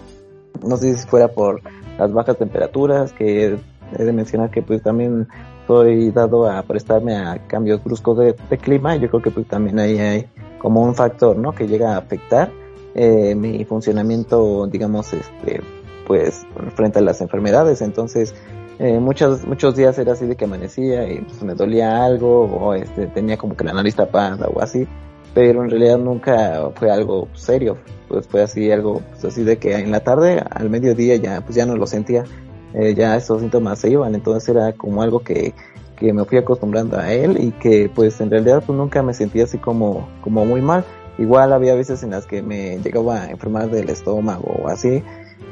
No 0.65 0.77
sé 0.77 0.95
si 0.95 1.07
fuera 1.07 1.27
por 1.27 1.61
las 1.97 2.11
bajas 2.11 2.37
temperaturas, 2.37 3.13
que 3.13 3.57
he 3.97 4.03
de 4.03 4.13
mencionar 4.13 4.49
que 4.49 4.61
pues 4.61 4.81
también 4.81 5.27
soy 5.73 6.11
dado 6.11 6.49
a 6.49 6.61
prestarme 6.61 7.15
a 7.15 7.47
cambios 7.47 7.83
bruscos 7.83 8.17
de, 8.17 8.35
de 8.49 8.57
clima. 8.57 8.95
Yo 8.95 9.09
creo 9.09 9.21
que 9.21 9.31
pues 9.31 9.47
también 9.47 9.79
ahí 9.79 9.97
hay 9.97 10.27
como 10.59 10.81
un 10.81 10.93
factor, 10.93 11.35
¿no? 11.35 11.51
Que 11.51 11.67
llega 11.67 11.95
a 11.95 11.97
afectar 11.97 12.51
eh, 12.93 13.33
mi 13.33 13.65
funcionamiento, 13.65 14.67
digamos, 14.67 15.13
este, 15.13 15.61
pues 16.05 16.45
frente 16.75 16.99
a 16.99 17.01
las 17.01 17.21
enfermedades. 17.21 17.81
Entonces, 17.81 18.35
eh, 18.77 18.99
muchos 18.99 19.45
muchos 19.45 19.75
días 19.75 19.97
era 19.97 20.13
así 20.13 20.27
de 20.27 20.35
que 20.35 20.45
amanecía 20.45 21.11
y 21.11 21.21
pues, 21.21 21.41
me 21.43 21.55
dolía 21.55 22.03
algo 22.05 22.45
o 22.45 22.73
este 22.73 23.07
tenía 23.07 23.37
como 23.37 23.55
que 23.55 23.63
la 23.63 23.73
nariz 23.73 23.95
tapada 23.95 24.47
o 24.47 24.59
así 24.61 24.87
pero 25.35 25.63
en 25.63 25.69
realidad 25.69 25.99
nunca 25.99 26.71
fue 26.75 26.89
algo 26.89 27.27
serio 27.33 27.77
pues 28.07 28.27
fue 28.27 28.41
así 28.41 28.71
algo 28.71 29.03
pues, 29.11 29.25
así 29.25 29.43
de 29.43 29.57
que 29.57 29.75
en 29.75 29.91
la 29.91 29.99
tarde 29.99 30.43
al 30.49 30.71
mediodía 30.71 31.15
ya 31.17 31.41
pues 31.41 31.55
ya 31.55 31.67
no 31.67 31.75
lo 31.75 31.85
sentía 31.85 32.23
eh, 32.73 32.93
ya 32.95 33.15
esos 33.15 33.41
síntomas 33.41 33.79
se 33.79 33.89
iban 33.89 34.15
entonces 34.15 34.49
era 34.49 34.73
como 34.73 35.01
algo 35.01 35.19
que 35.19 35.53
que 35.95 36.11
me 36.11 36.25
fui 36.25 36.37
acostumbrando 36.37 36.97
a 36.97 37.13
él 37.13 37.37
y 37.39 37.51
que 37.51 37.89
pues 37.93 38.19
en 38.19 38.31
realidad 38.31 38.63
pues 38.65 38.77
nunca 38.77 39.03
me 39.03 39.13
sentía 39.13 39.43
así 39.43 39.57
como 39.57 40.07
como 40.21 40.45
muy 40.45 40.61
mal 40.61 40.83
igual 41.17 41.53
había 41.53 41.75
veces 41.75 42.03
en 42.03 42.11
las 42.11 42.25
que 42.25 42.41
me 42.41 42.79
llegaba 42.79 43.21
a 43.21 43.29
enfermar 43.29 43.69
del 43.69 43.89
estómago 43.89 44.51
o 44.63 44.67
así 44.67 45.03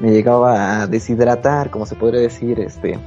me 0.01 0.11
llegaba 0.11 0.81
a 0.81 0.87
deshidratar, 0.87 1.69
como 1.69 1.85
se 1.85 1.95
podría 1.95 2.21
decir, 2.21 2.59
este, 2.59 2.99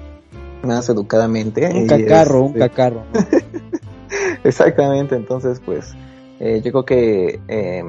más 0.62 0.88
educadamente. 0.88 1.68
Un 1.74 1.86
cacarro, 1.86 2.42
un 2.42 2.46
este, 2.48 2.58
cacarro. 2.60 3.02
Exactamente, 4.44 5.16
entonces 5.16 5.60
pues 5.64 5.94
eh, 6.38 6.60
yo 6.62 6.70
creo 6.70 6.84
que 6.84 7.40
eh, 7.48 7.82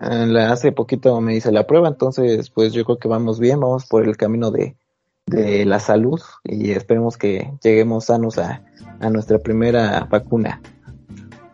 hace 0.00 0.72
poquito 0.72 1.20
me 1.20 1.36
hice 1.36 1.52
la 1.52 1.66
prueba, 1.66 1.88
entonces 1.88 2.50
pues 2.50 2.72
yo 2.72 2.84
creo 2.84 2.98
que 2.98 3.08
vamos 3.08 3.38
bien, 3.38 3.60
vamos 3.60 3.86
por 3.86 4.04
el 4.04 4.16
camino 4.16 4.50
de, 4.50 4.74
de 5.26 5.64
la 5.64 5.78
salud 5.80 6.20
y 6.44 6.72
esperemos 6.72 7.16
que 7.16 7.50
lleguemos 7.62 8.06
sanos 8.06 8.38
a, 8.38 8.62
a 9.00 9.10
nuestra 9.10 9.38
primera 9.38 10.06
vacuna. 10.10 10.60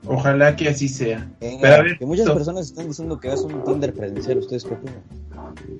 Ojalá 0.08 0.54
que 0.54 0.68
así 0.68 0.88
sea. 0.88 1.28
Venga, 1.40 1.58
Pero 1.62 1.74
a 1.74 1.82
ver, 1.82 1.98
que 1.98 2.06
muchas 2.06 2.26
esto- 2.26 2.34
personas 2.34 2.66
están 2.66 2.86
diciendo 2.86 3.18
que 3.18 3.28
es 3.32 3.40
un 3.40 3.64
Tinder 3.64 3.92
presencial. 3.92 4.38
¿Ustedes 4.38 4.64
qué 4.64 4.74
opinan? 4.74 5.02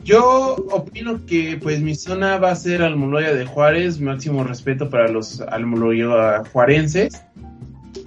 Yo 0.05 0.57
opino 0.73 1.25
que 1.27 1.59
pues 1.63 1.81
mi 1.81 1.95
zona 1.95 2.39
va 2.39 2.51
a 2.51 2.57
ser 2.57 2.83
Almoloya 2.83 3.33
de 3.35 3.47
Juárez, 3.47 4.01
máximo 4.01 4.43
respeto 4.43 4.91
para 4.91 5.09
los 5.09 5.41
Almoloya 5.43 6.43
juarenses, 6.53 7.23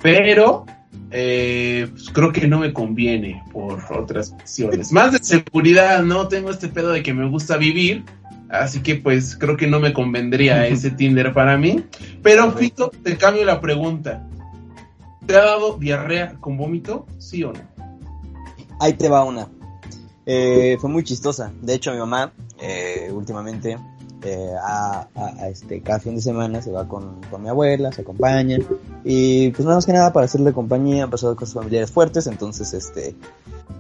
pero 0.02 0.66
eh, 1.12 1.88
pues, 1.92 2.10
creo 2.10 2.32
que 2.34 2.48
no 2.48 2.60
me 2.60 2.74
conviene 2.74 3.42
por 3.54 3.80
otras 3.98 4.32
cuestiones. 4.32 4.92
Más 4.92 5.14
de 5.14 5.20
seguridad, 5.20 6.04
no 6.04 6.28
tengo 6.28 6.50
este 6.50 6.68
pedo 6.68 6.90
de 6.92 7.02
que 7.02 7.14
me 7.14 7.30
gusta 7.30 7.56
vivir, 7.58 8.04
así 8.50 8.82
que 8.82 8.96
pues 8.96 9.36
creo 9.38 9.56
que 9.58 9.68
no 9.68 9.80
me 9.80 9.94
convendría 9.94 10.66
ese 10.68 10.92
Tinder 10.92 11.34
para 11.34 11.58
mí. 11.58 11.84
Pero 12.24 12.52
Fito, 12.52 12.92
te 13.04 13.18
cambio 13.18 13.46
la 13.46 13.62
pregunta. 13.62 14.26
¿Te 15.26 15.36
ha 15.36 15.46
dado 15.46 15.78
diarrea 15.78 16.36
con 16.40 16.58
vómito? 16.58 17.06
¿Sí 17.20 17.44
o 17.44 17.54
no? 17.54 17.60
Ahí 18.80 18.94
te 18.94 19.10
va 19.10 19.24
una. 19.24 19.48
Eh, 20.26 20.78
fue 20.80 20.90
muy 20.90 21.04
chistosa. 21.04 21.52
De 21.62 21.74
hecho, 21.76 21.92
mi 21.92 22.00
mamá, 22.00 22.32
eh, 22.60 23.10
últimamente, 23.12 23.78
eh, 24.24 24.50
a, 24.62 25.08
a- 25.16 25.26
a 25.44 25.48
este, 25.50 25.82
cada 25.82 26.00
fin 26.00 26.16
de 26.16 26.22
semana 26.22 26.62
se 26.62 26.72
va 26.72 26.88
con, 26.88 27.22
con 27.30 27.42
mi 27.44 27.50
abuela, 27.50 27.92
se 27.92 28.02
acompaña. 28.02 28.58
Y 29.04 29.50
pues 29.52 29.64
nada 29.66 29.76
más 29.78 29.86
que 29.86 29.94
nada 29.94 30.12
para 30.14 30.26
hacerle 30.26 30.52
compañía, 30.54 31.04
han 31.04 31.10
pasado 31.10 31.36
cosas 31.36 31.56
familiares 31.56 31.92
fuertes, 31.92 32.26
entonces, 32.28 32.74
este, 32.74 33.16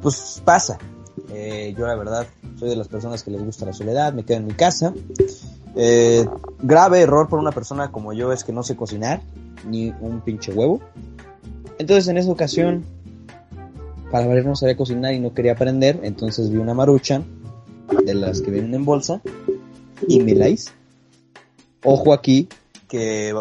pues 0.01 0.41
pasa. 0.45 0.77
Eh, 1.31 1.73
yo 1.77 1.87
la 1.87 1.95
verdad 1.95 2.27
soy 2.57 2.69
de 2.69 2.75
las 2.75 2.87
personas 2.87 3.23
que 3.23 3.31
les 3.31 3.43
gusta 3.43 3.65
la 3.65 3.73
soledad, 3.73 4.13
me 4.13 4.23
quedo 4.23 4.37
en 4.37 4.47
mi 4.47 4.53
casa. 4.53 4.93
Eh, 5.75 6.27
grave 6.61 7.01
error 7.01 7.27
por 7.27 7.39
una 7.39 7.51
persona 7.51 7.91
como 7.91 8.13
yo 8.13 8.33
es 8.33 8.43
que 8.43 8.51
no 8.51 8.63
sé 8.63 8.75
cocinar, 8.75 9.21
ni 9.65 9.93
un 10.01 10.21
pinche 10.21 10.53
huevo. 10.53 10.79
Entonces 11.77 12.07
en 12.07 12.17
esa 12.17 12.31
ocasión 12.31 12.83
para 14.11 14.27
ver 14.27 14.45
no 14.45 14.55
sabía 14.55 14.75
cocinar 14.75 15.13
y 15.13 15.19
no 15.19 15.33
quería 15.33 15.53
aprender, 15.53 15.99
entonces 16.03 16.49
vi 16.49 16.57
una 16.57 16.73
marucha 16.73 17.21
de 18.05 18.13
las 18.13 18.41
que 18.41 18.51
vienen 18.51 18.73
en 18.73 18.85
bolsa 18.85 19.21
y 20.07 20.19
me 20.21 20.33
la 20.33 20.49
hice. 20.49 20.71
Ojo 21.83 22.13
aquí, 22.13 22.47
que 22.87 23.33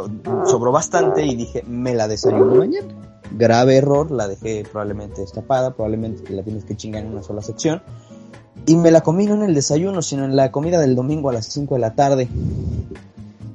sobró 0.47 0.71
bastante 0.71 1.25
y 1.25 1.35
dije, 1.35 1.63
me 1.67 1.95
la 1.95 2.07
desayuno 2.07 2.55
mañana. 2.57 3.08
Grave 3.37 3.77
error, 3.77 4.11
la 4.11 4.29
dejé 4.29 4.65
probablemente 4.71 5.21
destapada, 5.21 5.75
probablemente 5.75 6.33
la 6.33 6.43
tienes 6.43 6.65
que 6.65 6.77
chingar 6.77 7.05
en 7.05 7.13
una 7.13 7.23
sola 7.23 7.43
sección. 7.43 7.83
Y 8.67 8.77
me 8.77 8.91
la 8.91 9.01
comí 9.01 9.27
no 9.27 9.35
en 9.35 9.43
el 9.43 9.55
desayuno, 9.55 10.03
sino 10.03 10.25
en 10.25 10.37
la 10.37 10.51
comida 10.51 10.81
del 10.81 10.95
domingo 10.95 11.31
a 11.31 11.33
las 11.33 11.47
5 11.47 11.75
de 11.75 11.81
la 11.81 11.95
tarde. 11.95 12.29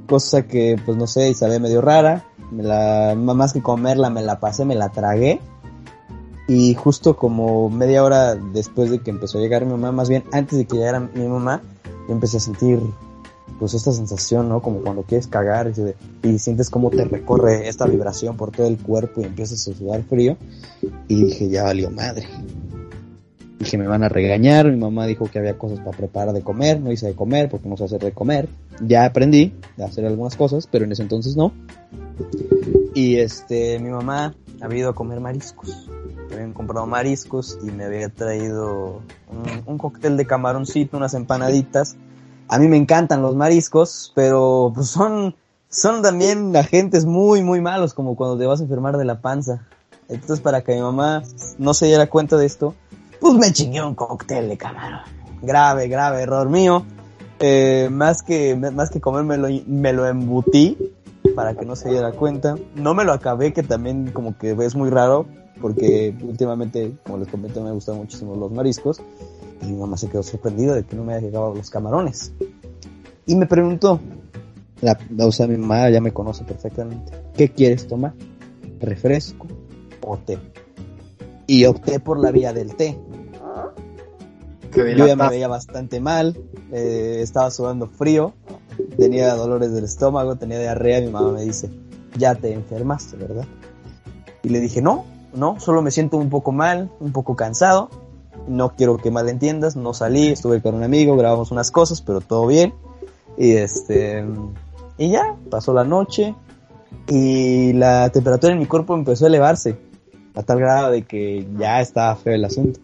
Cosa 0.08 0.44
que, 0.44 0.80
pues 0.86 0.98
no 0.98 1.08
sé, 1.08 1.30
y 1.30 1.34
sabía 1.34 1.60
medio 1.60 1.82
rara. 1.82 2.26
Me 2.52 2.64
la, 2.64 3.16
más 3.16 3.54
que 3.54 3.62
comerla, 3.62 4.10
me 4.10 4.22
la 4.22 4.40
pasé, 4.40 4.66
me 4.66 4.76
la 4.76 4.90
tragué. 4.90 5.40
Y 6.48 6.76
justo 6.76 7.16
como 7.16 7.70
media 7.70 8.04
hora 8.04 8.36
después 8.36 8.92
de 8.92 9.00
que 9.00 9.12
empezó 9.12 9.38
a 9.38 9.42
llegar 9.42 9.66
mi 9.66 9.72
mamá, 9.72 9.92
más 9.92 10.10
bien 10.10 10.24
antes 10.32 10.58
de 10.58 10.66
que 10.66 10.78
llegara 10.78 11.00
mi 11.00 11.28
mamá, 11.28 11.62
yo 12.08 12.14
empecé 12.14 12.38
a 12.38 12.42
sentir 12.42 12.80
pues 13.64 13.76
esta 13.76 13.94
sensación, 13.94 14.50
¿no? 14.50 14.62
Como 14.62 14.82
cuando 14.82 15.04
quieres 15.04 15.28
cagar 15.28 15.72
y, 16.22 16.38
sientes 16.38 16.70
como 16.70 16.90
te 16.90 17.06
recorre 17.06 17.70
esta 17.70 17.86
vibración 17.86 18.36
por 18.36 18.52
todo 18.52 18.68
el 18.68 18.78
cuerpo 18.78 19.22
y 19.22 19.24
empiezas 19.24 19.66
a 19.66 19.74
sudar 19.74 20.04
frío. 20.04 20.36
Y 21.08 21.24
dije, 21.24 21.48
ya 21.48 21.64
valió 21.64 21.90
madre. 21.90 22.28
Dije, 23.60 23.78
me 23.78 23.88
van 23.88 24.04
a 24.04 24.10
regañar, 24.10 24.70
mi 24.70 24.76
mamá 24.76 25.08
dijo 25.08 25.32
que 25.32 25.40
había 25.40 25.58
cosas 25.58 25.80
para 25.80 25.96
preparar 25.96 26.34
de 26.34 26.42
comer, 26.42 26.82
no 26.82 26.92
hice 26.92 27.08
de 27.08 27.14
comer 27.16 27.48
porque 27.50 27.70
no 27.70 27.78
sé 27.78 27.86
hacer 27.86 28.02
de 28.02 28.12
comer. 28.12 28.50
Ya 28.86 29.06
aprendí 29.06 29.54
a 29.80 29.86
hacer 29.86 30.06
algunas 30.06 30.36
cosas, 30.36 30.68
pero 30.70 30.84
en 30.84 30.92
ese 30.92 31.04
entonces 31.04 31.38
no. 31.38 31.54
Y 32.94 33.16
este, 33.16 33.80
mi 33.80 33.92
mamá 33.92 34.36
había 34.60 34.80
ido 34.80 34.90
a 34.90 34.94
comer 34.94 35.22
mariscos. 35.22 35.90
Habían 36.34 36.52
comprado 36.52 36.86
mariscos 36.86 37.58
y 37.66 37.72
me 37.72 37.86
había 37.86 38.10
traído 38.10 39.02
un, 39.32 39.64
un 39.66 39.78
cóctel 39.78 40.18
de 40.18 40.26
camaroncito, 40.26 40.98
unas 40.98 41.14
empanaditas. 41.14 41.96
A 42.54 42.60
mí 42.60 42.68
me 42.68 42.78
encantan 42.78 43.24
los 43.24 43.36
mariscos, 43.36 44.12
pero 44.14 44.72
pues 44.76 44.88
son, 44.90 45.34
son 45.70 46.04
también 46.04 46.56
agentes 46.56 47.04
muy, 47.04 47.42
muy 47.42 47.62
malos, 47.62 47.96
como 47.96 48.16
cuando 48.16 48.38
te 48.38 48.46
vas 48.46 48.60
a 48.60 48.64
enfermar 48.64 48.96
de 48.98 49.06
la 49.06 49.22
panza. 49.22 49.66
Entonces, 50.08 50.40
para 50.40 50.64
que 50.64 50.76
mi 50.76 50.82
mamá 50.82 51.24
no 51.58 51.74
se 51.74 51.88
diera 51.88 52.08
cuenta 52.12 52.38
de 52.38 52.46
esto, 52.46 52.76
pues 53.20 53.34
me 53.34 53.52
chingué 53.52 53.82
un 53.82 53.96
cóctel 53.96 54.50
de 54.50 54.58
camarón. 54.58 55.00
Grave, 55.42 55.88
grave 55.88 56.22
error 56.22 56.48
mío. 56.48 56.86
Eh, 57.40 57.90
más 57.92 58.22
que, 58.22 58.56
más 58.56 58.92
que 58.92 59.02
comérmelo, 59.02 59.48
me 59.66 59.92
lo 59.92 60.06
embutí 60.06 60.78
para 61.36 61.56
que 61.56 61.66
no 61.66 61.76
se 61.76 61.90
diera 61.90 62.12
cuenta. 62.12 62.56
No 62.76 62.94
me 62.94 63.04
lo 63.04 63.14
acabé, 63.14 63.52
que 63.52 63.64
también 63.64 64.12
como 64.12 64.38
que 64.38 64.52
es 64.52 64.76
muy 64.76 64.92
raro, 64.92 65.26
porque 65.60 66.16
últimamente, 66.22 66.94
como 67.02 67.18
les 67.18 67.30
comenté, 67.30 67.62
me 67.62 67.72
gustan 67.72 67.98
muchísimo 67.98 68.36
los 68.36 68.52
mariscos. 68.52 69.02
Y 69.64 69.72
mi 69.72 69.80
mamá 69.80 69.98
se 69.98 70.10
quedó 70.10 70.24
sorprendida 70.24 70.76
de 70.76 70.84
que 70.84 70.96
no 70.96 71.04
me 71.04 71.14
haya 71.14 71.28
llegado 71.28 71.54
los 71.54 71.70
camarones. 71.70 72.34
Y 73.26 73.36
me 73.36 73.46
preguntó, 73.46 74.00
la, 74.82 74.98
o 75.20 75.32
sea, 75.32 75.48
mi 75.48 75.58
mamá 75.58 75.90
ya 75.90 76.02
me 76.02 76.12
conoce 76.12 76.44
perfectamente, 76.44 77.14
¿qué 77.36 77.50
quieres 77.50 77.88
tomar? 77.88 78.14
¿Refresco 78.80 79.48
o 80.06 80.18
té? 80.18 80.38
Y 81.48 81.66
opté 81.66 82.00
por 82.00 82.20
la 82.20 82.32
vía 82.32 82.52
del 82.52 82.76
té. 82.76 82.98
Yo 84.76 85.06
ya 85.06 85.16
me 85.16 85.30
veía 85.30 85.48
bastante 85.48 86.00
mal, 86.00 86.36
eh, 86.72 87.20
estaba 87.22 87.52
sudando 87.52 87.88
frío, 87.88 88.34
tenía 88.98 89.36
dolores 89.36 89.72
del 89.72 89.84
estómago, 89.84 90.36
tenía 90.36 90.60
diarrea, 90.60 91.00
mi 91.00 91.10
mamá 91.10 91.32
me 91.32 91.44
dice, 91.44 91.70
ya 92.18 92.36
te 92.36 92.54
enfermaste, 92.54 93.18
¿verdad? 93.18 93.46
Y 94.42 94.50
le 94.50 94.60
dije, 94.60 94.82
no, 94.82 95.06
no, 95.36 95.60
solo 95.60 95.82
me 95.82 95.92
siento 95.92 96.18
un 96.18 96.30
poco 96.30 96.52
mal, 96.52 96.92
un 97.00 97.12
poco 97.12 97.36
cansado, 97.36 97.90
no 98.48 98.76
quiero 98.76 98.98
que 98.98 99.12
malentiendas, 99.12 99.76
no 99.76 99.94
salí, 99.94 100.30
estuve 100.30 100.62
con 100.62 100.76
un 100.76 100.84
amigo, 100.84 101.16
grabamos 101.16 101.52
unas 101.52 101.72
cosas, 101.72 102.02
pero 102.02 102.22
todo 102.22 102.48
bien. 102.48 102.74
Y 103.38 103.54
este, 103.54 104.24
y 104.98 105.12
ya, 105.12 105.36
pasó 105.50 105.74
la 105.74 105.84
noche 105.84 106.36
y 107.08 107.74
la 107.74 108.10
temperatura 108.10 108.54
en 108.54 108.60
mi 108.60 108.66
cuerpo 108.66 108.94
empezó 108.96 109.26
a 109.26 109.28
elevarse 109.28 109.76
a 110.36 110.44
tal 110.44 110.60
grado 110.60 110.92
de 110.92 111.04
que 111.04 111.46
ya 111.58 111.82
estaba 111.82 112.16
feo 112.16 112.34
el 112.34 112.46
asunto. 112.46 112.80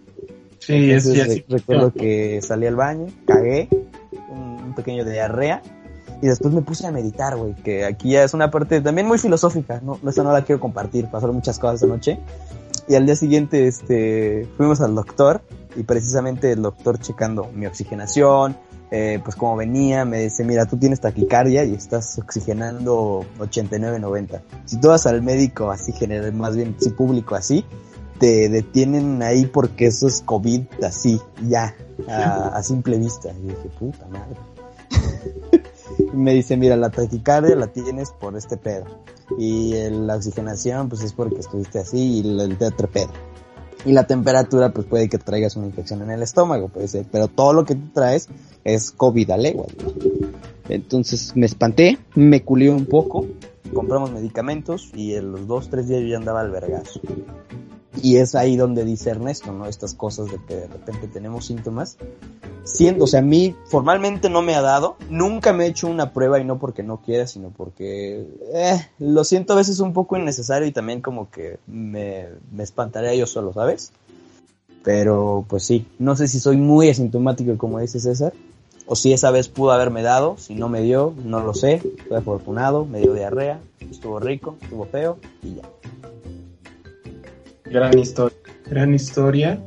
Sí, 0.60 0.92
es- 0.92 1.04
sí, 1.04 1.10
re- 1.22 1.46
recuerdo 1.50 1.92
que 1.94 2.42
salí 2.42 2.66
al 2.68 2.76
baño, 2.76 3.08
cagué, 3.26 3.70
un, 4.30 4.64
un 4.66 4.76
pequeño 4.76 5.06
de 5.06 5.14
diarrea, 5.14 5.62
y 6.22 6.28
después 6.28 6.54
me 6.54 6.62
puse 6.62 6.86
a 6.86 6.92
meditar, 6.92 7.38
güey, 7.38 7.56
que 7.56 7.86
aquí 7.86 8.12
ya 8.12 8.24
es 8.24 8.34
una 8.34 8.52
parte 8.52 8.82
también 8.82 9.08
muy 9.08 9.18
filosófica, 9.18 9.80
no, 9.84 9.98
esa 10.08 10.22
no 10.24 10.34
la 10.34 10.44
quiero 10.44 10.60
compartir, 10.60 11.08
pasaron 11.10 11.36
muchas 11.36 11.58
cosas 11.60 11.82
anoche. 11.84 12.20
Y 12.90 12.96
al 12.96 13.06
día 13.06 13.16
siguiente, 13.16 13.68
este, 13.68 14.48
fuimos 14.58 14.82
al 14.82 14.96
doctor, 14.96 15.42
y 15.76 15.84
precisamente 15.84 16.52
el 16.52 16.64
doctor 16.64 17.00
checando 17.00 17.48
mi 17.54 17.68
oxigenación, 17.68 18.58
eh, 18.90 19.20
pues 19.24 19.36
como 19.36 19.56
venía, 19.56 20.04
me 20.06 20.22
dice, 20.22 20.44
mira, 20.44 20.66
tú 20.66 20.76
tienes 20.78 21.00
taquicardia 21.00 21.64
y 21.64 21.76
estás 21.76 22.18
oxigenando 22.18 23.24
89-90. 23.38 24.42
Si 24.66 24.82
tú 24.82 24.88
vas 24.88 25.06
al 25.06 25.22
médico 25.22 25.70
así 25.70 25.92
general, 25.92 26.34
más 26.34 26.56
bien, 26.56 26.76
si 26.80 26.90
público 26.90 27.36
así, 27.36 27.64
te 28.18 28.50
detienen 28.50 29.22
ahí 29.22 29.46
porque 29.46 29.86
eso 29.86 30.08
es 30.08 30.22
COVID 30.22 30.64
así, 30.84 31.22
ya, 31.48 31.76
a, 32.08 32.48
a 32.48 32.64
simple 32.64 32.98
vista. 32.98 33.30
Y 33.32 33.50
dije, 33.50 33.70
puta 33.78 34.08
madre. 34.08 34.36
me 36.14 36.34
dice, 36.34 36.58
mira, 36.58 36.76
la 36.76 36.90
taquicardia 36.90 37.56
la 37.56 37.68
tienes 37.68 38.10
por 38.12 38.36
este 38.36 38.58
pedo. 38.58 38.86
Y 39.38 39.74
el- 39.76 40.08
la 40.08 40.16
oxigenación, 40.16 40.90
pues 40.90 41.02
es 41.04 41.14
porque 41.14 41.40
estuviste 41.40 41.80
así, 41.80 41.98
y 41.98 42.20
el, 42.22 42.40
el 42.40 42.58
otro 42.64 42.90
pedo. 42.90 43.12
Y 43.86 43.94
la 43.94 44.06
temperatura, 44.08 44.74
pues 44.74 44.88
puede 44.88 45.08
que 45.08 45.18
traigas 45.18 45.56
una 45.56 45.68
infección 45.68 46.02
en 46.02 46.12
el 46.12 46.22
estómago, 46.22 46.68
puede 46.68 46.88
ser. 46.88 47.06
Pero 47.12 47.28
todo 47.30 47.54
lo 47.54 47.64
que 47.66 47.76
tú 47.76 47.88
traes 47.94 48.28
es 48.66 48.92
COVID 48.92 49.30
a 49.32 49.38
legua. 49.38 49.68
Entonces 50.68 51.34
me 51.36 51.46
espanté, 51.46 51.98
me 52.16 52.44
culió 52.44 52.76
un 52.76 52.86
poco, 52.86 53.26
compramos 53.74 54.12
medicamentos 54.12 54.92
y 54.94 55.16
en 55.16 55.32
los 55.32 55.48
dos, 55.48 55.70
tres 55.70 55.88
días 55.88 56.02
yo 56.02 56.08
ya 56.10 56.18
andaba 56.18 56.42
al 56.42 56.52
vergazo. 56.52 57.00
Y 58.02 58.18
es 58.18 58.36
ahí 58.36 58.56
donde 58.56 58.86
dice 58.86 59.10
Ernesto, 59.10 59.52
¿no? 59.52 59.66
Estas 59.66 59.94
cosas 59.94 60.32
de 60.32 60.38
que 60.46 60.56
de 60.56 60.68
repente 60.68 61.08
tenemos 61.08 61.46
síntomas. 61.46 61.98
Siendo, 62.64 63.06
o 63.06 63.08
sea, 63.08 63.22
a 63.22 63.24
mí 63.24 63.56
formalmente 63.66 64.30
no 64.30 64.42
me 64.42 64.54
ha 64.54 64.62
dado, 64.62 64.98
nunca 65.10 65.54
me 65.54 65.66
he 65.66 65.70
hecho 65.70 65.88
una 65.88 66.14
prueba 66.14 66.40
y 66.40 66.46
no 66.46 66.60
porque 66.60 66.84
no 66.84 67.02
quiera, 67.02 67.26
sino 67.26 67.50
porque 67.50 68.28
eh, 68.54 68.88
lo 69.00 69.24
siento 69.24 69.54
a 69.54 69.56
veces 69.56 69.80
un 69.80 69.94
poco 69.94 70.18
innecesario 70.18 70.68
y 70.68 70.72
también 70.72 71.02
como 71.02 71.32
que 71.32 71.58
me, 71.66 72.28
me 72.52 72.64
espantaría 72.64 73.16
yo 73.16 73.26
solo, 73.26 73.54
¿sabes? 73.54 73.92
Pero 74.84 75.46
pues 75.48 75.64
sí, 75.64 75.88
no 75.98 76.16
sé 76.16 76.28
si 76.28 76.40
soy 76.40 76.58
muy 76.58 76.90
asintomático 76.90 77.58
como 77.58 77.80
dice 77.80 78.00
César, 78.00 78.34
o 78.86 78.96
si 78.96 79.14
esa 79.14 79.30
vez 79.30 79.50
pudo 79.50 79.72
haberme 79.72 80.02
dado, 80.02 80.36
si 80.38 80.56
no 80.56 80.68
me 80.68 80.82
dio, 80.82 81.14
no 81.24 81.42
lo 81.42 81.54
sé, 81.54 81.82
fue 82.08 82.18
afortunado, 82.18 82.86
me 82.86 83.00
dio 83.00 83.14
diarrea, 83.14 83.60
estuvo 83.80 84.20
rico, 84.20 84.58
estuvo 84.62 84.86
feo 84.86 85.20
y 85.44 85.56
ya. 85.56 85.64
Gran 87.70 87.98
historia. 87.98 88.38
Gran 88.68 88.94
historia. 88.94 89.60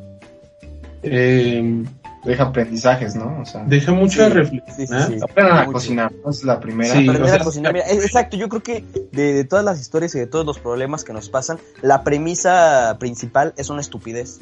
Eh, 1.03 1.85
Deja 2.25 2.45
aprendizajes, 2.45 3.17
¿no? 3.17 3.41
O 3.41 3.45
sea, 3.45 3.65
deja 3.65 3.91
mucha 3.93 4.29
Sí, 4.29 4.33
reflexión. 4.33 4.77
sí, 4.77 4.87
sí, 4.87 5.19
a 5.37 5.55
Mucho. 5.65 5.73
cocinar. 5.73 6.13
¿no? 6.25 6.31
Es 6.31 6.45
la 6.45 6.61
primera. 6.61 6.93
Sí, 6.93 7.01
aprender 7.01 7.23
o 7.23 7.27
sea, 7.27 7.35
a 7.35 7.45
cocinar. 7.45 7.73
Mira, 7.73 7.85
es- 7.87 8.05
exacto, 8.05 8.37
yo 8.37 8.49
creo 8.49 8.63
que 8.63 8.85
de, 9.11 9.33
de 9.33 9.45
todas 9.45 9.65
las 9.65 9.81
historias 9.81 10.15
y 10.15 10.21
de 10.21 10.29
todos 10.29 10.47
los 10.47 10.61
problemas 10.61 11.03
que 11.03 11.13
nos 11.13 11.29
pasan, 11.29 11.59
la 11.81 12.05
premisa 12.05 12.97
principal 13.01 13.55
es 13.57 13.71
una 13.71 13.81
estupidez. 13.81 14.39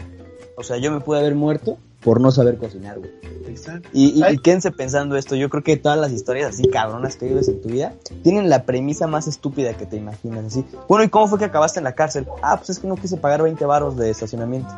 O 0.59 0.63
sea, 0.63 0.77
yo 0.77 0.93
me 0.93 1.01
pude 1.01 1.21
haber 1.21 1.35
muerto 1.35 1.79
por 2.01 2.21
no 2.21 2.31
saber 2.31 2.57
cocinar, 2.57 2.99
güey. 2.99 3.11
Exacto. 3.47 3.89
Y, 3.93 4.23
y, 4.25 4.39
quédense 4.39 4.71
pensando 4.71 5.17
esto, 5.17 5.35
yo 5.37 5.51
creo 5.51 5.63
que 5.63 5.77
todas 5.77 5.99
las 5.99 6.13
historias 6.13 6.51
así 6.55 6.69
cabronas 6.69 7.17
que 7.17 7.27
vives 7.27 7.49
en 7.49 7.61
tu 7.61 7.69
vida 7.69 7.95
tienen 8.23 8.49
la 8.49 8.65
premisa 8.65 9.07
más 9.07 9.27
estúpida 9.29 9.75
que 9.75 9.87
te 9.87 9.97
imaginas, 9.97 10.45
así. 10.47 10.65
Bueno, 10.89 11.05
¿y 11.05 11.09
cómo 11.09 11.27
fue 11.29 11.39
que 11.39 11.47
acabaste 11.47 11.81
en 11.81 11.85
la 11.85 11.95
cárcel? 11.95 12.27
Ah, 12.43 12.57
pues 12.57 12.71
es 12.71 12.79
que 12.79 12.87
no 12.87 12.95
quise 12.97 13.17
pagar 13.17 13.43
20 13.43 13.65
varos 13.65 13.97
de 13.97 14.11
estacionamiento. 14.11 14.69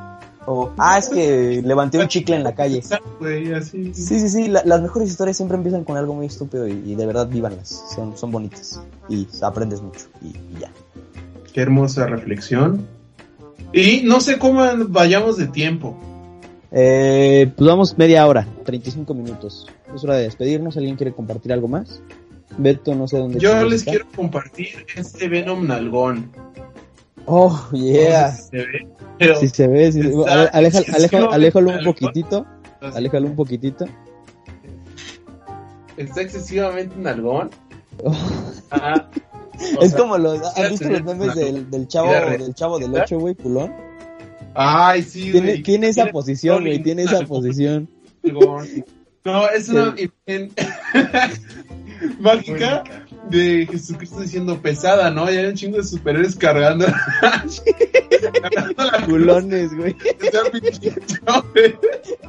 O, 0.46 0.70
ah, 0.78 0.98
es 0.98 1.08
que 1.08 1.62
levanté 1.64 1.98
un 1.98 2.08
chicle 2.08 2.34
en 2.34 2.42
la 2.42 2.54
calle. 2.56 2.78
Exacto, 2.78 3.08
güey, 3.20 3.52
así. 3.52 3.94
Sí, 3.94 4.18
sí, 4.18 4.28
sí, 4.28 4.48
la- 4.48 4.62
las 4.64 4.82
mejores 4.82 5.08
historias 5.08 5.36
siempre 5.36 5.56
empiezan 5.56 5.84
con 5.84 5.96
algo 5.96 6.14
muy 6.14 6.26
estúpido 6.26 6.66
y, 6.66 6.72
y 6.84 6.94
de 6.96 7.06
verdad 7.06 7.28
vívanlas, 7.28 7.84
son, 7.94 8.16
son 8.16 8.32
bonitas 8.32 8.80
y 9.08 9.28
aprendes 9.42 9.80
mucho 9.82 10.06
y, 10.20 10.28
y 10.28 10.58
ya. 10.60 10.72
Qué 11.52 11.60
hermosa 11.60 12.06
reflexión. 12.06 12.86
Y 13.72 14.02
no 14.04 14.20
sé 14.20 14.38
cómo 14.38 14.62
vayamos 14.88 15.36
de 15.36 15.46
tiempo. 15.46 15.96
Eh, 16.74 17.52
pues 17.56 17.68
vamos 17.68 17.98
media 17.98 18.26
hora, 18.26 18.46
35 18.64 19.12
minutos. 19.14 19.66
Es 19.94 20.02
hora 20.04 20.16
de 20.16 20.22
despedirnos, 20.24 20.76
¿alguien 20.76 20.96
quiere 20.96 21.12
compartir 21.12 21.52
algo 21.52 21.68
más? 21.68 22.00
Beto, 22.58 22.94
no 22.94 23.06
sé 23.08 23.18
dónde. 23.18 23.38
Yo 23.40 23.62
les 23.64 23.80
está. 23.80 23.90
quiero 23.92 24.06
compartir 24.14 24.68
este 24.96 25.28
Venom 25.28 25.66
Nalgón. 25.66 26.30
Oh, 27.26 27.68
yeah. 27.72 28.30
No 28.30 28.36
sé 28.36 28.38
si 28.42 28.48
se 28.48 28.56
ve, 28.66 28.88
pero 29.18 29.36
Si 29.36 29.48
se 29.48 29.68
ve, 29.68 29.92
sí 29.92 30.02
se- 30.02 30.08
Está 30.08 30.32
a 30.32 30.36
ver, 30.36 30.50
aleja- 30.52 30.82
aleja- 30.94 31.28
aléjalo 31.32 31.70
un 31.70 31.84
poquitito, 31.84 32.46
aléjalo 32.80 33.26
un 33.28 33.36
poquitito. 33.36 33.84
está 35.96 36.20
excesivamente 36.22 36.96
nalgón. 36.96 37.50
Oh. 38.02 38.12
Ah, 38.70 39.08
es 39.80 39.90
sea, 39.90 39.98
como 40.00 40.18
los, 40.18 40.40
¿has 40.56 40.70
visto 40.70 40.88
los 40.88 41.04
memes 41.04 41.34
del, 41.34 41.70
del 41.70 41.86
chavo, 41.86 42.10
del 42.10 42.54
chavo 42.54 42.78
del 42.78 42.94
8, 42.94 43.18
güey, 43.18 43.34
culón? 43.34 43.72
Ay, 44.54 45.02
sí, 45.02 45.32
Tiene, 45.32 45.50
güey. 45.52 45.62
tiene 45.62 45.88
esa 45.88 46.02
Tiene 46.02 46.12
posición, 46.12 46.60
güey, 46.64 46.82
tiene 46.82 47.02
esa 47.02 47.24
posición. 47.26 47.88
No, 49.24 49.48
es 49.48 49.68
una 49.68 49.94
imagen 49.98 50.52
mágica 52.20 52.82
de 53.38 53.66
Jesucristo 53.66 54.20
diciendo 54.20 54.60
pesada, 54.60 55.10
¿no? 55.10 55.30
Y 55.32 55.36
hay 55.36 55.46
un 55.46 55.54
chingo 55.54 55.78
de 55.78 55.84
superhéroes 55.84 56.36
cargando. 56.36 56.86
cargando 58.42 58.84
la 58.84 59.04
cruz. 59.04 59.06
Culones, 59.06 59.74
güey. 59.76 59.96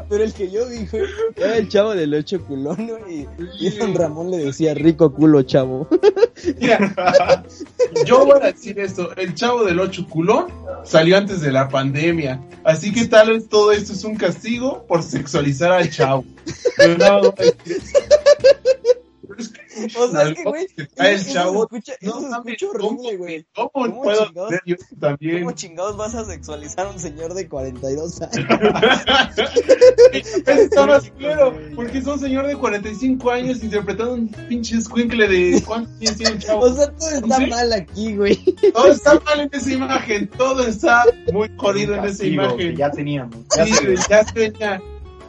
Pero 0.09 0.23
el 0.23 0.33
que 0.33 0.49
yo 0.49 0.67
vi, 0.67 0.85
güey, 0.85 1.03
era 1.35 1.57
el 1.57 1.67
chavo 1.69 1.95
del 1.95 2.13
8 2.13 2.45
culón, 2.45 2.87
güey. 2.87 3.27
Y 3.59 3.69
don 3.71 3.93
Ramón 3.95 4.31
le 4.31 4.37
decía, 4.37 4.73
rico 4.73 5.13
culo, 5.13 5.41
chavo. 5.43 5.87
Mira, 6.59 6.93
yo 8.05 8.25
voy 8.25 8.39
a 8.41 8.51
decir 8.51 8.79
esto, 8.79 9.15
el 9.15 9.33
chavo 9.33 9.63
del 9.63 9.79
8 9.79 10.07
culón 10.09 10.47
salió 10.83 11.17
antes 11.17 11.41
de 11.41 11.51
la 11.51 11.69
pandemia, 11.69 12.41
así 12.63 12.91
que 12.91 13.05
tal 13.05 13.29
vez 13.29 13.47
todo 13.47 13.71
esto 13.71 13.93
es 13.93 14.03
un 14.03 14.15
castigo 14.15 14.85
por 14.87 15.03
sexualizar 15.03 15.71
al 15.71 15.89
chavo. 15.89 16.25
Pero 16.77 16.97
no, 16.97 17.33
O 19.97 20.07
sea, 20.11 20.23
es 20.29 20.35
que, 20.35 20.43
güey, 20.43 20.67
el 20.97 21.25
chavo, 21.25 21.63
escucha, 21.63 21.93
no 22.01 22.19
eso 22.19 22.29
escucha 22.35 22.65
horrible, 22.69 23.17
güey. 23.17 23.45
¿Cómo 23.55 23.71
¿Cómo 23.71 24.01
puedo 24.03 24.25
chingados? 24.27 24.53
yo 24.65 24.75
también? 24.99 25.39
¿Cómo 25.43 25.51
chingados 25.55 25.97
vas 25.97 26.15
a 26.15 26.25
sexualizar 26.25 26.87
a 26.87 26.89
un 26.91 26.99
señor 26.99 27.33
de 27.33 27.47
42 27.47 28.21
años? 28.21 28.47
Eso 30.11 30.37
está 30.61 30.85
más 30.85 31.11
claro, 31.17 31.57
porque 31.75 31.97
es 31.99 32.07
un 32.07 32.19
señor 32.19 32.47
de 32.47 32.55
45 32.55 33.31
años 33.31 33.63
interpretando 33.63 34.13
un 34.13 34.27
pinche 34.27 34.77
escuincle 34.77 35.27
de 35.27 35.61
cuántos 35.65 35.93
años 36.01 36.17
tiene 36.17 36.39
chavo. 36.39 36.61
O 36.61 36.73
sea, 36.73 36.91
todo 36.91 37.09
está 37.09 37.37
¿Sí? 37.37 37.45
mal 37.47 37.73
aquí, 37.73 38.15
güey. 38.15 38.35
Todo 38.73 38.87
está 38.91 39.19
mal 39.21 39.39
en 39.41 39.49
esa 39.51 39.71
imagen, 39.71 40.27
todo 40.29 40.65
está 40.67 41.03
muy 41.31 41.49
jodido 41.57 41.95
en 41.95 42.05
esa 42.05 42.25
imagen. 42.25 42.75
ya 42.75 42.91
teníamos. 42.91 43.35
Ya 43.55 43.65
Sí, 43.65 43.73
se 43.73 43.87
ve. 43.87 43.95
ya 44.09 44.23
se 44.25 44.33
venía. 44.33 44.81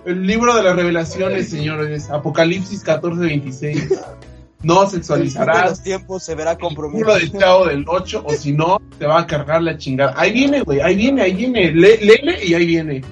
El 0.05 0.27
libro 0.27 0.55
de 0.55 0.63
las 0.63 0.77
revelaciones, 0.77 1.49
señores. 1.49 2.11
Apocalipsis 2.11 2.85
14:26. 2.85 3.99
No 4.65 4.89
sexualizarás 4.89 5.71
los 5.71 5.83
tiempos 5.83 6.23
se 6.25 6.35
verá 6.35 6.57
comprometido. 6.59 7.15
del 7.15 7.33
chavo 7.33 7.67
del 7.67 7.85
8 7.87 8.25
o 8.27 8.33
si 8.33 8.53
no, 8.53 8.81
te 8.99 9.07
va 9.07 9.21
a 9.21 9.27
cargar 9.27 9.63
la 9.63 9.77
chingada. 9.79 10.15
Ahí 10.17 10.33
viene, 10.33 10.63
güey, 10.63 10.81
ahí 10.81 10.97
viene, 10.97 11.23
ahí 11.23 11.35
viene. 11.35 11.71
Le- 11.73 11.99
Lele 11.99 12.45
y 12.45 12.55
ahí 12.55 12.67
viene. 12.67 13.03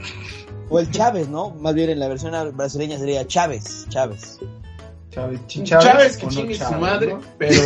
O 0.69 0.81
el 0.81 0.91
Chávez, 0.91 1.29
¿no? 1.29 1.51
Más 1.61 1.75
bien 1.75 1.91
en 1.91 2.01
la 2.01 2.09
versión 2.09 2.33
brasileña 2.57 2.99
sería 2.99 3.27
Chávez, 3.27 3.87
Chávez. 3.91 4.39
Chávez, 5.11 5.41
Ch- 5.47 5.63
Chávez, 5.65 6.17
que 6.17 6.25
o 6.27 6.31
no 6.31 6.35
chingue 6.35 6.55
su 6.55 6.61
Chávez, 6.61 6.81
madre, 6.81 7.15
¿no? 7.15 7.21
pero. 7.39 7.61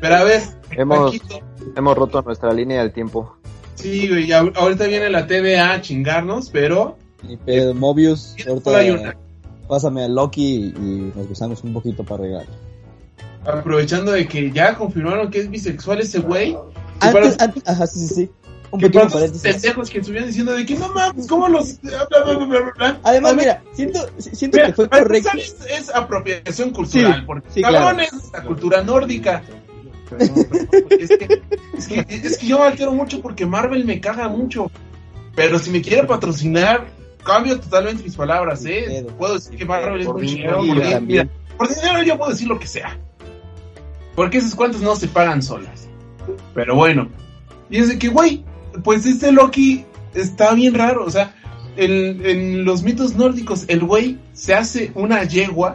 Pero 0.00 0.14
a 0.14 0.24
ver, 0.24 0.42
Hemos, 0.70 1.12
Paquito, 1.16 1.40
hemos 1.76 1.96
roto 1.96 2.22
nuestra 2.22 2.52
línea 2.52 2.80
del 2.82 2.92
tiempo. 2.92 3.36
sí, 3.74 4.08
güey, 4.08 4.30
ahorita 4.32 4.86
viene 4.86 5.10
la 5.10 5.26
TVA 5.26 5.72
a 5.74 5.80
chingarnos, 5.80 6.50
pero. 6.50 6.96
Y 7.28 7.36
pedo, 7.36 7.74
Mobius, 7.74 8.34
Solo 8.64 8.76
hay 8.76 8.90
una. 8.90 9.16
Pásame 9.70 10.04
a 10.04 10.08
Loki 10.08 10.74
y 10.76 11.12
nos 11.16 11.28
besamos 11.28 11.64
un 11.64 11.72
poquito 11.72 12.04
para 12.04 12.24
regalar. 12.24 12.46
Aprovechando 13.46 14.12
de 14.12 14.26
que 14.28 14.50
ya 14.50 14.76
confirmaron 14.76 15.30
que 15.30 15.38
es 15.38 15.48
bisexual 15.50 16.00
ese 16.00 16.18
güey. 16.18 16.56
Antes, 17.00 17.36
para- 17.36 17.44
antes- 17.44 17.62
ajá, 17.66 17.86
sí, 17.86 18.00
sí, 18.06 18.14
sí. 18.14 18.30
Un 18.72 18.78
que 18.80 18.90
todos 18.90 19.12
los 19.12 19.38
pendejos 19.40 19.90
que 19.90 19.98
estuvieron 19.98 20.28
diciendo 20.28 20.52
de 20.52 20.64
que 20.64 20.76
no 20.76 20.88
mames, 20.90 21.26
¿cómo 21.26 21.48
los.? 21.48 21.80
Bla, 21.80 22.06
bla, 22.08 22.72
bla. 22.76 23.00
Además, 23.02 23.34
mira, 23.34 23.62
siento, 23.72 23.98
siento 24.18 24.58
mira, 24.58 24.68
que 24.68 24.74
fue 24.74 24.88
correcto. 24.88 25.30
Es, 25.36 25.56
es 25.68 25.90
apropiación 25.94 26.70
cultural, 26.70 27.14
Sí, 27.20 27.22
porque 27.26 27.48
sí, 27.50 27.62
cabrón 27.62 27.96
claro. 27.96 28.00
es 28.02 28.32
la 28.32 28.42
cultura 28.44 28.82
nórdica. 28.82 29.42
Es 30.18 30.28
que, 30.30 31.40
es, 31.78 31.88
que, 31.88 32.06
es 32.08 32.38
que 32.38 32.46
yo 32.46 32.58
me 32.58 32.66
altero 32.66 32.92
mucho 32.92 33.20
porque 33.22 33.46
Marvel 33.46 33.84
me 33.84 34.00
caga 34.00 34.28
mucho. 34.28 34.70
Pero 35.34 35.58
si 35.58 35.70
me 35.70 35.80
quiere 35.82 36.04
patrocinar, 36.06 36.86
cambio 37.24 37.58
totalmente 37.60 38.02
mis 38.02 38.16
palabras, 38.16 38.64
¿eh? 38.64 38.84
Pedo. 38.86 39.08
Puedo 39.16 39.34
decir 39.34 39.56
que 39.56 39.64
Marvel 39.64 40.00
es 40.00 40.06
Por 40.06 40.16
muy 40.18 40.26
chingón. 40.26 41.06
mira, 41.06 41.28
por 41.56 41.68
dinero 41.68 42.02
yo 42.02 42.16
puedo 42.18 42.30
decir 42.30 42.48
lo 42.48 42.58
que 42.58 42.66
sea. 42.66 42.96
Porque 44.14 44.38
esas 44.38 44.54
cuentas 44.54 44.80
no 44.80 44.96
se 44.96 45.08
pagan 45.08 45.42
solas. 45.42 45.88
Pero 46.54 46.74
bueno. 46.74 47.08
Y 47.70 47.78
es 47.78 47.88
de 47.88 47.98
que, 47.98 48.08
güey, 48.08 48.44
pues 48.82 49.06
este 49.06 49.32
Loki 49.32 49.84
está 50.14 50.52
bien 50.54 50.74
raro. 50.74 51.04
O 51.04 51.10
sea, 51.10 51.34
el- 51.76 52.24
en 52.26 52.64
los 52.64 52.82
mitos 52.82 53.14
nórdicos, 53.14 53.64
el 53.68 53.80
güey 53.84 54.18
se 54.32 54.54
hace 54.54 54.90
una 54.94 55.22
yegua 55.24 55.74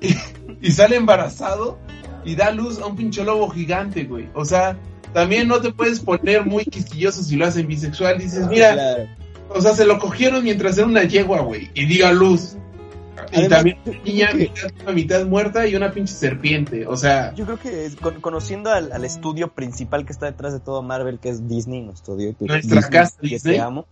y, 0.00 0.14
y 0.60 0.70
sale 0.72 0.96
embarazado 0.96 1.78
y 2.24 2.34
da 2.34 2.50
luz 2.50 2.80
a 2.80 2.86
un 2.86 2.96
pinche 2.96 3.24
lobo 3.24 3.48
gigante, 3.48 4.04
güey. 4.04 4.28
O 4.34 4.44
sea, 4.44 4.76
también 5.14 5.48
no 5.48 5.60
te 5.60 5.72
puedes 5.72 6.00
poner 6.00 6.44
muy 6.44 6.64
quisquilloso 6.64 7.22
si 7.22 7.36
lo 7.36 7.46
hacen 7.46 7.66
bisexual. 7.66 8.18
Dices, 8.18 8.46
mira. 8.48 8.74
O 9.50 9.60
sea, 9.60 9.74
se 9.74 9.84
lo 9.84 9.98
cogieron 9.98 10.44
mientras 10.44 10.76
era 10.78 10.86
una 10.86 11.04
yegua, 11.04 11.40
güey. 11.42 11.70
Y 11.74 11.86
diga 11.86 12.12
luz. 12.12 12.56
Y 13.32 13.48
también 13.48 13.76
una 13.84 13.98
niña 14.04 14.28
que- 14.30 14.38
mitad, 14.38 14.92
mitad 14.94 15.26
muerta 15.26 15.66
y 15.66 15.74
una 15.74 15.90
pinche 15.92 16.14
serpiente. 16.14 16.86
O 16.86 16.96
sea, 16.96 17.34
Yo 17.34 17.44
creo 17.44 17.58
que 17.58 17.90
con- 18.00 18.20
conociendo 18.20 18.70
al, 18.70 18.92
al 18.92 19.04
estudio 19.04 19.48
principal 19.48 20.06
que 20.06 20.12
está 20.12 20.26
detrás 20.26 20.52
de 20.52 20.60
todo 20.60 20.82
Marvel, 20.82 21.18
que 21.18 21.28
es 21.30 21.48
Disney, 21.48 21.82
nuestro 21.82 22.14
estudio, 22.14 22.34
que- 22.38 22.46
Nuestra 22.46 22.80
casa 22.88 23.16
que 23.20 23.28
Disney. 23.28 23.56
te 23.56 23.60
amo, 23.60 23.86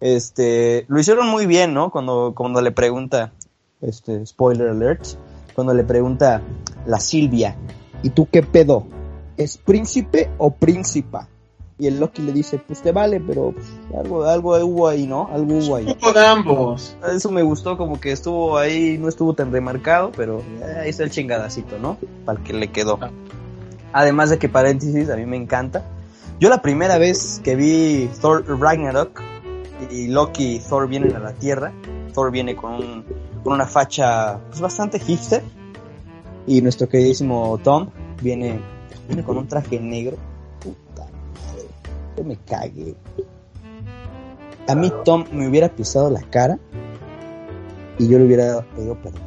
este, 0.00 0.84
lo 0.88 0.98
hicieron 0.98 1.28
muy 1.28 1.46
bien, 1.46 1.72
¿no? 1.74 1.90
Cuando, 1.90 2.32
cuando 2.36 2.60
le 2.60 2.72
pregunta, 2.72 3.32
este, 3.80 4.26
spoiler 4.26 4.68
alert, 4.68 5.04
cuando 5.54 5.72
le 5.74 5.84
pregunta 5.84 6.42
la 6.86 6.98
Silvia, 6.98 7.56
¿y 8.02 8.10
tú 8.10 8.26
qué 8.30 8.42
pedo? 8.42 8.86
¿Es 9.36 9.58
príncipe 9.58 10.28
o 10.38 10.50
príncipa? 10.54 11.28
Y 11.82 11.88
el 11.88 11.98
Loki 11.98 12.22
le 12.22 12.32
dice, 12.32 12.58
pues 12.64 12.80
te 12.80 12.92
vale, 12.92 13.18
pero 13.18 13.52
pues, 13.52 13.66
algo, 13.98 14.22
algo 14.24 14.56
hubo 14.64 14.86
ahí, 14.86 15.04
¿no? 15.08 15.28
Algo 15.32 15.54
hubo 15.58 15.74
ahí. 15.76 15.86
poco 16.00 16.12
de 16.12 16.24
ambos. 16.24 16.96
Eso 17.12 17.30
me 17.32 17.42
gustó, 17.42 17.76
como 17.76 17.98
que 17.98 18.12
estuvo 18.12 18.56
ahí, 18.56 18.98
no 18.98 19.08
estuvo 19.08 19.34
tan 19.34 19.50
remarcado, 19.50 20.12
pero 20.16 20.42
eh, 20.60 20.80
ahí 20.82 20.90
está 20.90 21.02
el 21.02 21.10
chingadacito, 21.10 21.78
¿no? 21.80 21.96
Para 22.24 22.38
el 22.38 22.44
que 22.44 22.52
le 22.52 22.68
quedó. 22.70 23.00
Además 23.92 24.30
de 24.30 24.38
que, 24.38 24.48
paréntesis, 24.48 25.10
a 25.10 25.16
mí 25.16 25.26
me 25.26 25.36
encanta. 25.36 25.84
Yo 26.38 26.48
la 26.48 26.62
primera 26.62 26.98
vez 26.98 27.40
que 27.42 27.56
vi 27.56 28.08
Thor 28.20 28.44
Ragnarok 28.60 29.20
y 29.90 30.06
Loki 30.06 30.56
y 30.56 30.58
Thor 30.60 30.86
vienen 30.86 31.16
a 31.16 31.18
la 31.18 31.32
Tierra, 31.32 31.72
Thor 32.14 32.30
viene 32.30 32.54
con, 32.54 32.74
un- 32.74 33.04
con 33.42 33.54
una 33.54 33.66
facha 33.66 34.38
pues, 34.50 34.60
bastante 34.60 35.00
hipster 35.00 35.42
y 36.46 36.62
nuestro 36.62 36.88
queridísimo 36.88 37.58
Tom 37.62 37.88
viene, 38.22 38.60
viene 39.08 39.24
con 39.24 39.36
un 39.36 39.48
traje 39.48 39.80
negro. 39.80 40.16
Me 42.24 42.36
cagué. 42.36 42.94
A 44.68 44.74
mí 44.74 44.92
Tom 45.04 45.24
me 45.32 45.48
hubiera 45.48 45.68
pisado 45.68 46.10
la 46.10 46.20
cara 46.22 46.58
y 47.98 48.08
yo 48.08 48.18
le 48.18 48.26
hubiera 48.26 48.62
pedido 48.74 48.96
perdón. 48.96 49.22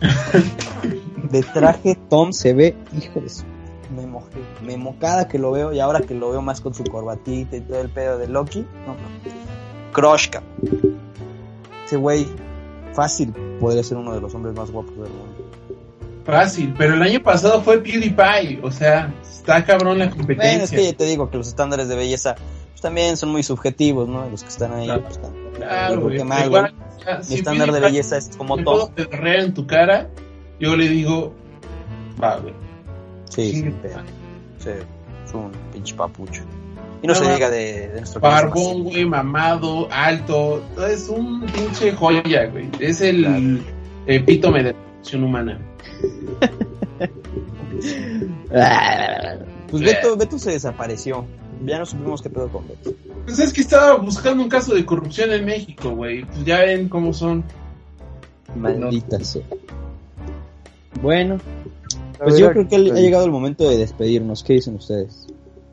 De 1.30 1.42
traje 1.42 1.96
Tom 2.08 2.32
se 2.32 2.52
ve, 2.52 2.76
hijo 2.98 3.20
de 3.20 3.28
su... 3.28 3.44
Me 3.94 4.06
mojé, 4.06 4.40
me 4.64 4.76
mocada 4.76 5.28
que 5.28 5.38
lo 5.38 5.52
veo 5.52 5.72
y 5.72 5.80
ahora 5.80 6.00
que 6.00 6.14
lo 6.14 6.30
veo 6.30 6.42
más 6.42 6.60
con 6.60 6.74
su 6.74 6.82
corbatita 6.84 7.56
y 7.56 7.60
todo 7.60 7.80
el 7.80 7.90
pedo 7.90 8.18
de 8.18 8.26
Loki, 8.26 8.66
no, 8.86 8.94
no. 8.94 9.92
Cabrón. 9.92 10.18
Ese 11.84 11.96
güey, 11.96 12.26
fácil, 12.94 13.32
podría 13.60 13.82
ser 13.82 13.98
uno 13.98 14.14
de 14.14 14.20
los 14.20 14.34
hombres 14.34 14.54
más 14.56 14.70
guapos 14.70 14.96
del 14.96 15.10
mundo. 15.10 15.31
Fácil, 16.24 16.74
pero 16.78 16.94
el 16.94 17.02
año 17.02 17.22
pasado 17.22 17.62
fue 17.62 17.78
PewDiePie. 17.82 18.60
O 18.62 18.70
sea, 18.70 19.12
está 19.22 19.64
cabrón 19.64 19.98
la 19.98 20.04
Bueno, 20.06 20.12
es 20.12 20.16
competencia. 20.16 20.78
que 20.78 20.84
ya 20.84 20.92
te 20.96 21.04
digo 21.04 21.30
que 21.30 21.36
los 21.36 21.48
estándares 21.48 21.88
de 21.88 21.96
belleza 21.96 22.34
pues, 22.70 22.80
también 22.80 23.16
son 23.16 23.30
muy 23.30 23.42
subjetivos, 23.42 24.08
¿no? 24.08 24.28
Los 24.28 24.42
que 24.42 24.48
están 24.48 24.72
ahí. 24.74 24.86
Claro. 24.86 25.02
pues, 25.04 25.20
Claro, 25.56 26.10
mal, 26.24 26.46
Igual, 26.46 26.74
sea, 27.02 27.18
Mi 27.18 27.24
si 27.24 27.34
estándar 27.34 27.66
de 27.66 27.72
PewDiePie 27.72 27.90
belleza 27.90 28.16
es 28.18 28.36
como 28.36 28.54
Tom. 28.56 28.64
puedo 28.64 28.90
pedorrear 28.94 29.40
en 29.40 29.54
tu 29.54 29.66
cara, 29.66 30.08
yo 30.60 30.76
le 30.76 30.88
digo, 30.88 31.34
va, 32.22 32.36
güey. 32.38 32.54
Sí, 33.30 33.52
Sí. 33.52 33.64
Sí, 34.58 34.70
es 35.26 35.34
un 35.34 35.50
pinche 35.72 35.94
papucho. 35.94 36.42
Y 37.02 37.06
no, 37.08 37.14
No, 37.14 37.18
se 37.18 37.32
diga 37.32 37.50
de, 37.50 37.88
de 37.88 37.96
nuestro 38.00 38.20
Barbón, 38.20 38.84
güey, 38.84 39.04
mamado, 39.04 39.88
alto. 39.90 40.62
Es 40.88 41.08
un 41.08 41.40
pinche 41.46 41.90
joya, 41.92 42.46
güey. 42.46 42.68
Es 42.78 43.00
el 43.00 43.60
epítome 44.06 44.62
de 44.62 44.72
la 44.72 44.78
evolución 44.78 45.24
humana. 45.24 45.58
Pues 49.70 49.82
Beto, 49.82 50.16
Beto 50.16 50.38
se 50.38 50.52
desapareció. 50.52 51.24
Ya 51.64 51.78
no 51.78 51.86
supimos 51.86 52.20
qué 52.20 52.28
pedo 52.28 52.48
con 52.48 52.68
Beto. 52.68 52.92
Pues 53.24 53.38
es 53.38 53.52
que 53.52 53.60
estaba 53.60 53.96
buscando 53.96 54.42
un 54.42 54.48
caso 54.48 54.74
de 54.74 54.84
corrupción 54.84 55.32
en 55.32 55.44
México, 55.44 55.90
güey. 55.90 56.24
Pues 56.24 56.44
ya 56.44 56.60
ven 56.60 56.88
cómo 56.88 57.12
son. 57.14 57.44
Maldita 58.54 59.22
sea. 59.24 59.42
Bueno, 61.00 61.38
pues 62.18 62.38
yo 62.38 62.50
creo 62.50 62.68
que 62.68 62.76
ha 62.76 62.78
llegado 62.78 63.24
el 63.24 63.30
momento 63.30 63.68
de 63.68 63.78
despedirnos. 63.78 64.42
¿Qué 64.42 64.54
dicen 64.54 64.74
ustedes? 64.74 65.26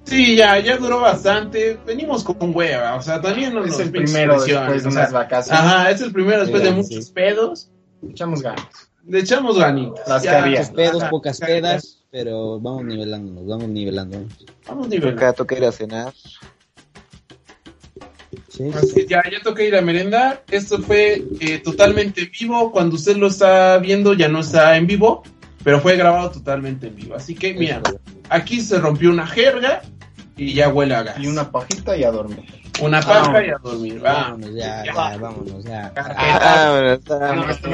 Sí, 0.05 0.35
ya, 0.35 0.57
ya 0.59 0.77
duró 0.77 1.01
bastante. 1.01 1.77
Venimos 1.85 2.23
con 2.23 2.55
hueva, 2.55 2.95
o 2.95 3.01
sea, 3.01 3.21
también 3.21 3.53
no 3.53 3.63
Es 3.63 3.71
nos 3.71 3.79
el 3.81 3.91
primero 3.91 4.41
después 4.41 4.83
de 4.83 4.89
unas 4.89 5.11
vacaciones. 5.11 5.61
Ajá, 5.61 5.91
es 5.91 6.01
el 6.01 6.11
primero 6.11 6.39
después 6.39 6.63
de 6.63 6.71
muchos 6.71 7.05
sí. 7.05 7.11
pedos. 7.13 7.69
Echamos 8.09 8.41
ganas. 8.41 8.88
Le 9.05 9.19
echamos 9.19 9.57
ganitas. 9.57 10.07
Las 10.07 10.23
cabías. 10.23 10.69
Muchos 10.71 10.75
pedos, 10.75 11.01
ajá, 11.01 11.09
pocas 11.09 11.39
pedas, 11.39 12.03
pero 12.11 12.59
vamos 12.59 12.85
nivelándonos, 12.85 13.47
vamos 13.47 13.69
nivelándonos. 13.69 14.45
Vamos 14.67 14.87
nivelando. 14.87 15.19
Toca, 15.19 15.33
toca 15.33 15.57
ir 15.57 15.65
a 15.65 15.71
cenar. 15.71 16.13
Sí, 18.49 18.71
sí. 18.93 19.05
ya, 19.07 19.23
ya 19.31 19.41
toca 19.41 19.63
ir 19.63 19.75
a 19.75 19.81
merendar. 19.81 20.43
Esto 20.51 20.79
fue 20.79 21.23
eh, 21.39 21.59
totalmente 21.59 22.21
en 22.21 22.31
vivo. 22.37 22.71
Cuando 22.71 22.95
usted 22.95 23.15
lo 23.15 23.27
está 23.27 23.77
viendo, 23.77 24.13
ya 24.13 24.27
no 24.27 24.41
está 24.41 24.75
en 24.77 24.85
vivo, 24.85 25.23
pero 25.63 25.79
fue 25.79 25.95
grabado 25.95 26.31
totalmente 26.31 26.87
en 26.87 26.95
vivo. 26.95 27.15
Así 27.15 27.35
que, 27.35 27.53
mira, 27.53 27.81
aquí 28.29 28.61
se 28.61 28.79
rompió 28.79 29.09
una 29.09 29.25
jerga 29.25 29.81
y 30.35 30.53
ya 30.53 30.69
huele 30.69 30.95
a 30.95 31.03
gas. 31.03 31.19
Y 31.19 31.27
una 31.27 31.51
pajita 31.51 31.97
y 31.97 32.03
a 32.03 32.11
dormir. 32.11 32.58
Una 32.81 33.01
paja 33.01 33.43
y 33.45 33.49
a 33.49 33.57
dormir. 33.57 33.99
Vámonos 33.99 34.53
ya, 34.53 34.83
Ya. 34.85 34.93
ya, 34.93 35.17
vámonos 35.17 35.63
ya. 35.63 35.91
Ah, 35.95 36.69
bueno, 36.71 36.91
está- 36.93 37.29
Ah, 37.31 37.35
no, 37.35 37.49
esto 37.49 37.69